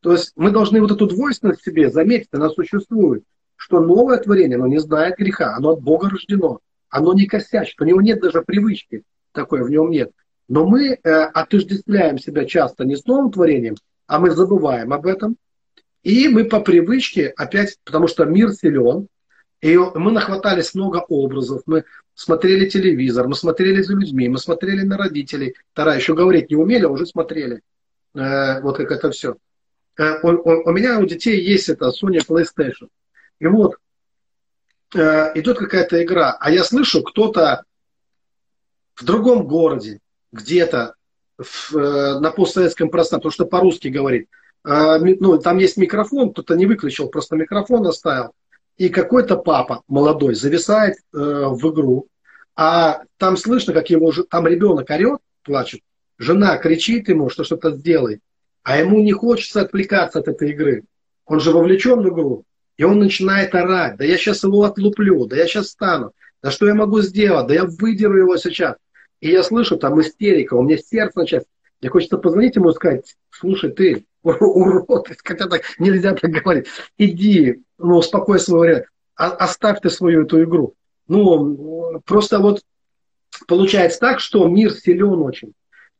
[0.00, 3.24] То есть мы должны вот эту двойственность в себе заметить, она существует
[3.58, 7.84] что новое творение, оно не знает греха, оно от Бога рождено, оно не косячит, у
[7.84, 9.02] него нет даже привычки
[9.32, 10.12] такой, в нем нет.
[10.48, 13.76] Но мы э, отождествляем себя часто не с новым творением,
[14.06, 15.36] а мы забываем об этом.
[16.02, 19.08] И мы по привычке опять, потому что мир силен,
[19.60, 21.84] и мы нахватались много образов, мы
[22.14, 25.54] смотрели телевизор, мы смотрели за людьми, мы смотрели на родителей.
[25.74, 27.60] Тара еще говорить не умели, а уже смотрели.
[28.14, 29.36] Э, вот как это все.
[29.98, 32.88] Э, у, у, у меня у детей есть это Sony PlayStation.
[33.40, 33.76] И вот
[34.94, 37.64] э, идет какая-то игра, а я слышу, кто-то
[38.94, 40.00] в другом городе,
[40.32, 40.94] где-то
[41.38, 41.42] э,
[41.74, 44.28] на постсоветском пространстве, потому что по-русски говорит,
[44.64, 48.32] э, ну, там есть микрофон, кто-то не выключил, просто микрофон оставил,
[48.76, 52.08] и какой-то папа молодой зависает э, в игру,
[52.56, 55.80] а там слышно, как его, там ребенок орет, плачет,
[56.18, 58.20] жена кричит ему, что что-то сделай,
[58.62, 60.84] а ему не хочется отвлекаться от этой игры.
[61.24, 62.44] Он же вовлечен в игру.
[62.76, 66.66] И он начинает орать, да я сейчас его отлуплю, да я сейчас стану, да что
[66.66, 68.76] я могу сделать, да я выдеру его сейчас.
[69.20, 71.46] И я слышу там истерика, у меня сердце начинает.
[71.80, 76.66] Мне хочется позвонить ему и сказать, слушай, ты урод, хотя так нельзя так говорить,
[76.96, 80.74] иди, ну, успокой свой вариант, оставь ты свою эту игру.
[81.06, 82.62] Ну, просто вот
[83.46, 85.52] получается так, что мир силен очень.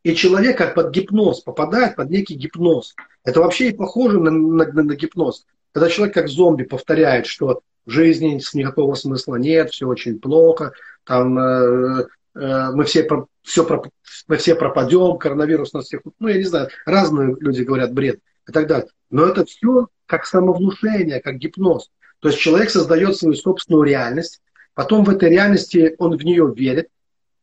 [0.02, 2.94] И человек как под гипноз попадает, под некий гипноз.
[3.24, 5.44] Это вообще и похоже на, на, на гипноз.
[5.72, 10.72] Когда человек как зомби повторяет, что в жизни никакого смысла нет, все очень плохо,
[11.04, 12.06] там э,
[12.38, 13.08] мы все,
[13.42, 13.82] все,
[14.28, 18.52] мы все пропадем, коронавирус нас всех, ну, я не знаю, разные люди говорят бред и
[18.52, 18.88] так далее.
[19.10, 21.90] Но это все как самовнушение, как гипноз.
[22.20, 24.40] То есть человек создает свою собственную реальность,
[24.74, 26.88] потом в этой реальности он в нее верит,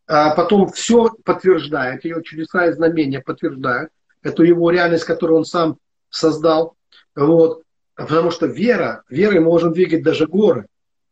[0.07, 3.89] а потом все подтверждает, ее чудеса и знамения подтверждают
[4.21, 5.77] эту его реальность, которую он сам
[6.09, 6.75] создал.
[7.15, 7.63] Вот.
[7.95, 10.67] Потому что вера, верой можем двигать даже горы.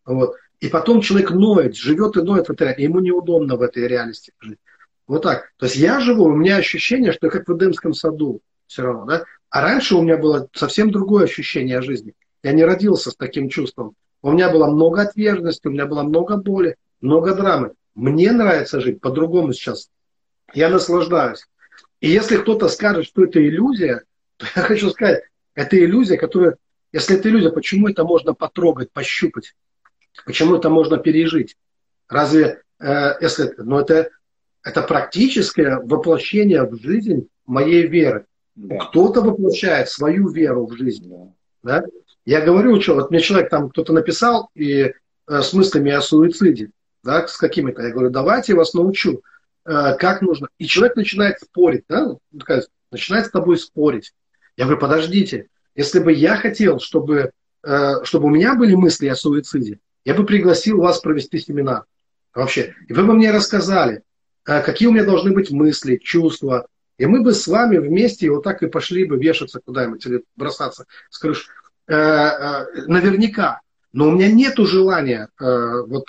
[0.06, 0.36] Вот.
[0.64, 2.84] И потом человек ноет, живет и ноет в этой реальности.
[2.84, 4.60] Ему неудобно в этой реальности жить.
[5.08, 5.52] Вот так.
[5.58, 9.04] То есть я живу, у меня ощущение, что я как в Эдемском саду все равно.
[9.04, 9.26] Да?
[9.50, 12.14] А раньше у меня было совсем другое ощущение жизни.
[12.44, 13.98] Я не родился с таким чувством.
[14.22, 17.74] У меня было много ответственности, у меня было много боли, много драмы.
[17.94, 19.90] Мне нравится жить по-другому сейчас.
[20.54, 21.46] Я наслаждаюсь.
[22.00, 24.04] И если кто-то скажет, что это иллюзия,
[24.38, 25.24] то я хочу сказать,
[25.56, 26.56] это иллюзия, которая
[26.94, 29.56] если это иллюзия, почему это можно потрогать, пощупать?
[30.26, 31.56] Почему это можно пережить?
[32.08, 34.10] Разве, э, если, ну это,
[34.64, 38.26] это практическое воплощение в жизнь моей веры.
[38.56, 38.78] Да.
[38.78, 41.10] Кто-то воплощает свою веру в жизнь.
[41.10, 41.34] Да.
[41.64, 41.86] Да?
[42.26, 44.94] Я говорю, что вот мне человек там кто-то написал и
[45.28, 46.72] э, с мыслями о суициде,
[47.04, 47.82] да, с какими-то.
[47.82, 49.22] Я говорю, давайте я вас научу,
[49.66, 50.48] э, как нужно.
[50.58, 52.16] И человек начинает спорить, да,
[52.92, 54.14] начинает с тобой спорить.
[54.56, 57.32] Я говорю, подождите, если бы я хотел, чтобы,
[57.64, 61.86] э, чтобы у меня были мысли о суициде, я бы пригласил вас провести семинар.
[62.34, 62.76] Вообще.
[62.88, 64.04] И вы бы мне рассказали,
[64.46, 66.68] э, какие у меня должны быть мысли, чувства.
[66.98, 70.86] И мы бы с вами вместе вот так и пошли бы вешаться куда-нибудь или бросаться
[71.10, 71.48] с крыш.
[71.88, 73.62] Э, наверняка.
[73.92, 76.08] Но у меня нет желания вот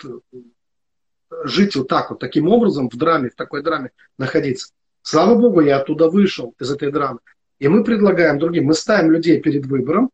[1.45, 4.73] жить вот так вот, таким образом в драме, в такой драме находиться.
[5.03, 7.21] Слава Богу, я оттуда вышел из этой драмы.
[7.59, 10.11] И мы предлагаем другим, мы ставим людей перед выбором,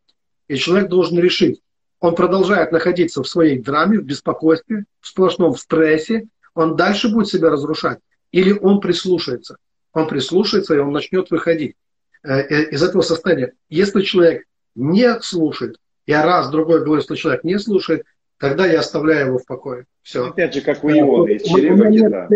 [0.47, 1.61] и человек должен решить,
[2.01, 7.49] он продолжает находиться в своей драме, в беспокойстве, в сплошном стрессе, он дальше будет себя
[7.49, 7.99] разрушать,
[8.31, 9.57] или он прислушается.
[9.93, 11.75] Он прислушается, и он начнет выходить
[12.23, 13.53] э, э, из этого состояния.
[13.69, 18.03] Если человек не слушает, я раз, другой говорю, если человек не слушает,
[18.39, 19.85] тогда я оставляю его в покое.
[20.01, 20.27] Все.
[20.27, 22.27] Опять же, как у Иона, из чрева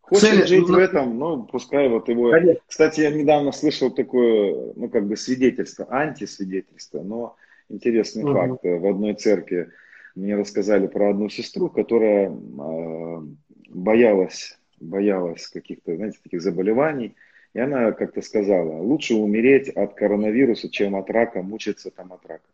[0.00, 2.32] Хочет Цели, жить ну, в этом, ну, пускай вот его...
[2.32, 2.60] Конечно.
[2.66, 7.36] Кстати, я недавно слышал такое, ну, как бы свидетельство, антисвидетельство, но
[7.70, 8.34] интересный угу.
[8.34, 8.64] факт.
[8.64, 9.70] В одной церкви
[10.14, 13.22] мне рассказали про одну сестру, которая э,
[13.68, 17.14] боялась, боялась каких-то, знаете, таких заболеваний.
[17.54, 22.44] И она как-то сказала, лучше умереть от коронавируса, чем от рака, мучиться там от рака.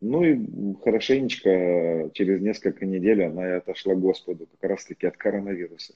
[0.00, 0.38] Ну и
[0.84, 5.94] хорошенечко через несколько недель она и отошла к Господу как раз таки от коронавируса.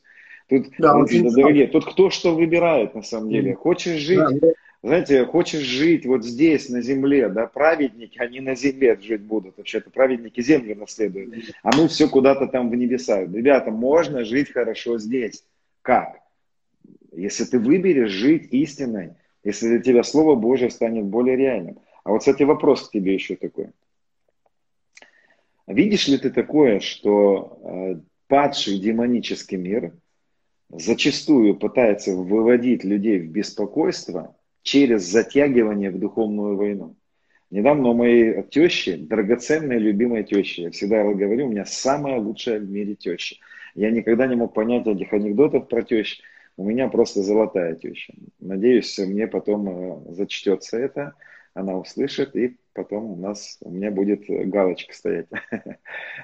[0.49, 3.55] Тут, да, очень дорогие, тут кто что выбирает на самом деле.
[3.55, 4.49] Хочешь жить, да,
[4.83, 9.59] знаете, хочешь жить вот здесь, на земле, да, праведники, они на земле жить будут.
[9.59, 11.35] Вообще-то праведники землю наследуют.
[11.63, 13.23] А мы все куда-то там в небеса.
[13.23, 15.45] Ребята, можно жить хорошо здесь.
[15.83, 16.21] Как?
[17.13, 21.79] Если ты выберешь жить истиной, если для тебя Слово Божье станет более реальным.
[22.05, 23.69] А вот, кстати, вопрос к тебе еще такой.
[25.67, 29.93] Видишь ли ты такое, что э, падший демонический мир–
[30.73, 36.97] зачастую пытается выводить людей в беспокойство через затягивание в духовную войну.
[37.51, 42.71] Недавно у моей тещи, драгоценной любимой тещи, я всегда говорю, у меня самая лучшая в
[42.71, 43.37] мире теща.
[43.75, 46.23] Я никогда не мог понять этих анекдотов про тещу.
[46.57, 48.13] У меня просто золотая теща.
[48.39, 51.15] Надеюсь, мне потом э, зачтется это,
[51.55, 55.27] она услышит, и потом у нас, у меня будет галочка стоять.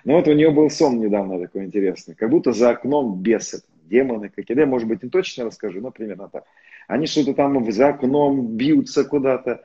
[0.04, 4.28] Ну вот у нее был сон недавно такой интересный, как будто за окном бесы демоны
[4.28, 6.44] какие-то, я, может быть, не точно расскажу, но примерно так.
[6.86, 9.64] Они что-то там за окном бьются куда-то.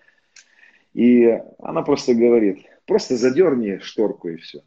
[0.94, 4.62] И она просто говорит, просто задерни шторку и все.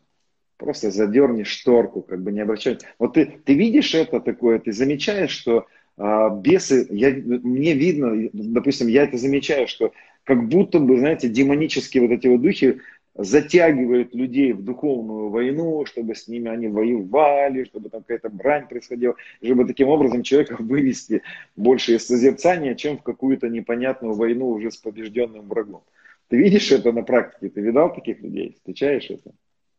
[0.56, 2.78] Просто задерни шторку, как бы не обращай.
[2.98, 5.66] Вот ты, ты видишь это такое, ты замечаешь, что
[5.97, 9.93] а, бесы, я, мне видно, допустим, я это замечаю, что
[10.24, 12.81] как будто бы, знаете, демонические вот эти вот духи
[13.16, 19.15] затягивают людей в духовную войну, чтобы с ними они воевали, чтобы там какая-то брань происходила,
[19.43, 21.23] чтобы таким образом человека вывести
[21.57, 25.85] больше из созерцания, чем в какую-то непонятную войну уже с побежденным врагом.
[26.28, 27.51] Ты видишь это на практике?
[27.51, 28.55] Ты видал таких людей?
[28.55, 29.32] Встречаешь это?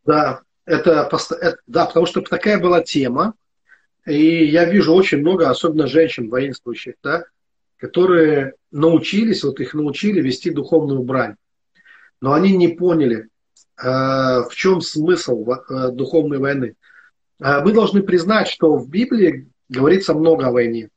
[0.05, 3.33] Да, это, это да, потому что такая была тема,
[4.05, 7.25] и я вижу очень много, особенно женщин воинствующих, да,
[7.77, 11.35] которые научились, вот их научили вести духовную брань
[12.21, 13.27] но они не поняли,
[13.77, 16.75] э, в чем смысл э, духовной войны.
[17.41, 20.89] Э, мы должны признать, что в Библии говорится много о войне.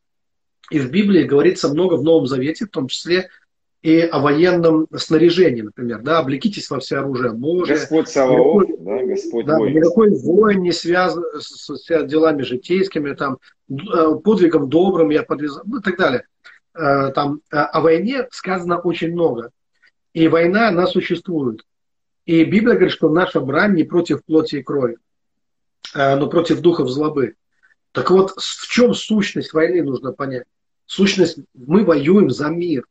[0.70, 3.28] И в Библии говорится много в Новом Завете, в том числе
[3.80, 7.76] и о военном снаряжении, например, да, облекитесь во все оружие Божие.
[7.78, 9.76] Господь Саваоф, да, Господь да, воин.
[9.76, 13.38] Никакой воин не связан с, с делами житейскими, там,
[13.68, 16.24] подвигом добрым я подвязал, ну и так далее.
[16.74, 19.50] Там о войне сказано очень много.
[20.12, 21.64] И война, она существует.
[22.24, 24.98] И Библия говорит, что наша брань не против плоти и крови,
[25.94, 27.34] а, но против духов злобы.
[27.92, 30.44] Так вот, в чем сущность войны нужно понять?
[30.86, 32.84] Сущность, мы воюем за мир.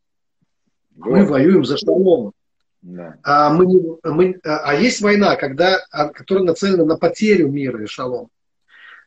[0.96, 2.34] Мы воюем за шалом.
[2.82, 3.18] Да.
[3.24, 7.88] А, мы, мы, а, а есть война, когда, а, которая нацелена на потерю мира и
[7.88, 8.30] шалом.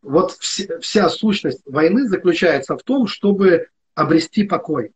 [0.02, 4.92] Вот вся, вся сущность войны заключается в том, чтобы обрести покой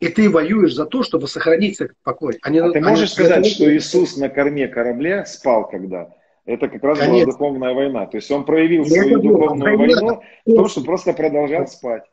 [0.00, 2.38] и ты воюешь за то, чтобы сохранить этот покой.
[2.42, 6.14] А, не, а ты можешь а сказать, что Иисус на корме корабля спал когда?
[6.44, 7.26] Это как раз Конечно.
[7.26, 8.06] была духовная война.
[8.06, 12.04] То есть он проявил Нет, свою духовную войну в том, что просто продолжал спать.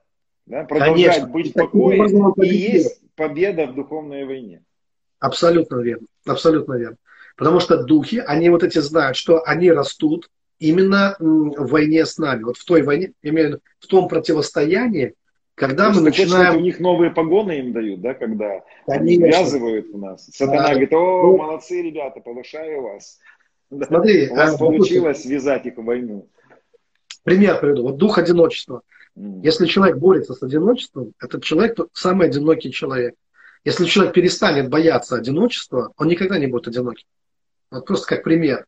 [0.45, 0.63] Да?
[0.65, 1.27] Продолжать Конечно.
[1.27, 2.33] быть в покое.
[2.43, 4.63] И есть победа в духовной войне.
[5.19, 6.07] Абсолютно верно.
[6.25, 6.97] Абсолютно верно.
[7.37, 10.29] Потому что духи, они вот эти знают, что они растут
[10.59, 12.43] именно в войне с нами.
[12.43, 15.13] Вот в той войне, виду, в том противостоянии,
[15.55, 16.57] когда мы начинаем...
[16.57, 20.25] у них новые погоны им дают, да, когда они связывают у нас.
[20.25, 23.19] Сатана а, говорит, о, ну, молодцы, ребята, повышаю вас.
[23.69, 26.29] Смотри, у вас а, получилось связать их в войну.
[27.23, 27.83] Пример приведу.
[27.83, 28.81] Вот дух одиночества.
[29.17, 29.41] Mm.
[29.43, 33.15] Если человек борется с одиночеством, этот человек тот самый одинокий человек.
[33.63, 37.07] Если человек перестанет бояться одиночества, он никогда не будет одиноким.
[37.71, 38.65] Вот просто как пример.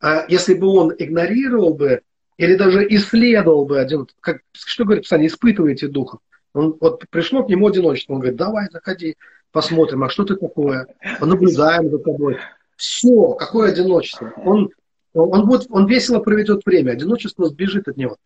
[0.00, 2.00] А если бы он игнорировал бы
[2.42, 6.18] или даже исследовал бы один, как, что говорит Писание, испытывайте духом.
[6.54, 9.16] Он, вот пришло к нему одиночество, он говорит, давай, заходи,
[9.52, 10.88] посмотрим, а что ты такое,
[11.20, 12.38] понаблюдаем за тобой.
[12.76, 14.32] Все, какое одиночество.
[14.44, 14.70] Он,
[15.14, 18.16] он, будет, он весело проведет время, одиночество сбежит от него.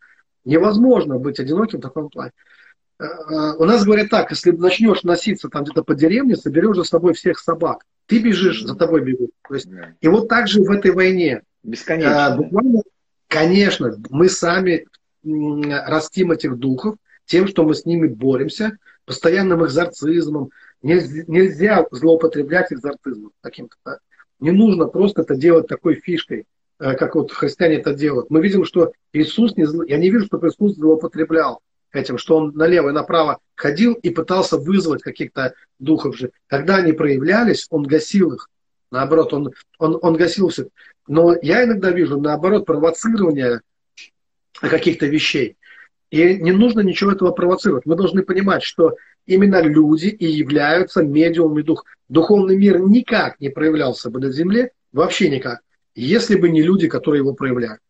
[0.45, 2.31] Невозможно быть одиноким в таком плане.
[2.99, 6.85] Э, э, у нас говорят так, если начнешь носиться там где-то по деревне, соберешь за
[6.85, 7.83] собой всех собак.
[8.07, 9.29] Ты бежишь, за тобой бегут.
[9.47, 9.67] То есть,
[10.01, 11.43] и вот так же в этой войне.
[11.61, 12.25] Бесконечно.
[12.25, 12.81] А, буквально
[13.27, 14.85] Конечно, мы сами
[15.23, 16.95] растим этих духов
[17.25, 20.49] тем, что мы с ними боремся, постоянным экзорцизмом.
[20.81, 23.99] Нельзя, нельзя злоупотреблять экзорцизмом каким-то.
[24.39, 26.45] Не нужно просто это делать такой фишкой,
[26.79, 28.29] э, как вот христиане это делают.
[28.29, 32.89] Мы видим, что Иисус, не, я не вижу, чтобы Иисус злоупотреблял этим, что он налево
[32.89, 36.31] и направо ходил и пытался вызвать каких-то духов же.
[36.47, 38.49] Когда они проявлялись, он гасил их.
[38.91, 40.67] Наоборот, он, он, он гасил все.
[41.07, 43.61] Но я иногда вижу, наоборот, провоцирование
[44.59, 45.57] каких-то вещей.
[46.09, 47.85] И не нужно ничего этого провоцировать.
[47.85, 48.95] Мы должны понимать, что
[49.25, 51.85] именно люди и являются медиумами дух.
[52.07, 55.59] Духовный мир никак не проявлялся бы на Земле, вообще никак,
[55.95, 57.81] если бы не люди, которые его проявляют.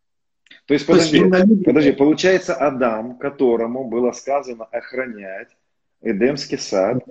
[0.66, 5.48] То есть, подожди, То есть, подожди, получается, Адам, которому было сказано охранять
[6.02, 7.02] Эдемский сад,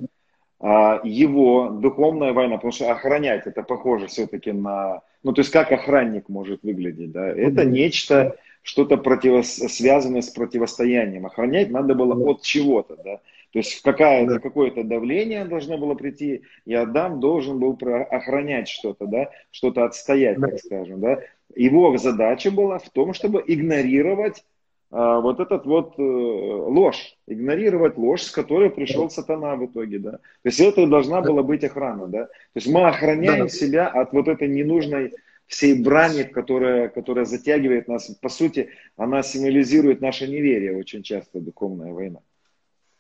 [0.60, 6.30] его духовная война, потому что охранять это похоже все-таки на, ну то есть как охранник
[6.30, 9.48] может выглядеть, да, это нечто, что-то противос...
[9.48, 11.26] связанное с противостоянием.
[11.26, 13.22] Охранять надо было от чего-то, да.
[13.52, 14.40] То есть какая, да.
[14.40, 20.50] какое-то давление должно было прийти, и Адам должен был охранять что-то, да, что-то отстоять, да.
[20.50, 21.22] так скажем, да.
[21.56, 24.44] Его задача была в том, чтобы игнорировать а,
[24.90, 30.12] вот этот вот э, ложь, игнорировать ложь, с которой пришел сатана в итоге, да.
[30.12, 32.26] То есть это должна была быть охрана, да.
[32.26, 33.50] То есть мы охраняем да.
[33.50, 35.14] себя от вот этой ненужной
[35.46, 38.08] всей брани, которая, которая затягивает нас.
[38.22, 42.20] По сути, она символизирует наше неверие очень часто, духовная война.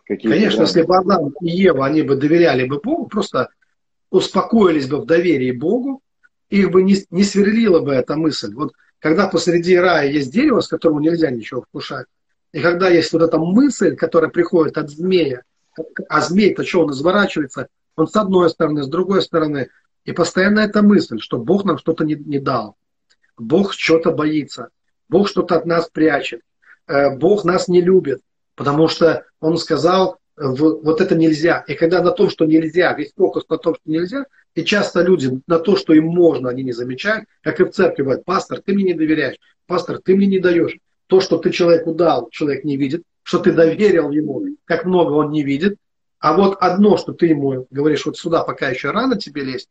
[0.05, 3.49] Какие Конечно, если бы Адам и Ева, они бы доверяли бы Богу, просто
[4.09, 6.01] успокоились бы в доверии Богу,
[6.49, 8.53] их бы не, не сверлила бы эта мысль.
[8.53, 12.07] Вот когда посреди рая есть дерево, с которого нельзя ничего вкушать,
[12.51, 15.43] и когда есть вот эта мысль, которая приходит от змея,
[16.09, 19.69] а змей-то что, он изворачивается, он с одной стороны, с другой стороны,
[20.05, 22.75] и постоянно эта мысль, что Бог нам что-то не, не дал,
[23.37, 24.69] Бог что-то боится,
[25.09, 26.41] Бог что-то от нас прячет,
[26.87, 28.21] э, Бог нас не любит,
[28.55, 31.63] потому что Он сказал, вот это нельзя.
[31.67, 35.41] И когда на том, что нельзя, весь фокус на том, что нельзя, и часто люди
[35.47, 38.73] на то, что им можно, они не замечают, как и в церкви бывает, пастор, ты
[38.73, 40.77] мне не доверяешь, пастор, ты мне не даешь.
[41.07, 45.31] То, что ты человеку дал, человек не видит, что ты доверил ему, как много он
[45.31, 45.77] не видит.
[46.19, 49.69] А вот одно, что ты ему говоришь, вот сюда пока еще рано тебе лезть,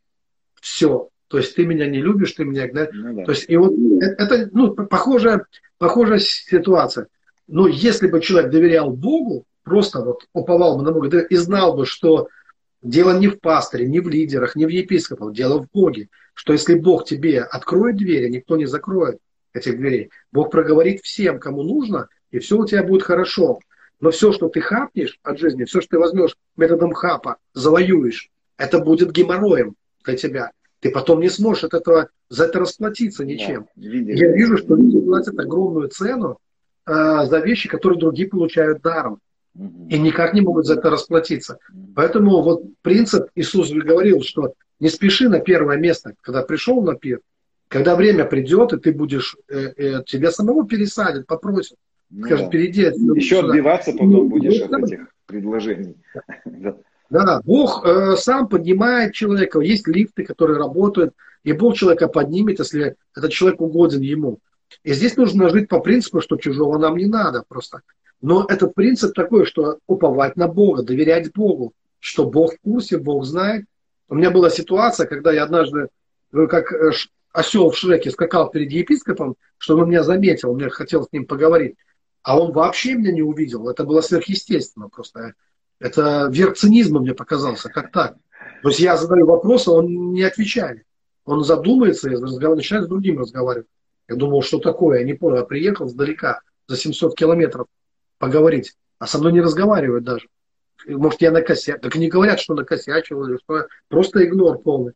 [0.61, 1.09] все.
[1.29, 2.69] То есть ты меня не любишь, ты меня...
[2.73, 2.89] Да?
[2.93, 3.25] Ну, да.
[3.25, 5.47] То есть и вот э, это ну, похожая,
[5.79, 7.09] похожая ситуация.
[7.49, 11.87] Но если бы человек доверял Богу, просто вот уповал бы на Бога и знал бы,
[11.87, 12.29] что
[12.83, 16.09] дело не в пастыре, не в лидерах, не в епископах, дело в Боге.
[16.35, 19.19] Что если Бог тебе откроет двери, никто не закроет
[19.53, 20.11] этих дверей.
[20.31, 23.59] Бог проговорит всем, кому нужно, и все у тебя будет хорошо.
[23.99, 28.79] Но все, что ты хапнешь от жизни, все, что ты возьмешь методом хапа, завоюешь, это
[28.79, 29.75] будет геморроем
[30.05, 30.51] для тебя.
[30.79, 33.67] Ты потом не сможешь от этого, за это расплатиться ничем.
[33.75, 36.39] Да, Я вижу, что люди платят огромную цену
[36.87, 39.19] э, за вещи, которые другие получают даром.
[39.89, 41.59] И никак не могут за это расплатиться.
[41.95, 47.20] Поэтому вот принцип Иисус говорил, что не спеши на первое место, когда пришел на пир,
[47.69, 51.78] когда время придет, и ты будешь, э, э, тебя самого пересадят, попросят.
[52.11, 53.49] Ну, скажут, перейди Еще сюда.
[53.49, 55.97] отбиваться потом ну, будешь от этих предложений.
[57.09, 59.61] Да, Бог э, сам поднимает человека.
[59.61, 61.15] Есть лифты, которые работают,
[61.45, 64.41] и Бог человека поднимет, если этот человек угоден ему.
[64.83, 67.83] И здесь нужно жить по принципу, что чужого нам не надо просто.
[68.21, 73.25] Но этот принцип такой, что уповать на Бога, доверять Богу, что Бог в курсе, Бог
[73.25, 73.67] знает.
[74.09, 75.89] У меня была ситуация, когда я однажды,
[76.33, 76.93] э, как э,
[77.33, 81.77] осел в Шреке, скакал перед епископом, что он меня заметил, мне хотел с ним поговорить.
[82.23, 83.69] А он вообще меня не увидел.
[83.69, 85.35] Это было сверхъестественно просто.
[85.79, 88.17] Это верх цинизма мне показался, как так.
[88.63, 90.83] То есть я задаю вопросы, он не отвечает.
[91.25, 93.67] Он задумается и начинает с другим разговаривать.
[94.09, 95.39] Я думал, что такое, я не понял.
[95.39, 97.67] Я приехал сдалека, за 700 километров
[98.19, 100.29] поговорить, а со мной не разговаривают даже.
[100.87, 101.81] Может, я накосячил.
[101.81, 104.93] Так не говорят, что накосячил, или что просто игнор полный.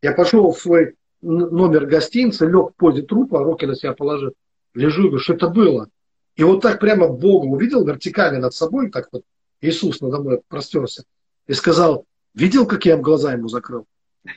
[0.00, 4.34] Я пошел в свой номер гостиницы, лег в позе трупа, руки на себя положил.
[4.74, 5.88] Лежу и говорю, что это было?
[6.36, 9.22] И вот так прямо Бога увидел вертикально над собой, так вот
[9.60, 11.04] Иисус надо мной простерся
[11.46, 13.86] и сказал, видел, как я глаза ему закрыл?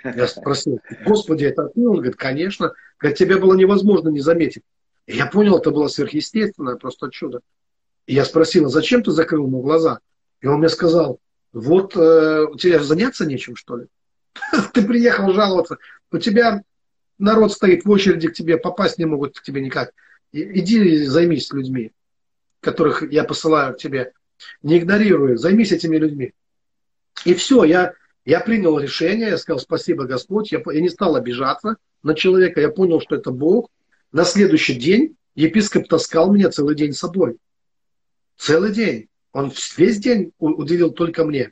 [0.04, 1.88] Я спросил, Господи, это ты?
[1.88, 2.74] Он говорит, конечно.
[3.00, 4.64] Говорит, тебя было невозможно не заметить.
[5.06, 7.40] И я понял, это было сверхъестественное просто чудо.
[8.08, 10.00] Я спросил, а зачем ты закрыл ему глаза?
[10.42, 11.20] И он мне сказал,
[11.52, 13.88] вот э, у тебя заняться нечем, что ли?
[14.74, 15.78] Ты приехал жаловаться.
[16.12, 16.64] У тебя
[17.18, 19.92] народ стоит в очереди к тебе, попасть не могут к тебе никак.
[20.32, 21.92] Иди займись людьми,
[22.62, 24.14] которых я посылаю к тебе.
[24.62, 26.34] Не игнорируй займись этими людьми.
[27.26, 27.94] И все, я,
[28.24, 32.70] я принял решение, я сказал спасибо Господь, я, я не стал обижаться на человека, я
[32.70, 33.70] понял, что это Бог.
[34.12, 37.38] На следующий день епископ таскал меня целый день с собой.
[38.38, 39.08] Целый день.
[39.34, 41.52] Он весь день уделил только мне.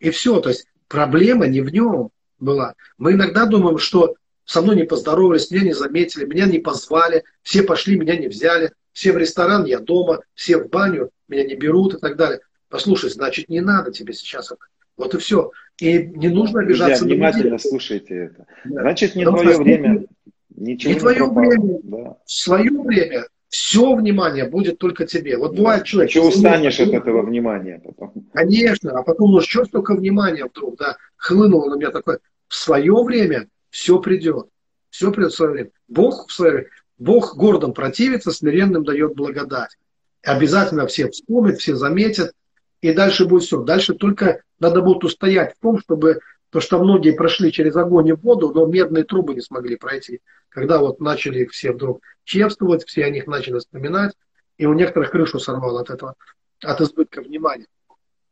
[0.00, 2.74] И все, то есть проблема не в нем была.
[2.98, 4.14] Мы иногда думаем, что
[4.44, 8.72] со мной не поздоровались, меня не заметили, меня не позвали, все пошли, меня не взяли.
[8.92, 12.40] все в ресторан, я дома, все в баню, меня не берут и так далее.
[12.68, 14.60] Послушай, значит, не надо тебе сейчас это.
[14.96, 15.50] Вот и все.
[15.78, 17.68] И не нужно обижаться Друзья, внимательно людей.
[17.70, 18.46] слушайте это.
[18.64, 18.82] Да.
[18.82, 20.06] Значит, не Потому твое время.
[20.54, 21.48] Ничего не, не твое пропало.
[21.48, 21.78] время.
[21.82, 22.16] Да.
[22.24, 25.36] В свое время все внимание будет только тебе.
[25.36, 26.10] Вот бывает человек...
[26.10, 28.12] Что устанешь от этого внимания потом.
[28.32, 32.18] Конечно, а потом, ну что столько внимания вдруг, да, хлынуло на меня такое.
[32.48, 34.48] В свое время все придет.
[34.90, 35.70] Все придет в свое время.
[35.88, 36.68] Бог в свое время.
[36.98, 39.76] Бог гордым противится, смиренным дает благодать.
[40.22, 42.32] Обязательно все вспомнят, все заметят,
[42.80, 43.62] и дальше будет все.
[43.62, 46.20] Дальше только надо будет устоять в том, чтобы,
[46.56, 50.22] то что многие прошли через огонь и воду, но медные трубы не смогли пройти.
[50.48, 54.14] Когда вот начали все вдруг чествовать, все о них начали вспоминать,
[54.56, 56.14] и у некоторых крышу сорвало от этого,
[56.62, 57.66] от избытка внимания.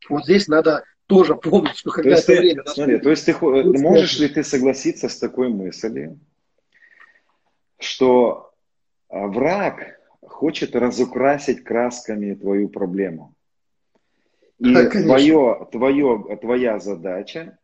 [0.09, 2.63] Вот здесь надо тоже помнить, что когда это время...
[2.65, 6.19] Смотри, то есть ты, можешь ли ты согласиться с такой мыслью,
[7.77, 8.55] что
[9.07, 13.35] а, враг хочет разукрасить красками твою проблему?
[14.57, 17.59] И да, твое, твое, твоя задача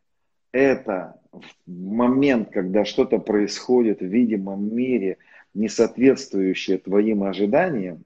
[0.52, 1.18] это
[1.66, 5.18] момент, когда что-то происходит в видимом мире,
[5.54, 8.04] не соответствующее твоим ожиданиям,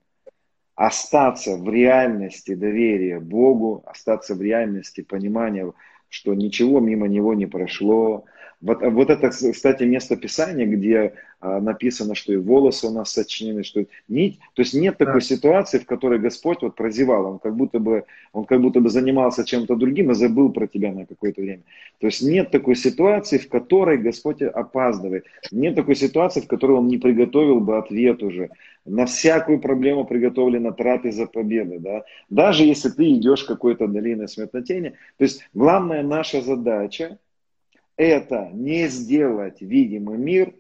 [0.75, 5.73] остаться в реальности доверия Богу, остаться в реальности понимания,
[6.09, 8.27] что ничего мимо него не прошло,
[8.61, 11.15] вот, вот это, кстати, место Писания, где
[11.61, 14.39] написано, что и волосы у нас сочинены, что нить.
[14.55, 15.21] То есть нет такой да.
[15.21, 17.27] ситуации, в которой Господь вот прозевал.
[17.27, 20.93] Он как будто бы, он как будто бы занимался чем-то другим и забыл про тебя
[20.93, 21.63] на какое-то время.
[22.01, 25.25] То есть нет такой ситуации, в которой Господь опаздывает.
[25.51, 28.51] Нет такой ситуации, в которой Он не приготовил бы ответ уже.
[28.85, 31.79] На всякую проблему приготовлена трапеза победы.
[31.79, 32.05] Да?
[32.31, 34.91] Даже если ты идешь какой-то долиной смертнотени.
[35.19, 37.19] То есть главная наша задача
[37.97, 40.53] это не сделать видимый мир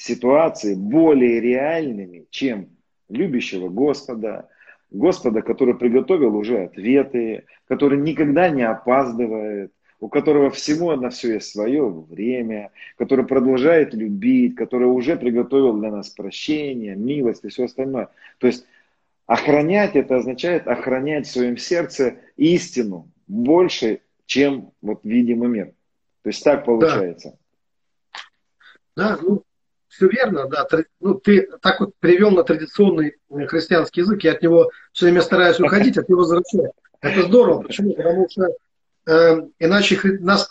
[0.00, 2.70] ситуации более реальными, чем
[3.10, 4.48] любящего Господа,
[4.90, 11.50] Господа, который приготовил уже ответы, который никогда не опаздывает, у которого всего на все есть
[11.50, 18.08] свое время, который продолжает любить, который уже приготовил для нас прощение, милость и все остальное.
[18.38, 18.64] То есть
[19.26, 25.66] охранять это означает охранять в своем сердце истину больше, чем вот видимый мир.
[26.22, 27.38] То есть так получается.
[28.96, 29.42] Да, да ну,
[30.00, 30.66] все верно, да.
[31.00, 33.16] Ну, ты так вот привел на традиционный
[33.48, 36.72] христианский язык, я от него все время стараюсь уходить, от него возвращаюсь.
[37.02, 37.62] Это здорово.
[37.62, 37.92] Почему?
[37.92, 38.48] Потому что
[39.06, 40.48] э, иначе нас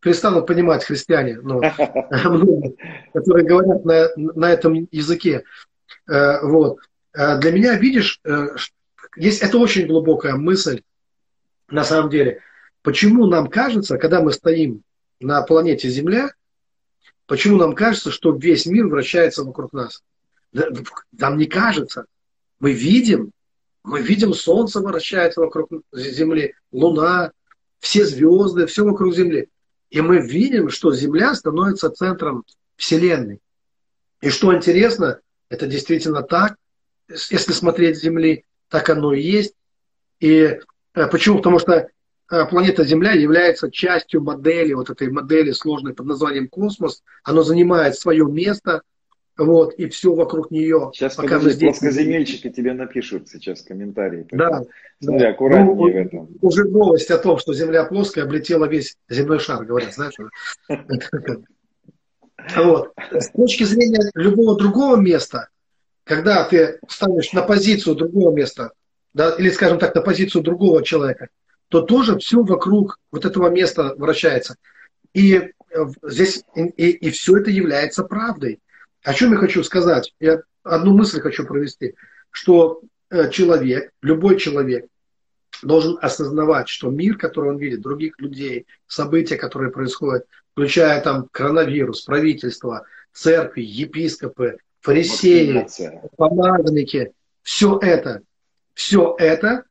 [0.00, 1.60] перестанут понимать христиане, ну,
[3.12, 5.42] которые говорят на, на этом языке.
[6.08, 6.78] Э, вот.
[7.12, 8.48] Э, для меня, видишь, э,
[9.16, 10.82] есть, это очень глубокая мысль,
[11.68, 12.40] на самом деле.
[12.82, 14.82] Почему нам кажется, когда мы стоим
[15.20, 16.30] на планете Земля,
[17.26, 20.02] почему нам кажется, что весь мир вращается вокруг нас?
[20.52, 22.06] Нам не кажется.
[22.60, 23.32] Мы видим,
[23.82, 27.32] мы видим Солнце вращается вокруг Земли, Луна,
[27.80, 29.48] все звезды, все вокруг Земли.
[29.90, 32.44] И мы видим, что Земля становится центром
[32.76, 33.40] Вселенной.
[34.20, 36.56] И что интересно, это действительно так,
[37.08, 39.54] если смотреть с Земли, так оно и есть.
[40.20, 40.58] И
[40.94, 41.38] э, почему?
[41.38, 41.88] Потому что
[42.46, 47.02] планета Земля является частью модели, вот этой модели сложной под названием космос.
[47.24, 48.82] Оно занимает свое место,
[49.36, 50.90] вот, и все вокруг нее.
[50.94, 51.78] Сейчас, пока подожди, здесь...
[51.78, 54.26] плоскоземельщики тебе напишут сейчас комментарии.
[54.30, 54.62] Да.
[55.00, 55.28] Смотри, да.
[55.30, 56.28] аккуратнее ну, в этом.
[56.40, 60.14] Уже новость о том, что Земля плоская, облетела весь земной шар, говорят, знаешь?
[62.56, 62.92] Вот.
[63.12, 65.48] С точки зрения любого другого места,
[66.02, 68.72] когда ты станешь на позицию другого места,
[69.14, 71.28] да, или, скажем так, на позицию другого человека,
[71.72, 74.56] то тоже все вокруг вот этого места вращается.
[75.14, 75.50] И э,
[76.02, 78.60] здесь и, и все это является правдой.
[79.02, 80.14] О чем я хочу сказать?
[80.20, 81.94] Я одну мысль хочу провести,
[82.30, 84.84] что э, человек, любой человек
[85.62, 92.02] должен осознавать, что мир, который он видит, других людей, события, которые происходят, включая там коронавирус,
[92.02, 92.84] правительство,
[93.14, 95.66] церкви, епископы, фарисеи,
[96.18, 97.12] помазанники,
[97.42, 98.20] все это,
[98.74, 99.64] все это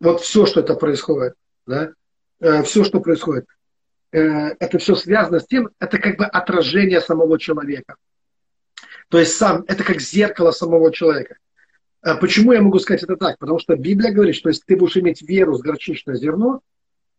[0.00, 1.34] вот все, что это происходит,
[1.66, 1.92] да,
[2.40, 3.46] э, все, что происходит,
[4.12, 7.96] э, это все связано с тем, это как бы отражение самого человека.
[9.08, 11.36] То есть сам, это как зеркало самого человека.
[12.02, 13.38] Э, почему я могу сказать это так?
[13.38, 16.60] Потому что Библия говорит, что если ты будешь иметь веру с горчичное зерно,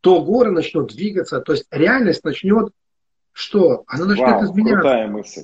[0.02, 2.72] то горы начнут двигаться, то есть реальность начнет
[3.38, 3.84] что?
[3.86, 4.82] Она начнет Вау, изменяться.
[4.82, 5.42] Крутая мысль.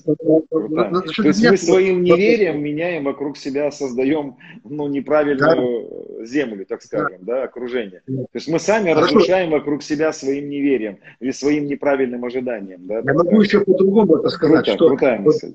[0.49, 0.91] Крутая.
[0.91, 6.25] То есть мы своим неверием меняем вокруг себя, создаем ну, неправильную да.
[6.25, 7.35] землю, так скажем, да.
[7.35, 8.01] да, окружение.
[8.07, 8.23] Да.
[8.23, 9.15] То есть мы сами Хорошо.
[9.15, 12.87] разрушаем вокруг себя своим неверием или своим неправильным ожиданием.
[12.87, 15.53] Да, Я могу еще по-другому это сказать, Круто, что крутая мысль.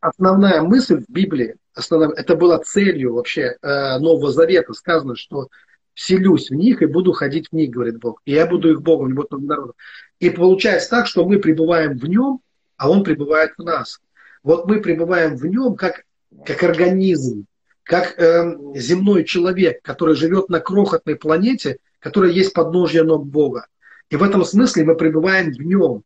[0.00, 4.72] основная мысль в Библии, основная, это была целью вообще э, Нового Завета.
[4.72, 5.46] Сказано, что
[5.96, 8.20] селюсь в них и буду ходить в них, говорит Бог.
[8.26, 9.72] И я буду их Богом, не буду народом.
[10.20, 12.40] И получается так, что мы пребываем в нем,
[12.76, 13.98] а он пребывает в нас.
[14.42, 16.04] Вот мы пребываем в нем как,
[16.44, 17.46] как организм,
[17.82, 23.66] как э, земной человек, который живет на крохотной планете, которая есть подножье ног Бога.
[24.10, 26.02] И в этом смысле мы пребываем в нем.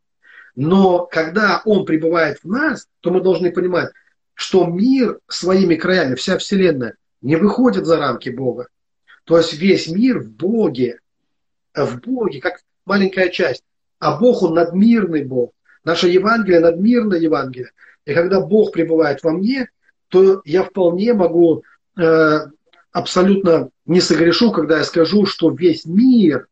[0.54, 3.90] Но когда он пребывает в нас, то мы должны понимать,
[4.34, 8.68] что мир своими краями, вся Вселенная, не выходит за рамки Бога.
[9.30, 10.98] То есть весь мир в Боге,
[11.72, 13.62] в Боге, как маленькая часть.
[14.00, 15.52] А Бог, Он надмирный Бог.
[15.84, 17.70] Наше Евангелие– надмирное Евангелие.
[18.06, 19.70] И когда Бог пребывает во мне,
[20.08, 21.62] то я вполне могу
[21.96, 22.38] э,
[22.90, 26.48] абсолютно не согрешу, когда я скажу, что весь мир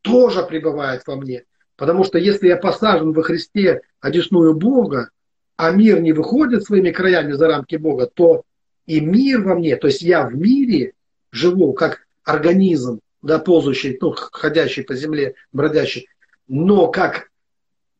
[0.00, 1.44] тоже пребывает во мне.
[1.76, 5.10] Потому что если я посажен во Христе одесную Бога,
[5.56, 8.44] а мир не выходит своими краями за рамки Бога, то
[8.86, 10.94] и мир во мне, то есть я в мире
[11.30, 16.08] живу как организм, да, ползущий, ну, ходящий по земле, бродящий,
[16.46, 17.28] но как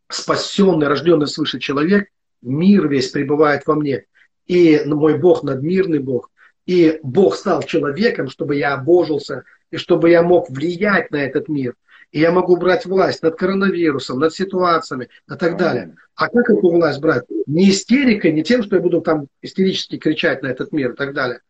[0.09, 2.09] спасенный, рожденный свыше человек,
[2.43, 4.05] мир весь пребывает во мне.
[4.47, 6.31] И мой Бог надмирный Бог.
[6.67, 11.75] И Бог стал человеком, чтобы я обожился, и чтобы я мог влиять на этот мир.
[12.11, 15.97] И я могу брать власть над коронавирусом, над ситуациями и так далее.
[16.15, 17.25] А как эту власть брать?
[17.47, 21.13] Не истерикой, не тем, что я буду там истерически кричать на этот мир и так
[21.13, 21.41] далее.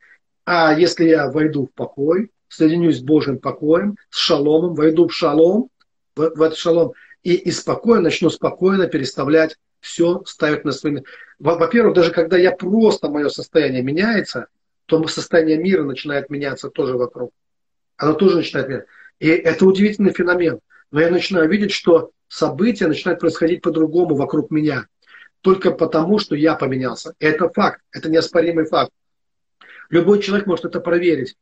[0.46, 5.70] А если я войду в покой, соединюсь с Божьим покоем, с шаломом, войду в шалом,
[6.14, 11.00] в, в этот шалом, и, и спокойно, начну спокойно переставлять все, ставить на свои...
[11.38, 14.46] Во-первых, даже когда я просто, мое состояние меняется,
[14.86, 17.32] то состояние мира начинает меняться тоже вокруг.
[17.96, 18.90] Оно тоже начинает меняться.
[19.18, 20.60] И это удивительный феномен.
[20.90, 24.86] Но я начинаю видеть, что события начинают происходить по-другому вокруг меня.
[25.40, 27.14] Только потому, что я поменялся.
[27.18, 27.80] Это факт.
[27.92, 28.92] Это неоспоримый факт.
[29.90, 31.36] Любой человек может это проверить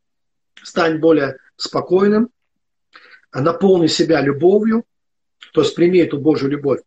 [0.62, 2.30] стань более спокойным,
[3.32, 4.84] наполни себя любовью,
[5.52, 6.80] то есть прими эту Божью любовь.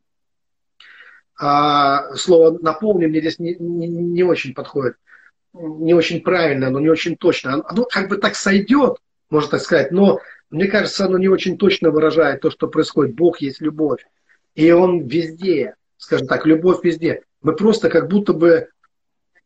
[1.37, 4.95] А слово «наполни» мне здесь не, не, не очень подходит,
[5.53, 7.63] не очень правильно, но не очень точно.
[7.65, 8.97] Оно как бы так сойдет,
[9.29, 10.19] можно так сказать, но
[10.49, 13.15] мне кажется, оно не очень точно выражает то, что происходит.
[13.15, 14.05] Бог есть любовь.
[14.53, 17.23] И Он везде, скажем так, любовь везде.
[17.41, 18.69] Мы просто как будто бы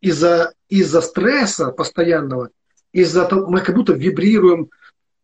[0.02, 2.52] из-за из стресса постоянного
[2.92, 4.70] из-за того, мы как будто вибрируем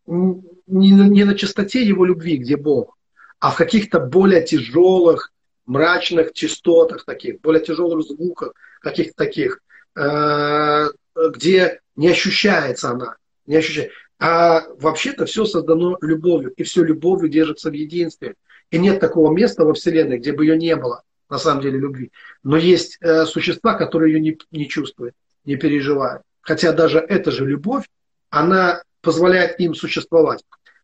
[0.08, 2.98] не, не на частоте его любви, где Бог,
[3.40, 5.32] а в каких-то более тяжелых,
[5.66, 9.62] мрачных частотах таких, более тяжелых звуках, каких-то таких,
[9.96, 10.88] э,
[11.34, 13.18] где не ощущается она,
[13.48, 13.96] не ощущается.
[14.20, 18.36] А вообще-то все создано любовью, и все любовью держится в единстве.
[18.72, 22.12] И нет такого места во Вселенной, где бы ее не было, на самом деле, любви.
[22.44, 27.45] Но есть э, существа, которые ее не, не чувствуют, не переживают хотя даже эта же
[27.45, 27.85] любовь,
[28.30, 30.43] она позволяет им существовать.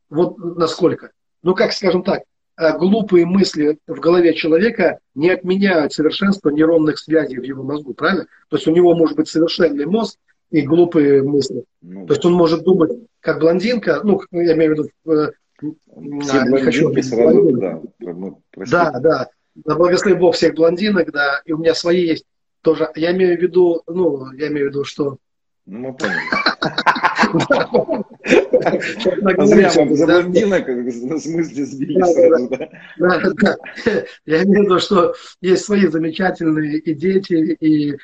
[0.09, 1.11] Вот насколько.
[1.43, 2.23] Ну, как, скажем так,
[2.57, 8.25] э, глупые мысли в голове человека не отменяют совершенство нейронных связей в его мозгу, правильно?
[8.49, 10.17] То есть у него может быть совершенный мозг
[10.49, 11.63] и глупые мысли.
[11.81, 14.89] Ну, То есть он может думать, как блондинка, ну, я имею в виду...
[15.05, 15.31] Э,
[16.21, 17.81] Все а, не хочу сразу, да.
[18.55, 19.27] Да, да.
[19.53, 22.23] Да, благослови Бог всех блондинок, да, и у меня свои есть
[22.61, 22.89] тоже.
[22.95, 25.17] Я имею в виду, ну, я имею в виду, что
[25.71, 25.95] ну,
[29.21, 29.95] мы поняли.
[29.95, 32.69] За блондинок в смысле сбили сразу, да?
[34.25, 37.97] Я имею в виду, что есть свои замечательные и дети, и,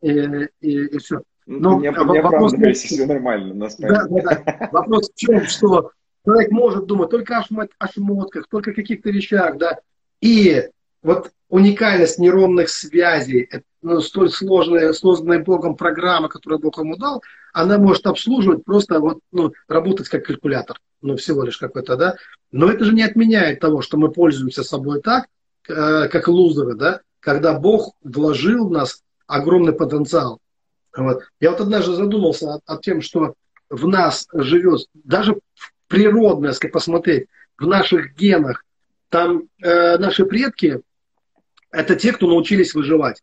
[0.00, 1.22] и, все.
[1.46, 3.54] Ну, не, не вопрос, все нормально.
[3.54, 4.68] Нас да, да, да.
[4.72, 5.92] Вопрос в чем, что
[6.24, 9.78] человек может думать только о, шмот, о шмотках, только о каких-то вещах, да,
[10.20, 10.68] и
[11.02, 13.48] вот уникальность нейронных связей,
[13.82, 17.22] ну, столь сложная, созданная Богом программа, которую Бог ему дал,
[17.52, 22.16] она может обслуживать просто вот, ну, работать как калькулятор, ну, всего лишь какой-то, да.
[22.52, 25.26] Но это же не отменяет того, что мы пользуемся собой так,
[25.68, 30.38] э, как лузеры, да, когда Бог вложил в нас огромный потенциал.
[30.96, 31.22] Вот.
[31.40, 33.34] Я вот однажды задумался о, о тем, что
[33.68, 35.36] в нас живет, даже
[35.88, 37.26] природно, если посмотреть,
[37.58, 38.64] в наших генах,
[39.08, 40.80] там э, наши предки,
[41.72, 43.22] это те, кто научились выживать.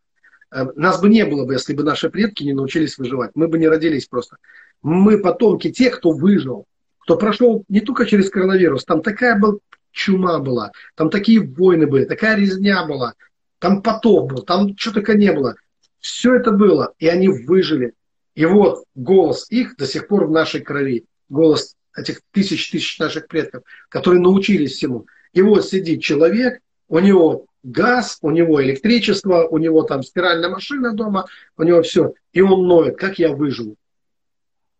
[0.51, 3.31] Э, нас бы не было бы, если бы наши предки не научились выживать.
[3.35, 4.37] Мы бы не родились просто.
[4.81, 6.65] Мы потомки тех, кто выжил,
[6.99, 9.57] кто прошел не только через коронавирус, там такая была
[9.91, 13.13] чума была, там такие войны были, такая резня была,
[13.59, 15.55] там потоп был, там что только не было.
[15.99, 17.93] Все это было, и они выжили.
[18.35, 21.05] И вот голос их до сих пор в нашей крови.
[21.27, 25.07] Голос этих тысяч тысяч наших предков, которые научились всему.
[25.33, 30.93] И вот сидит человек, у него газ, у него электричество, у него там стиральная машина
[30.93, 31.25] дома,
[31.57, 32.13] у него все.
[32.31, 33.75] И он ноет, как я выживу.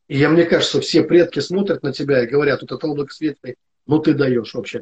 [0.08, 3.56] И я, мне кажется, все предки смотрят на тебя и говорят, вот это облако светлый,
[3.86, 4.82] ну ты даешь вообще.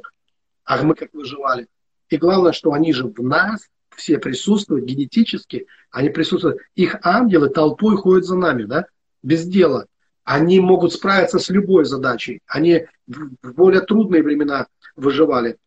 [0.63, 1.67] А мы как выживали.
[2.09, 6.59] И главное, что они же в нас все присутствуют генетически, они присутствуют.
[6.75, 8.85] Их ангелы толпой ходят за нами, да,
[9.23, 9.87] без дела.
[10.23, 12.41] Они могут справиться с любой задачей.
[12.47, 15.57] Они в более трудные времена выживали.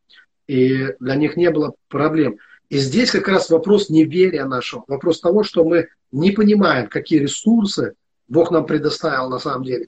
[0.50, 2.38] И для них не было проблем.
[2.70, 4.82] И здесь как раз вопрос неверия нашего.
[4.88, 7.94] Вопрос того, что мы не понимаем, какие ресурсы
[8.26, 9.86] Бог нам предоставил на самом деле.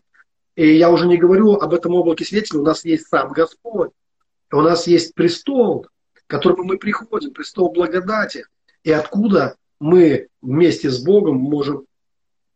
[0.55, 2.61] И я уже не говорю об этом облаке свидетелей.
[2.61, 3.91] У нас есть сам Господь.
[4.53, 8.45] У нас есть престол, к которому мы приходим, престол благодати.
[8.85, 11.87] И откуда мы вместе с Богом можем,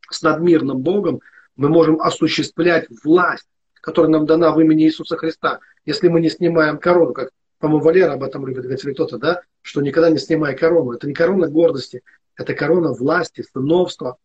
[0.08, 1.22] с надмирным Богом,
[1.56, 3.48] мы можем осуществлять власть,
[3.80, 5.58] которая нам дана в имени Иисуса Христа.
[5.84, 9.42] Если мы не снимаем корону, как по-моему, Валера об этом любит говорить, или кто-то, да,
[9.62, 10.92] что никогда не снимай корону.
[10.92, 12.02] Это не корона гордости,
[12.36, 14.16] это корона власти, сыновства.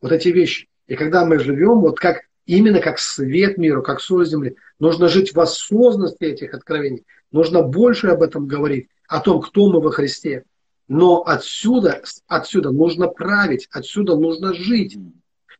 [0.00, 0.68] Вот эти вещи.
[0.86, 5.34] И когда мы живем, вот как именно как свет миру, как соль земли, нужно жить
[5.34, 7.04] в осознанности этих откровений.
[7.32, 10.44] Нужно больше об этом говорить, о том, кто мы во Христе.
[10.88, 14.96] Но отсюда, отсюда нужно править, отсюда нужно жить.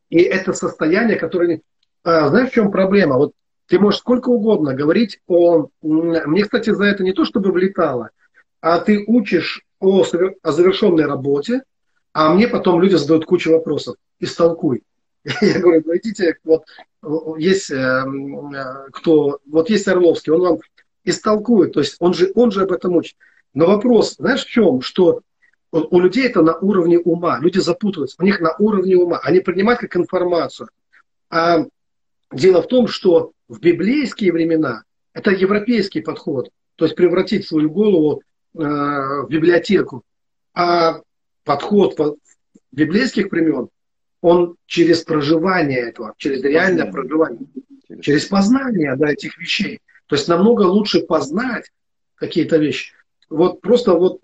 [0.08, 1.60] И это состояние, которое...
[2.04, 3.16] А, знаешь, в чем проблема?
[3.16, 3.32] Вот
[3.66, 5.68] ты можешь сколько угодно говорить о...
[5.82, 8.10] Мне, кстати, за это не то, чтобы влетало,
[8.60, 10.04] а ты учишь о,
[10.42, 11.62] о завершенной работе,
[12.12, 13.96] а мне потом люди задают кучу вопросов.
[14.20, 14.82] Истолкуй.
[15.40, 16.64] Я говорю, ну идите, вот
[17.38, 20.58] есть эм, э, кто, вот есть Орловский, он вам
[21.04, 23.16] истолкует, то есть он же, он же об этом учит.
[23.54, 24.80] Но вопрос, знаешь, в чем?
[24.82, 25.20] Что
[25.72, 29.80] у людей это на уровне ума, люди запутываются, у них на уровне ума, они принимают
[29.80, 30.68] как информацию.
[31.30, 31.66] А
[32.32, 34.82] дело в том, что в библейские времена
[35.12, 38.22] это европейский подход, то есть превратить свою голову
[38.54, 40.02] э, в библиотеку.
[40.54, 41.00] А
[41.44, 42.18] подход
[42.72, 43.68] библейских времен,
[44.20, 47.46] он через проживание этого, через реальное проживание,
[47.86, 49.80] через, через познание да, этих вещей.
[50.06, 51.70] То есть намного лучше познать
[52.14, 52.92] какие-то вещи.
[53.28, 54.20] Вот просто вот,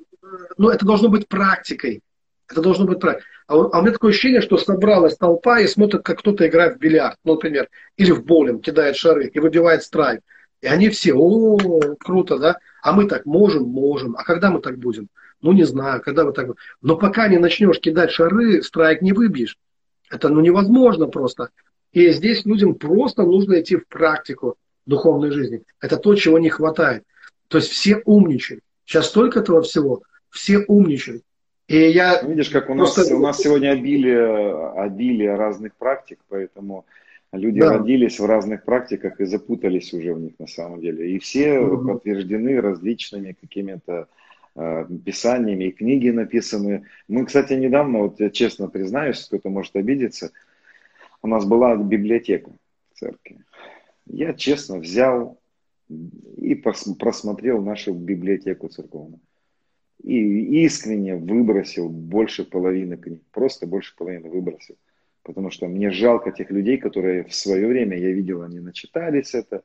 [0.59, 2.03] ну это должно быть практикой.
[2.49, 3.32] Это должно быть практикой.
[3.47, 6.79] А, а у меня такое ощущение, что собралась толпа и смотрит, как кто-то играет в
[6.79, 10.21] бильярд, ну, например, или в боулинг, кидает шары и выбивает страйк.
[10.61, 11.59] И они все, о,
[11.99, 12.59] круто, да?
[12.83, 14.17] А мы так можем, можем.
[14.17, 15.09] А когда мы так будем?
[15.41, 16.59] Ну, не знаю, когда вы так будем.
[16.81, 19.59] Но пока не начнешь кидать шары, страйк не выбьешь.
[20.09, 21.51] Это ну, невозможно просто.
[21.93, 24.57] И здесь людям просто нужно идти в практику
[24.87, 25.63] духовной жизни.
[25.81, 27.05] Это то, чего не хватает.
[27.49, 28.63] То есть все умничают.
[28.85, 30.03] Сейчас столько этого всего.
[30.31, 31.23] Все умничают.
[31.69, 33.17] И я Видишь, как у нас, просто...
[33.17, 36.85] у нас сегодня обилие, обилие разных практик, поэтому
[37.33, 37.79] люди да.
[37.79, 41.13] родились в разных практиках и запутались уже в них на самом деле.
[41.13, 41.89] И все угу.
[41.89, 44.09] подтверждены различными какими-то
[44.57, 46.87] э, писаниями, и книги написаны.
[47.09, 50.33] Мы, кстати, недавно, вот я честно признаюсь, кто-то может обидеться,
[51.23, 52.51] у нас была библиотека
[52.93, 53.39] в церкви.
[54.07, 55.39] Я честно взял
[56.37, 59.21] и просмотрел нашу библиотеку церковную
[60.03, 64.77] и искренне выбросил больше половины книг, просто больше половины выбросил.
[65.23, 69.63] Потому что мне жалко тех людей, которые в свое время, я видел, они начитались это,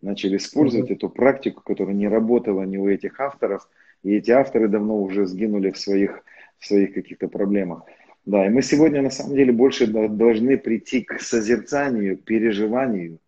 [0.00, 0.94] начали использовать mm-hmm.
[0.94, 3.68] эту практику, которая не работала ни у этих авторов,
[4.04, 6.22] и эти авторы давно уже сгинули в своих,
[6.58, 7.82] в своих каких-то проблемах.
[8.24, 13.18] Да, и мы сегодня на самом деле больше должны прийти к созерцанию, переживанию,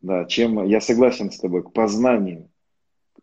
[0.00, 2.48] да, чем, я согласен с тобой, к познанию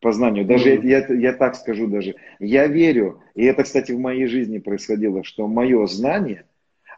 [0.06, 0.45] познанию.
[0.45, 0.88] Даже mm-hmm.
[0.88, 2.14] я, я так скажу даже.
[2.38, 6.45] Я верю, и это, кстати, в моей жизни происходило, что мое знание,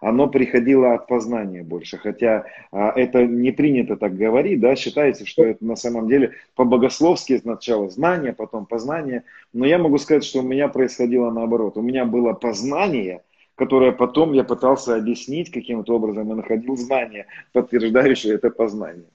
[0.02, 1.98] оно приходило от познания больше.
[1.98, 7.38] Хотя а, это не принято так говорить, да, считается, что это на самом деле по-богословски
[7.38, 9.24] сначала знание, потом познание.
[9.54, 11.78] Но я могу сказать, что у меня происходило наоборот.
[11.78, 13.22] У меня было познание,
[13.56, 19.08] которое потом я пытался объяснить каким-то образом и находил знание, подтверждающее это познание.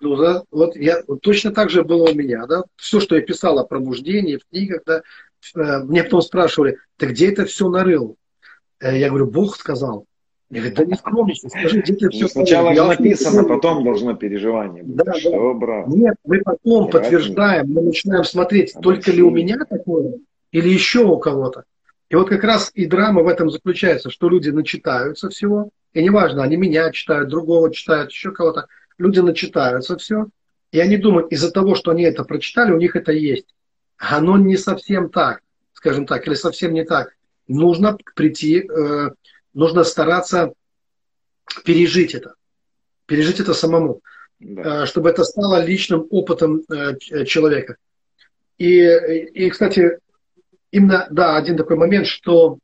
[0.00, 2.62] Ну, да, вот я вот точно так же было у меня, да.
[2.76, 5.02] Все, что я писал о пробуждении в книгах, да,
[5.56, 8.16] э, мне потом спрашивали, ты где это все нарыл?
[8.80, 10.06] Э, я говорю, Бог сказал.
[10.50, 14.14] Я говорю, да не скромничай, скажи, где ты все ну, Сначала же написано, потом должно
[14.14, 14.96] переживание быть.
[14.96, 15.58] Да, что, да.
[15.58, 15.88] брат?
[15.88, 19.02] Нет, мы потом Брат, подтверждаем, мы начинаем смотреть, Обучение.
[19.02, 20.14] только ли у меня такое,
[20.52, 21.64] или еще у кого-то.
[22.08, 26.42] И вот как раз и драма в этом заключается, что люди начитаются всего, и неважно,
[26.42, 28.68] они меня читают, другого читают, еще кого-то,
[28.98, 30.26] люди начитаются все,
[30.72, 33.46] и они думают, из-за того, что они это прочитали, у них это есть.
[33.96, 35.40] Оно не совсем так,
[35.72, 37.14] скажем так, или совсем не так.
[37.46, 39.10] Нужно прийти, э,
[39.54, 40.52] нужно стараться
[41.64, 42.34] пережить это,
[43.06, 44.02] пережить это самому,
[44.38, 44.82] да.
[44.82, 47.76] э, чтобы это стало личным опытом э, человека.
[48.58, 49.98] И, и, кстати,
[50.70, 52.58] именно, да, один такой момент, что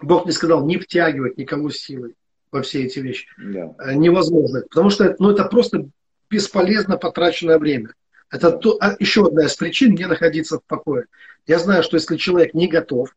[0.00, 2.14] Бог мне сказал не втягивать никого силой
[2.50, 3.28] во все эти вещи.
[3.38, 3.74] Да.
[3.78, 4.62] Э, невозможно.
[4.62, 5.88] Потому что ну, это просто
[6.30, 7.94] бесполезно потраченное время.
[8.30, 11.06] Это то, а, еще одна из причин мне находиться в покое.
[11.46, 13.14] Я знаю, что если человек не готов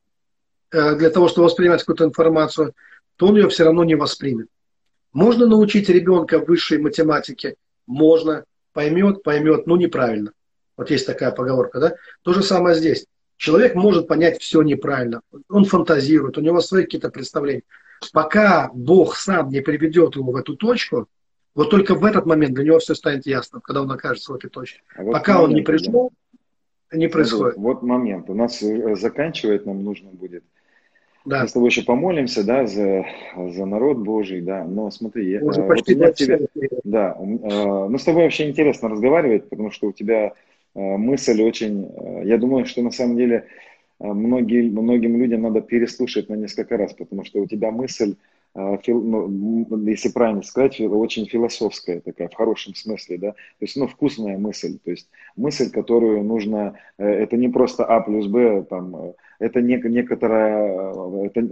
[0.72, 2.74] э, для того, чтобы воспринимать какую-то информацию,
[3.18, 4.48] то он ее все равно не воспримет.
[5.14, 7.56] Можно научить ребенка высшей математике?
[7.86, 8.46] Можно.
[8.74, 10.32] Поймет, поймет, но неправильно.
[10.78, 11.96] Вот есть такая поговорка, да?
[12.22, 13.06] То же самое здесь.
[13.42, 15.22] Человек может понять все неправильно.
[15.50, 17.64] Он фантазирует, у него свои какие-то представления.
[18.14, 21.08] Пока Бог сам не приведет его в эту точку,
[21.56, 24.52] вот только в этот момент для него все станет ясно, когда он окажется в этой
[24.52, 24.84] точке.
[24.96, 26.12] А вот Пока момент, он не пришел,
[26.92, 26.98] да.
[27.00, 27.58] не происходит.
[27.58, 28.30] Вот, вот момент.
[28.30, 30.44] У нас э, заканчивать нам нужно будет.
[31.26, 31.42] Да.
[31.42, 34.66] Мы с тобой еще помолимся, да, за, за народ Божий, да.
[34.66, 36.46] Но смотри, Уже а, почти вот тебе,
[36.84, 40.34] да, а, ну с тобой вообще интересно разговаривать, потому что у тебя
[40.74, 41.92] мысль очень,
[42.24, 43.48] я думаю, что на самом деле
[44.00, 48.16] многие, многим людям надо переслушать на несколько раз, потому что у тебя мысль
[48.54, 54.38] ну, если правильно сказать, очень философская такая, в хорошем смысле, да, то есть, ну, вкусная
[54.38, 59.14] мысль, то есть мысль, которую нужно, э, это не просто А плюс Б, там, э,
[59.40, 61.48] это не, некоторая, э, это,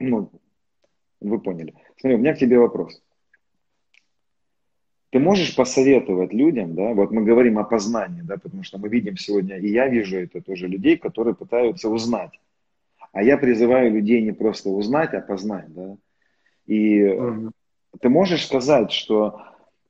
[0.00, 0.30] ну,
[1.20, 1.74] вы поняли.
[1.98, 3.00] Смотри, у меня к тебе вопрос.
[5.10, 9.16] Ты можешь посоветовать людям, да, вот мы говорим о познании, да, потому что мы видим
[9.16, 12.38] сегодня, и я вижу это тоже людей, которые пытаются узнать.
[13.12, 15.96] А я призываю людей не просто узнать, а познать, да.
[16.66, 17.50] И угу.
[18.00, 19.42] ты можешь сказать, что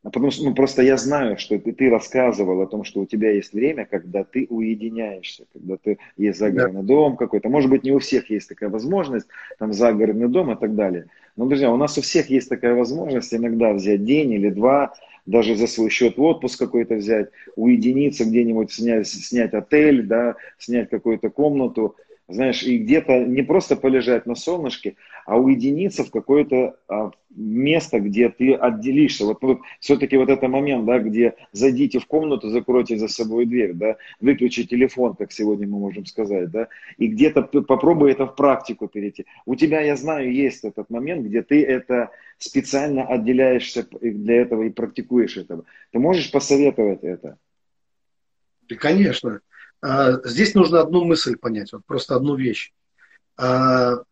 [0.02, 3.32] Потому что ну, просто я знаю, что ты, ты рассказывал о том, что у тебя
[3.32, 6.86] есть время, когда ты уединяешься, когда ты есть загородный да.
[6.86, 7.50] дом какой-то.
[7.50, 9.26] Может быть, не у всех есть такая возможность,
[9.58, 11.06] там загородный дом и так далее.
[11.36, 14.94] Но, друзья, у нас у всех есть такая возможность иногда взять день или два,
[15.26, 20.88] даже за свой счет в отпуск какой-то взять, уединиться где-нибудь, снять, снять отель, да, снять
[20.88, 21.96] какую-то комнату
[22.30, 24.96] знаешь, и где-то не просто полежать на солнышке,
[25.26, 29.26] а уединиться в какое-то а, место, где ты отделишься.
[29.26, 33.74] Вот, вот все-таки вот этот момент, да, где зайдите в комнату, закройте за собой дверь,
[33.74, 38.88] да, выключи телефон, как сегодня мы можем сказать, да, и где-то попробуй это в практику
[38.88, 39.26] перейти.
[39.46, 44.70] У тебя, я знаю, есть этот момент, где ты это специально отделяешься для этого и
[44.70, 45.64] практикуешь этого.
[45.92, 47.38] Ты можешь посоветовать это?
[48.78, 49.40] Конечно.
[49.82, 52.72] А, здесь нужно одну мысль понять, вот просто одну вещь.
[53.36, 54.02] А,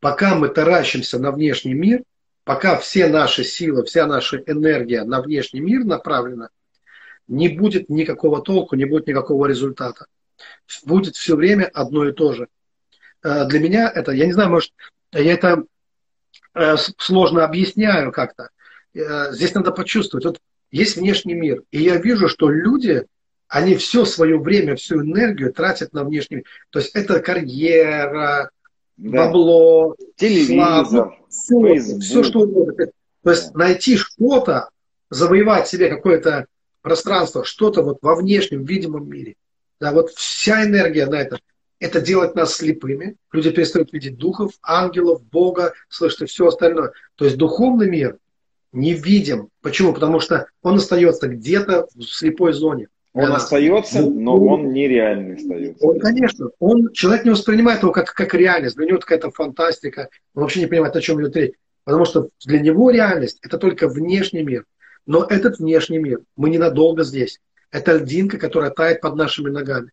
[0.00, 2.02] пока мы таращимся на внешний мир,
[2.44, 6.48] пока все наши силы, вся наша энергия на внешний мир направлена,
[7.28, 10.06] не будет никакого толку, не будет никакого результата.
[10.84, 12.48] Будет все время одно и то же.
[13.22, 14.72] А, для меня это, я не знаю, может,
[15.12, 15.64] я это
[16.54, 18.48] э, сложно объясняю как-то.
[18.94, 20.24] Э, здесь надо почувствовать.
[20.24, 20.40] Вот
[20.70, 23.06] есть внешний мир, и я вижу, что люди
[23.52, 26.44] они все свое время, всю энергию тратят на внешний мир.
[26.70, 28.50] То есть это карьера,
[28.96, 29.26] да.
[29.26, 32.86] бабло, телевизор, слава, все, все что угодно.
[33.22, 34.70] То есть найти что-то,
[35.10, 36.46] завоевать себе какое-то
[36.80, 39.36] пространство, что-то вот во внешнем, видимом мире.
[39.78, 41.38] Да, вот вся энергия на это.
[41.78, 43.16] Это делать нас слепыми.
[43.32, 46.92] Люди перестают видеть духов, ангелов, Бога, слышать все остальное.
[47.16, 48.16] То есть духовный мир
[48.72, 49.50] не видим.
[49.60, 49.92] Почему?
[49.92, 52.88] Потому что он остается где-то в слепой зоне.
[53.14, 53.36] Он да.
[53.36, 55.86] остается, ну, но он нереальный остается.
[55.86, 58.76] Он, конечно, он, человек не воспринимает его как, как реальность.
[58.76, 60.08] Для него какая-то фантастика.
[60.34, 61.52] Он вообще не понимает, о чем идет речь.
[61.84, 64.64] Потому что для него реальность– это только внешний мир.
[65.04, 67.40] Но этот внешний мир, мы ненадолго здесь.
[67.70, 69.90] Это льдинка, которая тает под нашими ногами.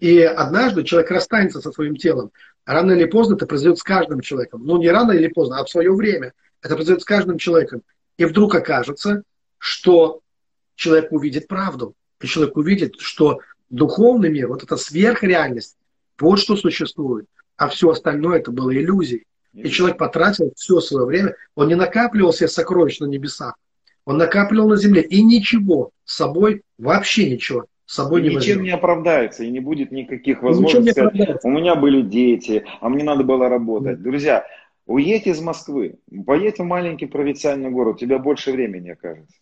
[0.00, 2.32] И однажды человек расстанется со своим телом.
[2.64, 4.64] Рано или поздно это произойдет с каждым человеком.
[4.64, 6.32] Ну, не рано или поздно, а в свое время.
[6.62, 7.82] Это произойдет с каждым человеком.
[8.16, 9.22] И вдруг окажется,
[9.58, 10.20] что
[10.74, 13.40] человек увидит правду и человек увидит, что
[13.70, 15.76] духовный мир, вот эта сверхреальность,
[16.18, 17.26] вот что существует,
[17.56, 19.26] а все остальное это было иллюзией.
[19.52, 23.54] И человек потратил все свое время, он не накапливал себе сокровищ на небесах,
[24.04, 28.62] он накапливал на земле, и ничего с собой, вообще ничего с собой не Ничем возьмет.
[28.62, 33.24] не оправдается, и не будет никаких возможностей сказать, у меня были дети, а мне надо
[33.24, 34.00] было работать.
[34.00, 34.44] Друзья,
[34.86, 39.34] уедь из Москвы, поедь в маленький провинциальный город, у тебя больше времени окажется.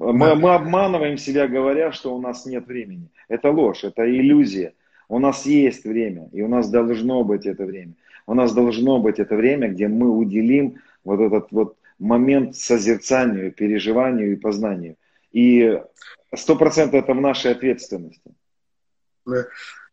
[0.00, 3.10] Мы, мы обманываем себя, говоря, что у нас нет времени.
[3.28, 4.72] Это ложь, это иллюзия.
[5.10, 7.92] У нас есть время, и у нас должно быть это время.
[8.26, 14.32] У нас должно быть это время, где мы уделим вот этот вот момент созерцанию, переживанию
[14.32, 14.96] и познанию.
[15.32, 15.78] И
[16.34, 18.32] сто процентов это в нашей ответственности.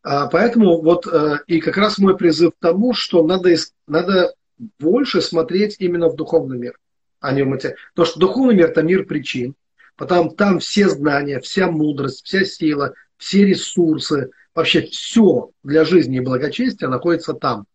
[0.03, 3.53] А поэтому вот э, и как раз мой призыв к тому, что надо,
[3.88, 4.34] надо
[4.79, 6.79] больше смотреть именно в духовный мир,
[7.19, 7.81] а не в материальный.
[7.93, 9.53] Потому что духовный мир– это мир причин,
[9.97, 16.21] Потом там все знания, вся мудрость, вся сила, все ресурсы, вообще все для жизни и
[16.21, 17.65] благочестия находится там.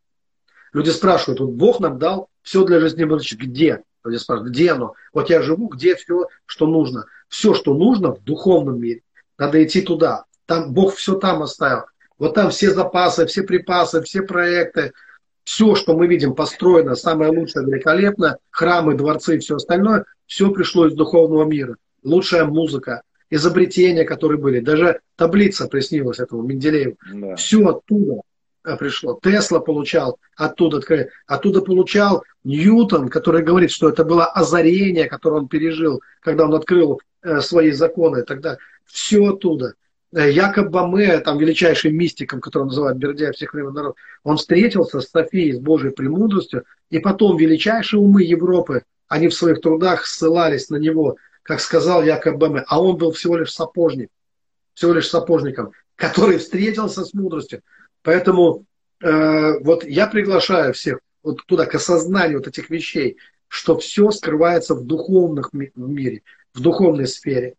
[0.72, 3.46] Люди спрашивают, вот Бог нам дал все для жизни и благочестия.
[3.46, 3.82] Где?
[4.04, 4.94] Люди спрашивают, где оно?
[5.12, 7.06] Вот я живу, где все, что нужно?
[7.28, 9.02] Все, что нужно в духовном мире.
[9.36, 10.24] Надо идти туда.
[10.46, 11.84] Там Бог все там оставил.
[12.18, 14.92] Вот там все запасы, все припасы, все проекты,
[15.42, 20.86] все, что мы видим построено, самое лучшее, великолепно, храмы, дворцы и все остальное, все пришло
[20.86, 21.76] из духовного мира.
[22.02, 26.96] Лучшая музыка, изобретения, которые были, даже таблица приснилась этому Менделееву.
[27.12, 27.36] Да.
[27.36, 28.22] Все оттуда
[28.64, 29.18] э, пришло.
[29.22, 30.80] Тесла получал оттуда,
[31.26, 37.00] оттуда получал Ньютон, который говорит, что это было озарение, которое он пережил, когда он открыл
[37.22, 38.58] э, свои законы и так далее.
[38.84, 39.74] Все оттуда.
[40.14, 45.08] Э, Якоб Баме, там величайшим мистиком, которого называют Бердяев всех времен народ, он встретился с
[45.08, 50.76] Софией, с Божьей премудростью, и потом величайшие умы Европы, они в своих трудах ссылались на
[50.76, 54.10] него, как сказал Якоб Баме, а он был всего лишь сапожник,
[54.74, 57.62] всего лишь сапожником, который встретился с мудростью.
[58.02, 58.64] Поэтому
[59.01, 63.16] э, вот я приглашаю всех вот туда, к осознанию вот этих вещей,
[63.48, 66.23] что все скрывается в духовных в мире,
[66.55, 67.55] в духовной сфере.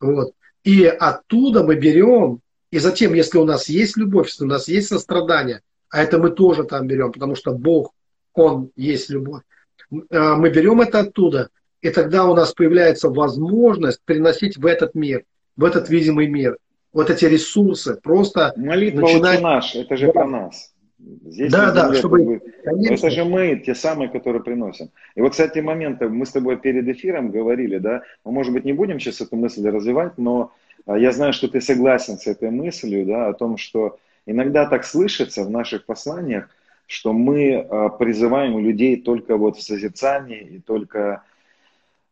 [0.00, 0.32] Вот.
[0.64, 2.40] И оттуда мы берем,
[2.70, 6.30] и затем, если у нас есть любовь, если у нас есть сострадание, а это мы
[6.30, 7.94] тоже там берем, потому что Бог,
[8.34, 9.42] Он есть любовь,
[9.90, 11.50] э, мы берем это оттуда,
[11.80, 15.24] и тогда у нас появляется возможность приносить в этот мир,
[15.56, 16.58] в этот видимый мир,
[16.92, 19.40] вот эти ресурсы, просто Молитва начинать...
[19.40, 20.12] наш, это же да.
[20.12, 20.72] про нас.
[20.98, 22.40] Здесь да, да, чтобы...
[22.64, 24.90] Это же мы, те самые, которые приносим.
[25.14, 28.72] И вот, кстати, моменты, мы с тобой перед эфиром говорили, да, мы, может быть, не
[28.72, 30.52] будем сейчас эту мысль развивать, но
[30.86, 34.84] а, я знаю, что ты согласен с этой мыслью, да, о том, что иногда так
[34.84, 36.48] слышится в наших посланиях,
[36.86, 41.22] что мы а, призываем людей только вот в созерцании и только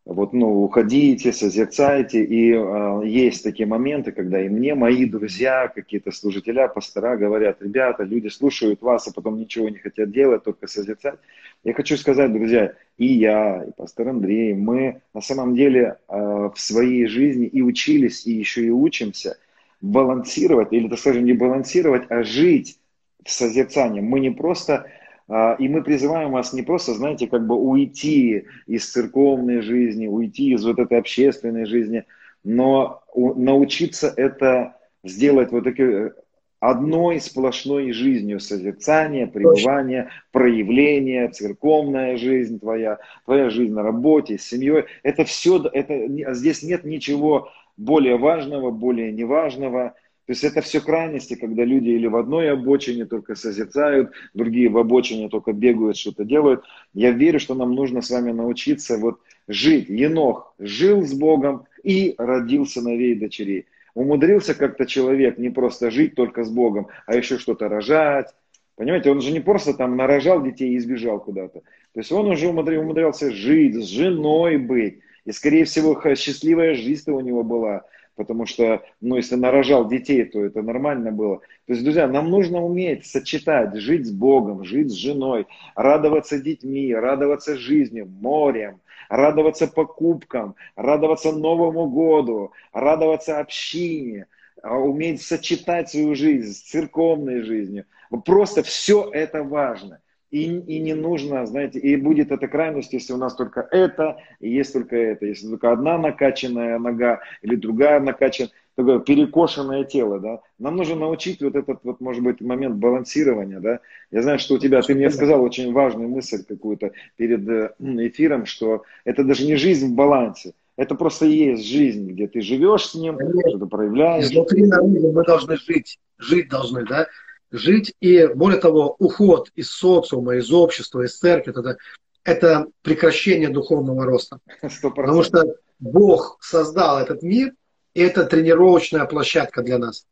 [0.07, 6.11] вот, ну, уходите, созерцайте, и э, есть такие моменты, когда и мне мои друзья, какие-то
[6.11, 11.19] служителя, пастора говорят, ребята, люди слушают вас, а потом ничего не хотят делать, только созерцать.
[11.65, 16.53] Я хочу сказать, друзья, и я, и пастор Андрей, мы на самом деле э, в
[16.55, 19.37] своей жизни и учились, и еще и учимся
[19.81, 22.79] балансировать, или, так скажем, не балансировать, а жить
[23.25, 23.99] в созерцании.
[23.99, 24.85] Мы не просто
[25.29, 30.65] и мы призываем вас не просто, знаете, как бы уйти из церковной жизни, уйти из
[30.65, 32.05] вот этой общественной жизни,
[32.43, 36.11] но научиться это сделать вот такой
[36.59, 44.85] одной сплошной жизнью созерцания, пребывания, проявления, церковная жизнь твоя, твоя жизнь на работе, с семьей.
[45.03, 49.93] Это все, это, здесь нет ничего более важного, более неважного.
[50.27, 54.77] То есть это все крайности, когда люди или в одной обочине только созерцают, другие в
[54.77, 56.65] обочине только бегают, что-то делают.
[56.93, 59.87] Я верю, что нам нужно с вами научиться вот жить.
[59.87, 63.67] Енох жил с Богом и родил сыновей и дочерей.
[63.93, 68.27] Умудрился как-то человек не просто жить только с Богом, а еще что-то рожать.
[68.75, 71.61] Понимаете, он же не просто там нарожал детей и сбежал куда-то.
[71.61, 74.99] То есть он уже умудрялся жить, с женой быть.
[75.23, 77.85] И, скорее всего, счастливая жизнь у него была
[78.17, 81.37] потому что, ну, если нарожал детей, то это нормально было.
[81.37, 86.93] То есть, друзья, нам нужно уметь сочетать, жить с Богом, жить с женой, радоваться детьми,
[86.93, 94.25] радоваться жизнью, морем, радоваться покупкам, радоваться Новому году, радоваться общине,
[94.63, 97.85] а уметь сочетать свою жизнь с церковной жизнью.
[98.25, 100.01] Просто все это важно.
[100.29, 104.49] И, и не нужно, знаете, и будет эта крайность, если у нас только это, и
[104.49, 105.25] есть только это.
[105.25, 110.41] Если только одна накачанная нога или другая накачанная, такое перекошенное тело, да.
[110.59, 113.79] Нам нужно научить вот этот вот, может быть, момент балансирования, да.
[114.11, 118.45] Я знаю, что у тебя, ты мне сказал очень важную мысль какую-то перед э, эфиром,
[118.45, 122.89] что это даже не жизнь в балансе, это просто и есть жизнь, где ты живешь
[122.89, 123.17] с ним,
[123.47, 124.25] что-то проявляешь.
[124.25, 127.07] Изнутри наружу мы должны жить, жить должны, да
[127.51, 127.93] жить.
[127.99, 131.77] И более того, уход из социума, из общества, из церкви, это,
[132.23, 134.39] это прекращение духовного роста.
[134.61, 134.91] 100%.
[134.95, 137.53] Потому что Бог создал этот мир,
[137.93, 140.05] и это тренировочная площадка для нас.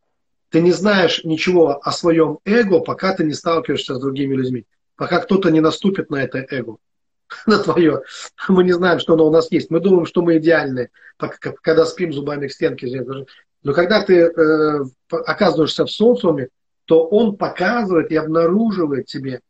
[0.50, 4.66] Ты не знаешь ничего о своем эго, пока ты не сталкиваешься с другими людьми.
[4.96, 6.78] Пока кто-то не наступит на это эго,
[7.46, 8.04] на твое.
[8.48, 9.70] Мы не знаем, что оно у нас есть.
[9.70, 13.06] Мы думаем, что мы идеальны, когда спим зубами к стенке.
[13.64, 16.50] Но когда ты э, оказываешься в социуме,
[16.86, 19.42] то он показывает и обнаруживает тебе,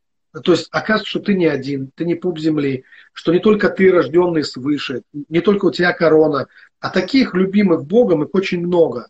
[0.43, 2.83] то есть оказывается, что ты не один, ты не пуп земли,
[3.13, 6.47] что не только ты рожденный свыше, не только у тебя корона,
[6.79, 9.07] а таких любимых Богом их очень много.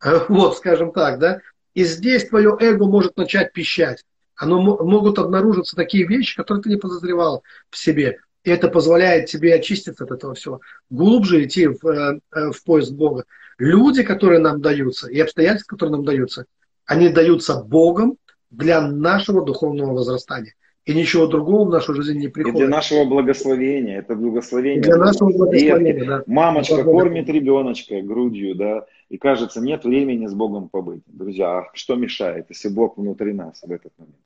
[0.28, 1.40] Вот, скажем так, да.
[1.74, 4.04] И здесь твое эго может начать пищать.
[4.36, 8.18] Оно могут обнаружиться такие вещи, которые ты не подозревал в себе.
[8.44, 10.60] И это позволяет тебе очиститься от этого всего,
[10.90, 12.20] глубже идти в, э,
[12.52, 13.24] в поиск Бога.
[13.58, 16.46] Люди, которые нам даются, и обстоятельства, которые нам даются,
[16.88, 18.16] они даются Богом
[18.50, 20.54] для нашего духовного возрастания.
[20.86, 22.56] И ничего другого в нашу жизнь не приходит.
[22.56, 23.98] И для нашего благословения.
[23.98, 24.78] Это благословение.
[24.78, 26.22] И для нашего благословения, да.
[26.26, 31.02] Мамочка кормит ребеночка грудью, да, и кажется, нет времени с Богом побыть.
[31.06, 34.16] Друзья, а что мешает, если Бог внутри нас в этот момент?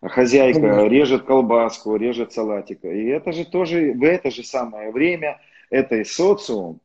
[0.00, 0.88] Хозяйка Конечно.
[0.88, 2.88] режет колбаску, режет салатика.
[2.88, 6.80] И это же тоже, в это же самое время, это и социум,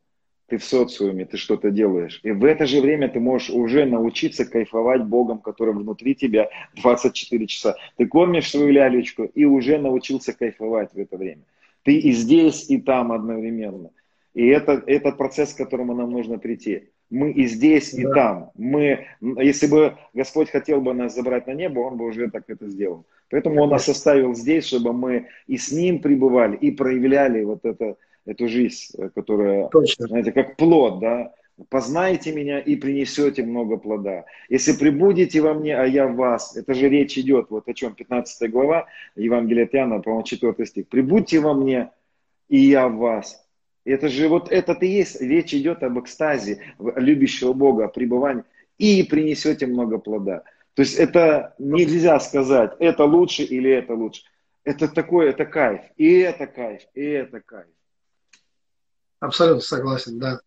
[0.54, 2.20] ты в социуме, ты что-то делаешь.
[2.22, 7.48] И в это же время ты можешь уже научиться кайфовать Богом, который внутри тебя 24
[7.48, 7.76] часа.
[7.98, 11.42] Ты кормишь свою лялечку и уже научился кайфовать в это время.
[11.82, 13.90] Ты и здесь, и там одновременно.
[14.36, 16.90] И это, это процесс, к которому нам нужно прийти.
[17.10, 18.14] Мы и здесь, и да.
[18.14, 18.52] там.
[18.56, 22.70] Мы, если бы Господь хотел бы нас забрать на небо, Он бы уже так это
[22.70, 23.06] сделал.
[23.32, 27.98] Поэтому Он нас оставил здесь, чтобы мы и с Ним пребывали, и проявляли вот это,
[28.26, 30.08] эту жизнь, э, которая, Точно.
[30.08, 31.34] знаете, как плод, да,
[31.70, 34.26] познайте меня и принесете много плода.
[34.50, 37.94] Если прибудете во мне, а я в вас, это же речь идет, вот о чем
[37.94, 40.88] 15 глава Евангелия от Иоанна, по-моему, 4 стих.
[40.88, 41.92] Прибудьте во мне,
[42.50, 43.46] и я в вас.
[43.86, 48.44] Это же вот это и есть, речь идет об экстазе любящего Бога, пребывании,
[48.78, 50.44] и принесете много плода.
[50.74, 54.24] То есть это нельзя сказать, это лучше или это лучше.
[54.64, 57.68] Это такое, это кайф, и это кайф, и это кайф.
[59.24, 60.42] Абсолютно согласен, да.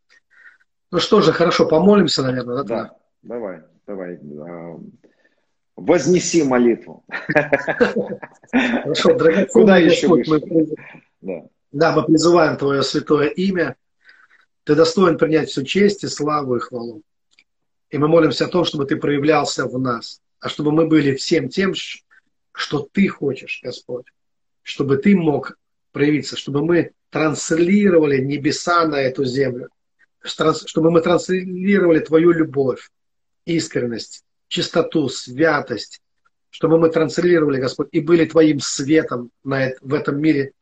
[0.91, 2.65] Ну что же, хорошо, помолимся, наверное, да?
[2.65, 4.21] Да, давай, давай.
[5.77, 7.03] Вознеси молитву.
[8.53, 10.23] Хорошо, дорогой Куда еще мы,
[11.73, 11.93] да.
[11.97, 13.77] мы призываем Твое святое имя.
[14.65, 17.01] Ты достоин принять всю честь и славу и хвалу.
[17.89, 21.49] И мы молимся о том, чтобы Ты проявлялся в нас, а чтобы мы были всем
[21.49, 21.73] тем,
[22.53, 24.13] что Ты хочешь, Господь.
[24.63, 25.57] Чтобы Ты мог
[25.97, 29.71] проявиться, чтобы мы транслировали небеса на эту землю,
[30.23, 32.91] чтобы мы транслировали Твою любовь,
[33.47, 36.03] искренность, чистоту, святость,
[36.51, 40.53] чтобы мы транслировали, Господь, и были Твоим светом на, в этом мире.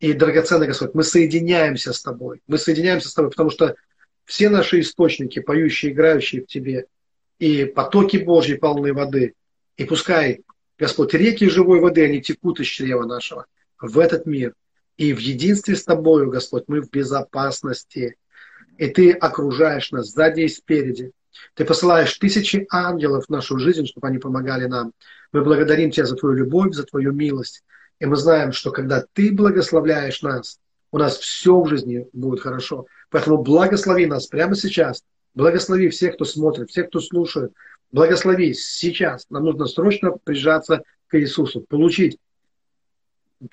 [0.00, 2.42] И, драгоценный Господь, мы соединяемся с Тобой.
[2.48, 3.76] Мы соединяемся с Тобой, потому что
[4.24, 6.86] все наши источники, поющие, играющие в Тебе,
[7.38, 9.34] и потоки Божьей полной воды,
[9.76, 10.40] и пускай,
[10.76, 13.46] Господь, реки живой воды, они текут из чрева нашего
[13.80, 14.52] в этот мир–
[14.96, 18.16] и в единстве с Тобою, Господь, мы в безопасности.
[18.78, 21.12] И Ты окружаешь нас сзади и спереди.
[21.54, 24.92] Ты посылаешь тысячи ангелов в нашу жизнь, чтобы они помогали нам.
[25.32, 27.64] Мы благодарим Тебя за Твою любовь, за Твою милость.
[28.00, 30.58] И мы знаем, что когда Ты благословляешь нас,
[30.92, 32.86] у нас все в жизни будет хорошо.
[33.10, 35.02] Поэтому благослови нас прямо сейчас.
[35.34, 37.52] Благослови всех, кто смотрит, всех, кто слушает.
[37.90, 39.26] Благослови сейчас.
[39.28, 42.18] Нам нужно срочно прижаться к Иисусу, получить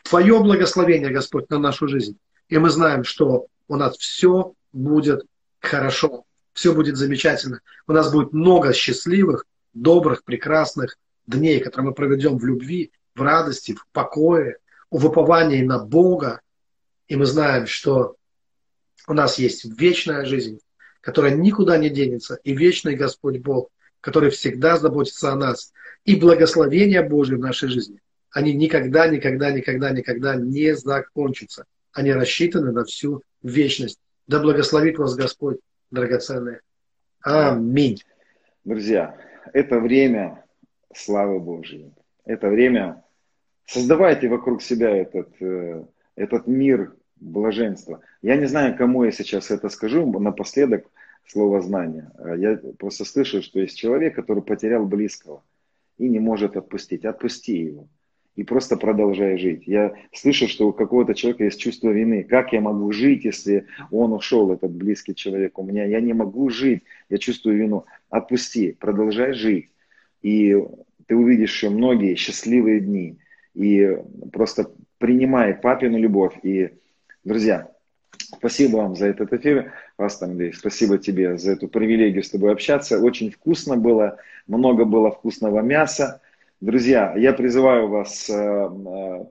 [0.04, 2.18] Твое благословение, Господь, на нашу жизнь.
[2.50, 5.26] И мы знаем, что у нас все будет
[5.60, 7.62] хорошо, все будет замечательно.
[7.88, 13.74] У нас будет много счастливых, добрых, прекрасных дней, которые мы проведем в любви, в радости,
[13.74, 14.58] в покое,
[14.90, 16.42] в уповании на Бога.
[17.08, 18.16] И мы знаем, что
[19.08, 20.60] у нас есть вечная жизнь,
[21.02, 23.70] которая никуда не денется, и вечный Господь Бог,
[24.00, 25.74] который всегда заботится о нас,
[26.06, 28.00] и благословение Божье в нашей жизни–
[28.32, 31.66] они никогда, никогда, никогда, никогда не закончатся.
[31.92, 34.00] Они рассчитаны на всю вечность.
[34.28, 35.60] Да благословит вас Господь,
[35.92, 36.62] драгоценные.
[37.22, 38.02] Аминь.
[38.64, 39.18] Друзья,
[39.54, 40.46] это время
[40.96, 41.94] славы Божьей.
[42.26, 43.04] Это время,
[43.66, 45.84] создавайте вокруг себя этот, э,
[46.16, 48.00] этот мир блаженства.
[48.22, 50.86] Я не знаю, кому я сейчас это скажу, напоследок
[51.28, 52.12] слово знания.
[52.38, 55.44] Я просто слышу, что есть человек, который потерял близкого
[55.98, 57.04] и не может отпустить.
[57.04, 57.88] Отпусти его
[58.36, 59.64] и просто продолжай жить.
[59.66, 62.24] Я слышу, что у какого-то человека есть чувство вины.
[62.24, 65.86] Как я могу жить, если он ушел, этот близкий человек у меня?
[65.86, 67.86] Я не могу жить, я чувствую вину.
[68.10, 69.70] Отпусти, продолжай жить.
[70.22, 70.56] И
[71.08, 73.18] ты увидишь еще многие счастливые дни.
[73.54, 73.98] И
[74.32, 76.34] просто принимай папину любовь.
[76.42, 76.70] И,
[77.26, 77.70] друзья,
[78.38, 79.74] спасибо вам за этот эфир.
[79.98, 83.00] Андрей, спасибо тебе за эту привилегию с тобой общаться.
[83.00, 84.18] Очень вкусно было,
[84.48, 86.22] много было вкусного мяса.
[86.62, 89.26] Друзья, я призываю вас э, э,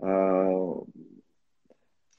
[0.00, 0.74] э,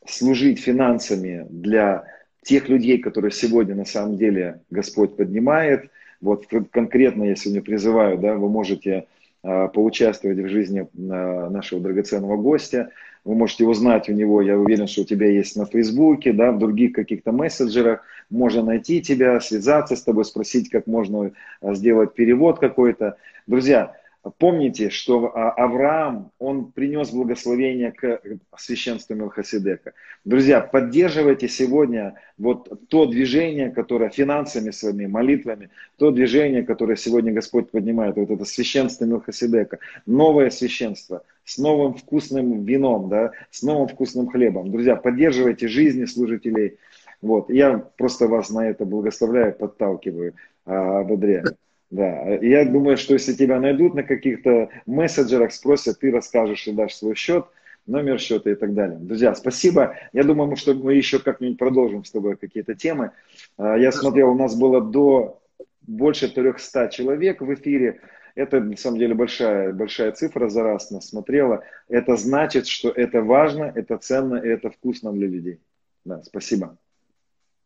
[0.08, 2.06] служить финансами для
[2.44, 5.90] тех людей, которые сегодня на самом деле Господь поднимает.
[6.22, 9.06] Вот конкретно я сегодня призываю, да, вы можете
[9.42, 12.92] поучаствовать в жизни нашего драгоценного гостя.
[13.26, 16.60] Вы можете узнать у него, я уверен, что у тебя есть на Фейсбуке, да, в
[16.60, 18.06] других каких-то мессенджерах.
[18.30, 23.18] Можно найти тебя, связаться с тобой, спросить, как можно сделать перевод какой-то.
[23.46, 23.94] Друзья,
[24.38, 28.22] Помните, что а, Авраам, он принес благословение к
[28.58, 29.94] священству Мелхиседека.
[30.24, 37.70] Друзья, поддерживайте сегодня вот то движение, которое финансами своими, молитвами, то движение, которое сегодня Господь
[37.70, 44.30] поднимает, вот это священство Мелхиседека, новое священство с новым вкусным вином, да, с новым вкусным
[44.30, 44.72] хлебом.
[44.72, 46.78] Друзья, поддерживайте жизни служителей.
[47.22, 47.50] Вот.
[47.50, 50.36] Я просто вас на это благословляю, подталкиваю,
[50.66, 51.58] а, ободряю.
[51.94, 56.96] Да, я думаю, что если тебя найдут на каких-то мессенджерах, спросят, ты расскажешь и дашь
[56.96, 57.46] свой счет,
[57.86, 58.98] номер счета и так далее.
[58.98, 59.96] Друзья, спасибо.
[60.12, 63.12] Я думаю, что мы еще как-нибудь продолжим с тобой какие-то темы.
[63.58, 65.40] А, я смотрел, у нас было до
[65.84, 68.02] больше 300 человек в эфире.
[68.34, 71.64] Это, на самом деле, большая, большая цифра за раз нас смотрела.
[71.90, 75.60] Это значит, что это важно, это ценно и это вкусно для людей.
[76.06, 76.76] Да, спасибо.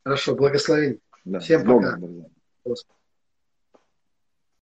[0.04, 1.00] Хорошо, благословение.
[1.24, 1.96] Да, Всем пока.
[1.96, 2.26] Богом,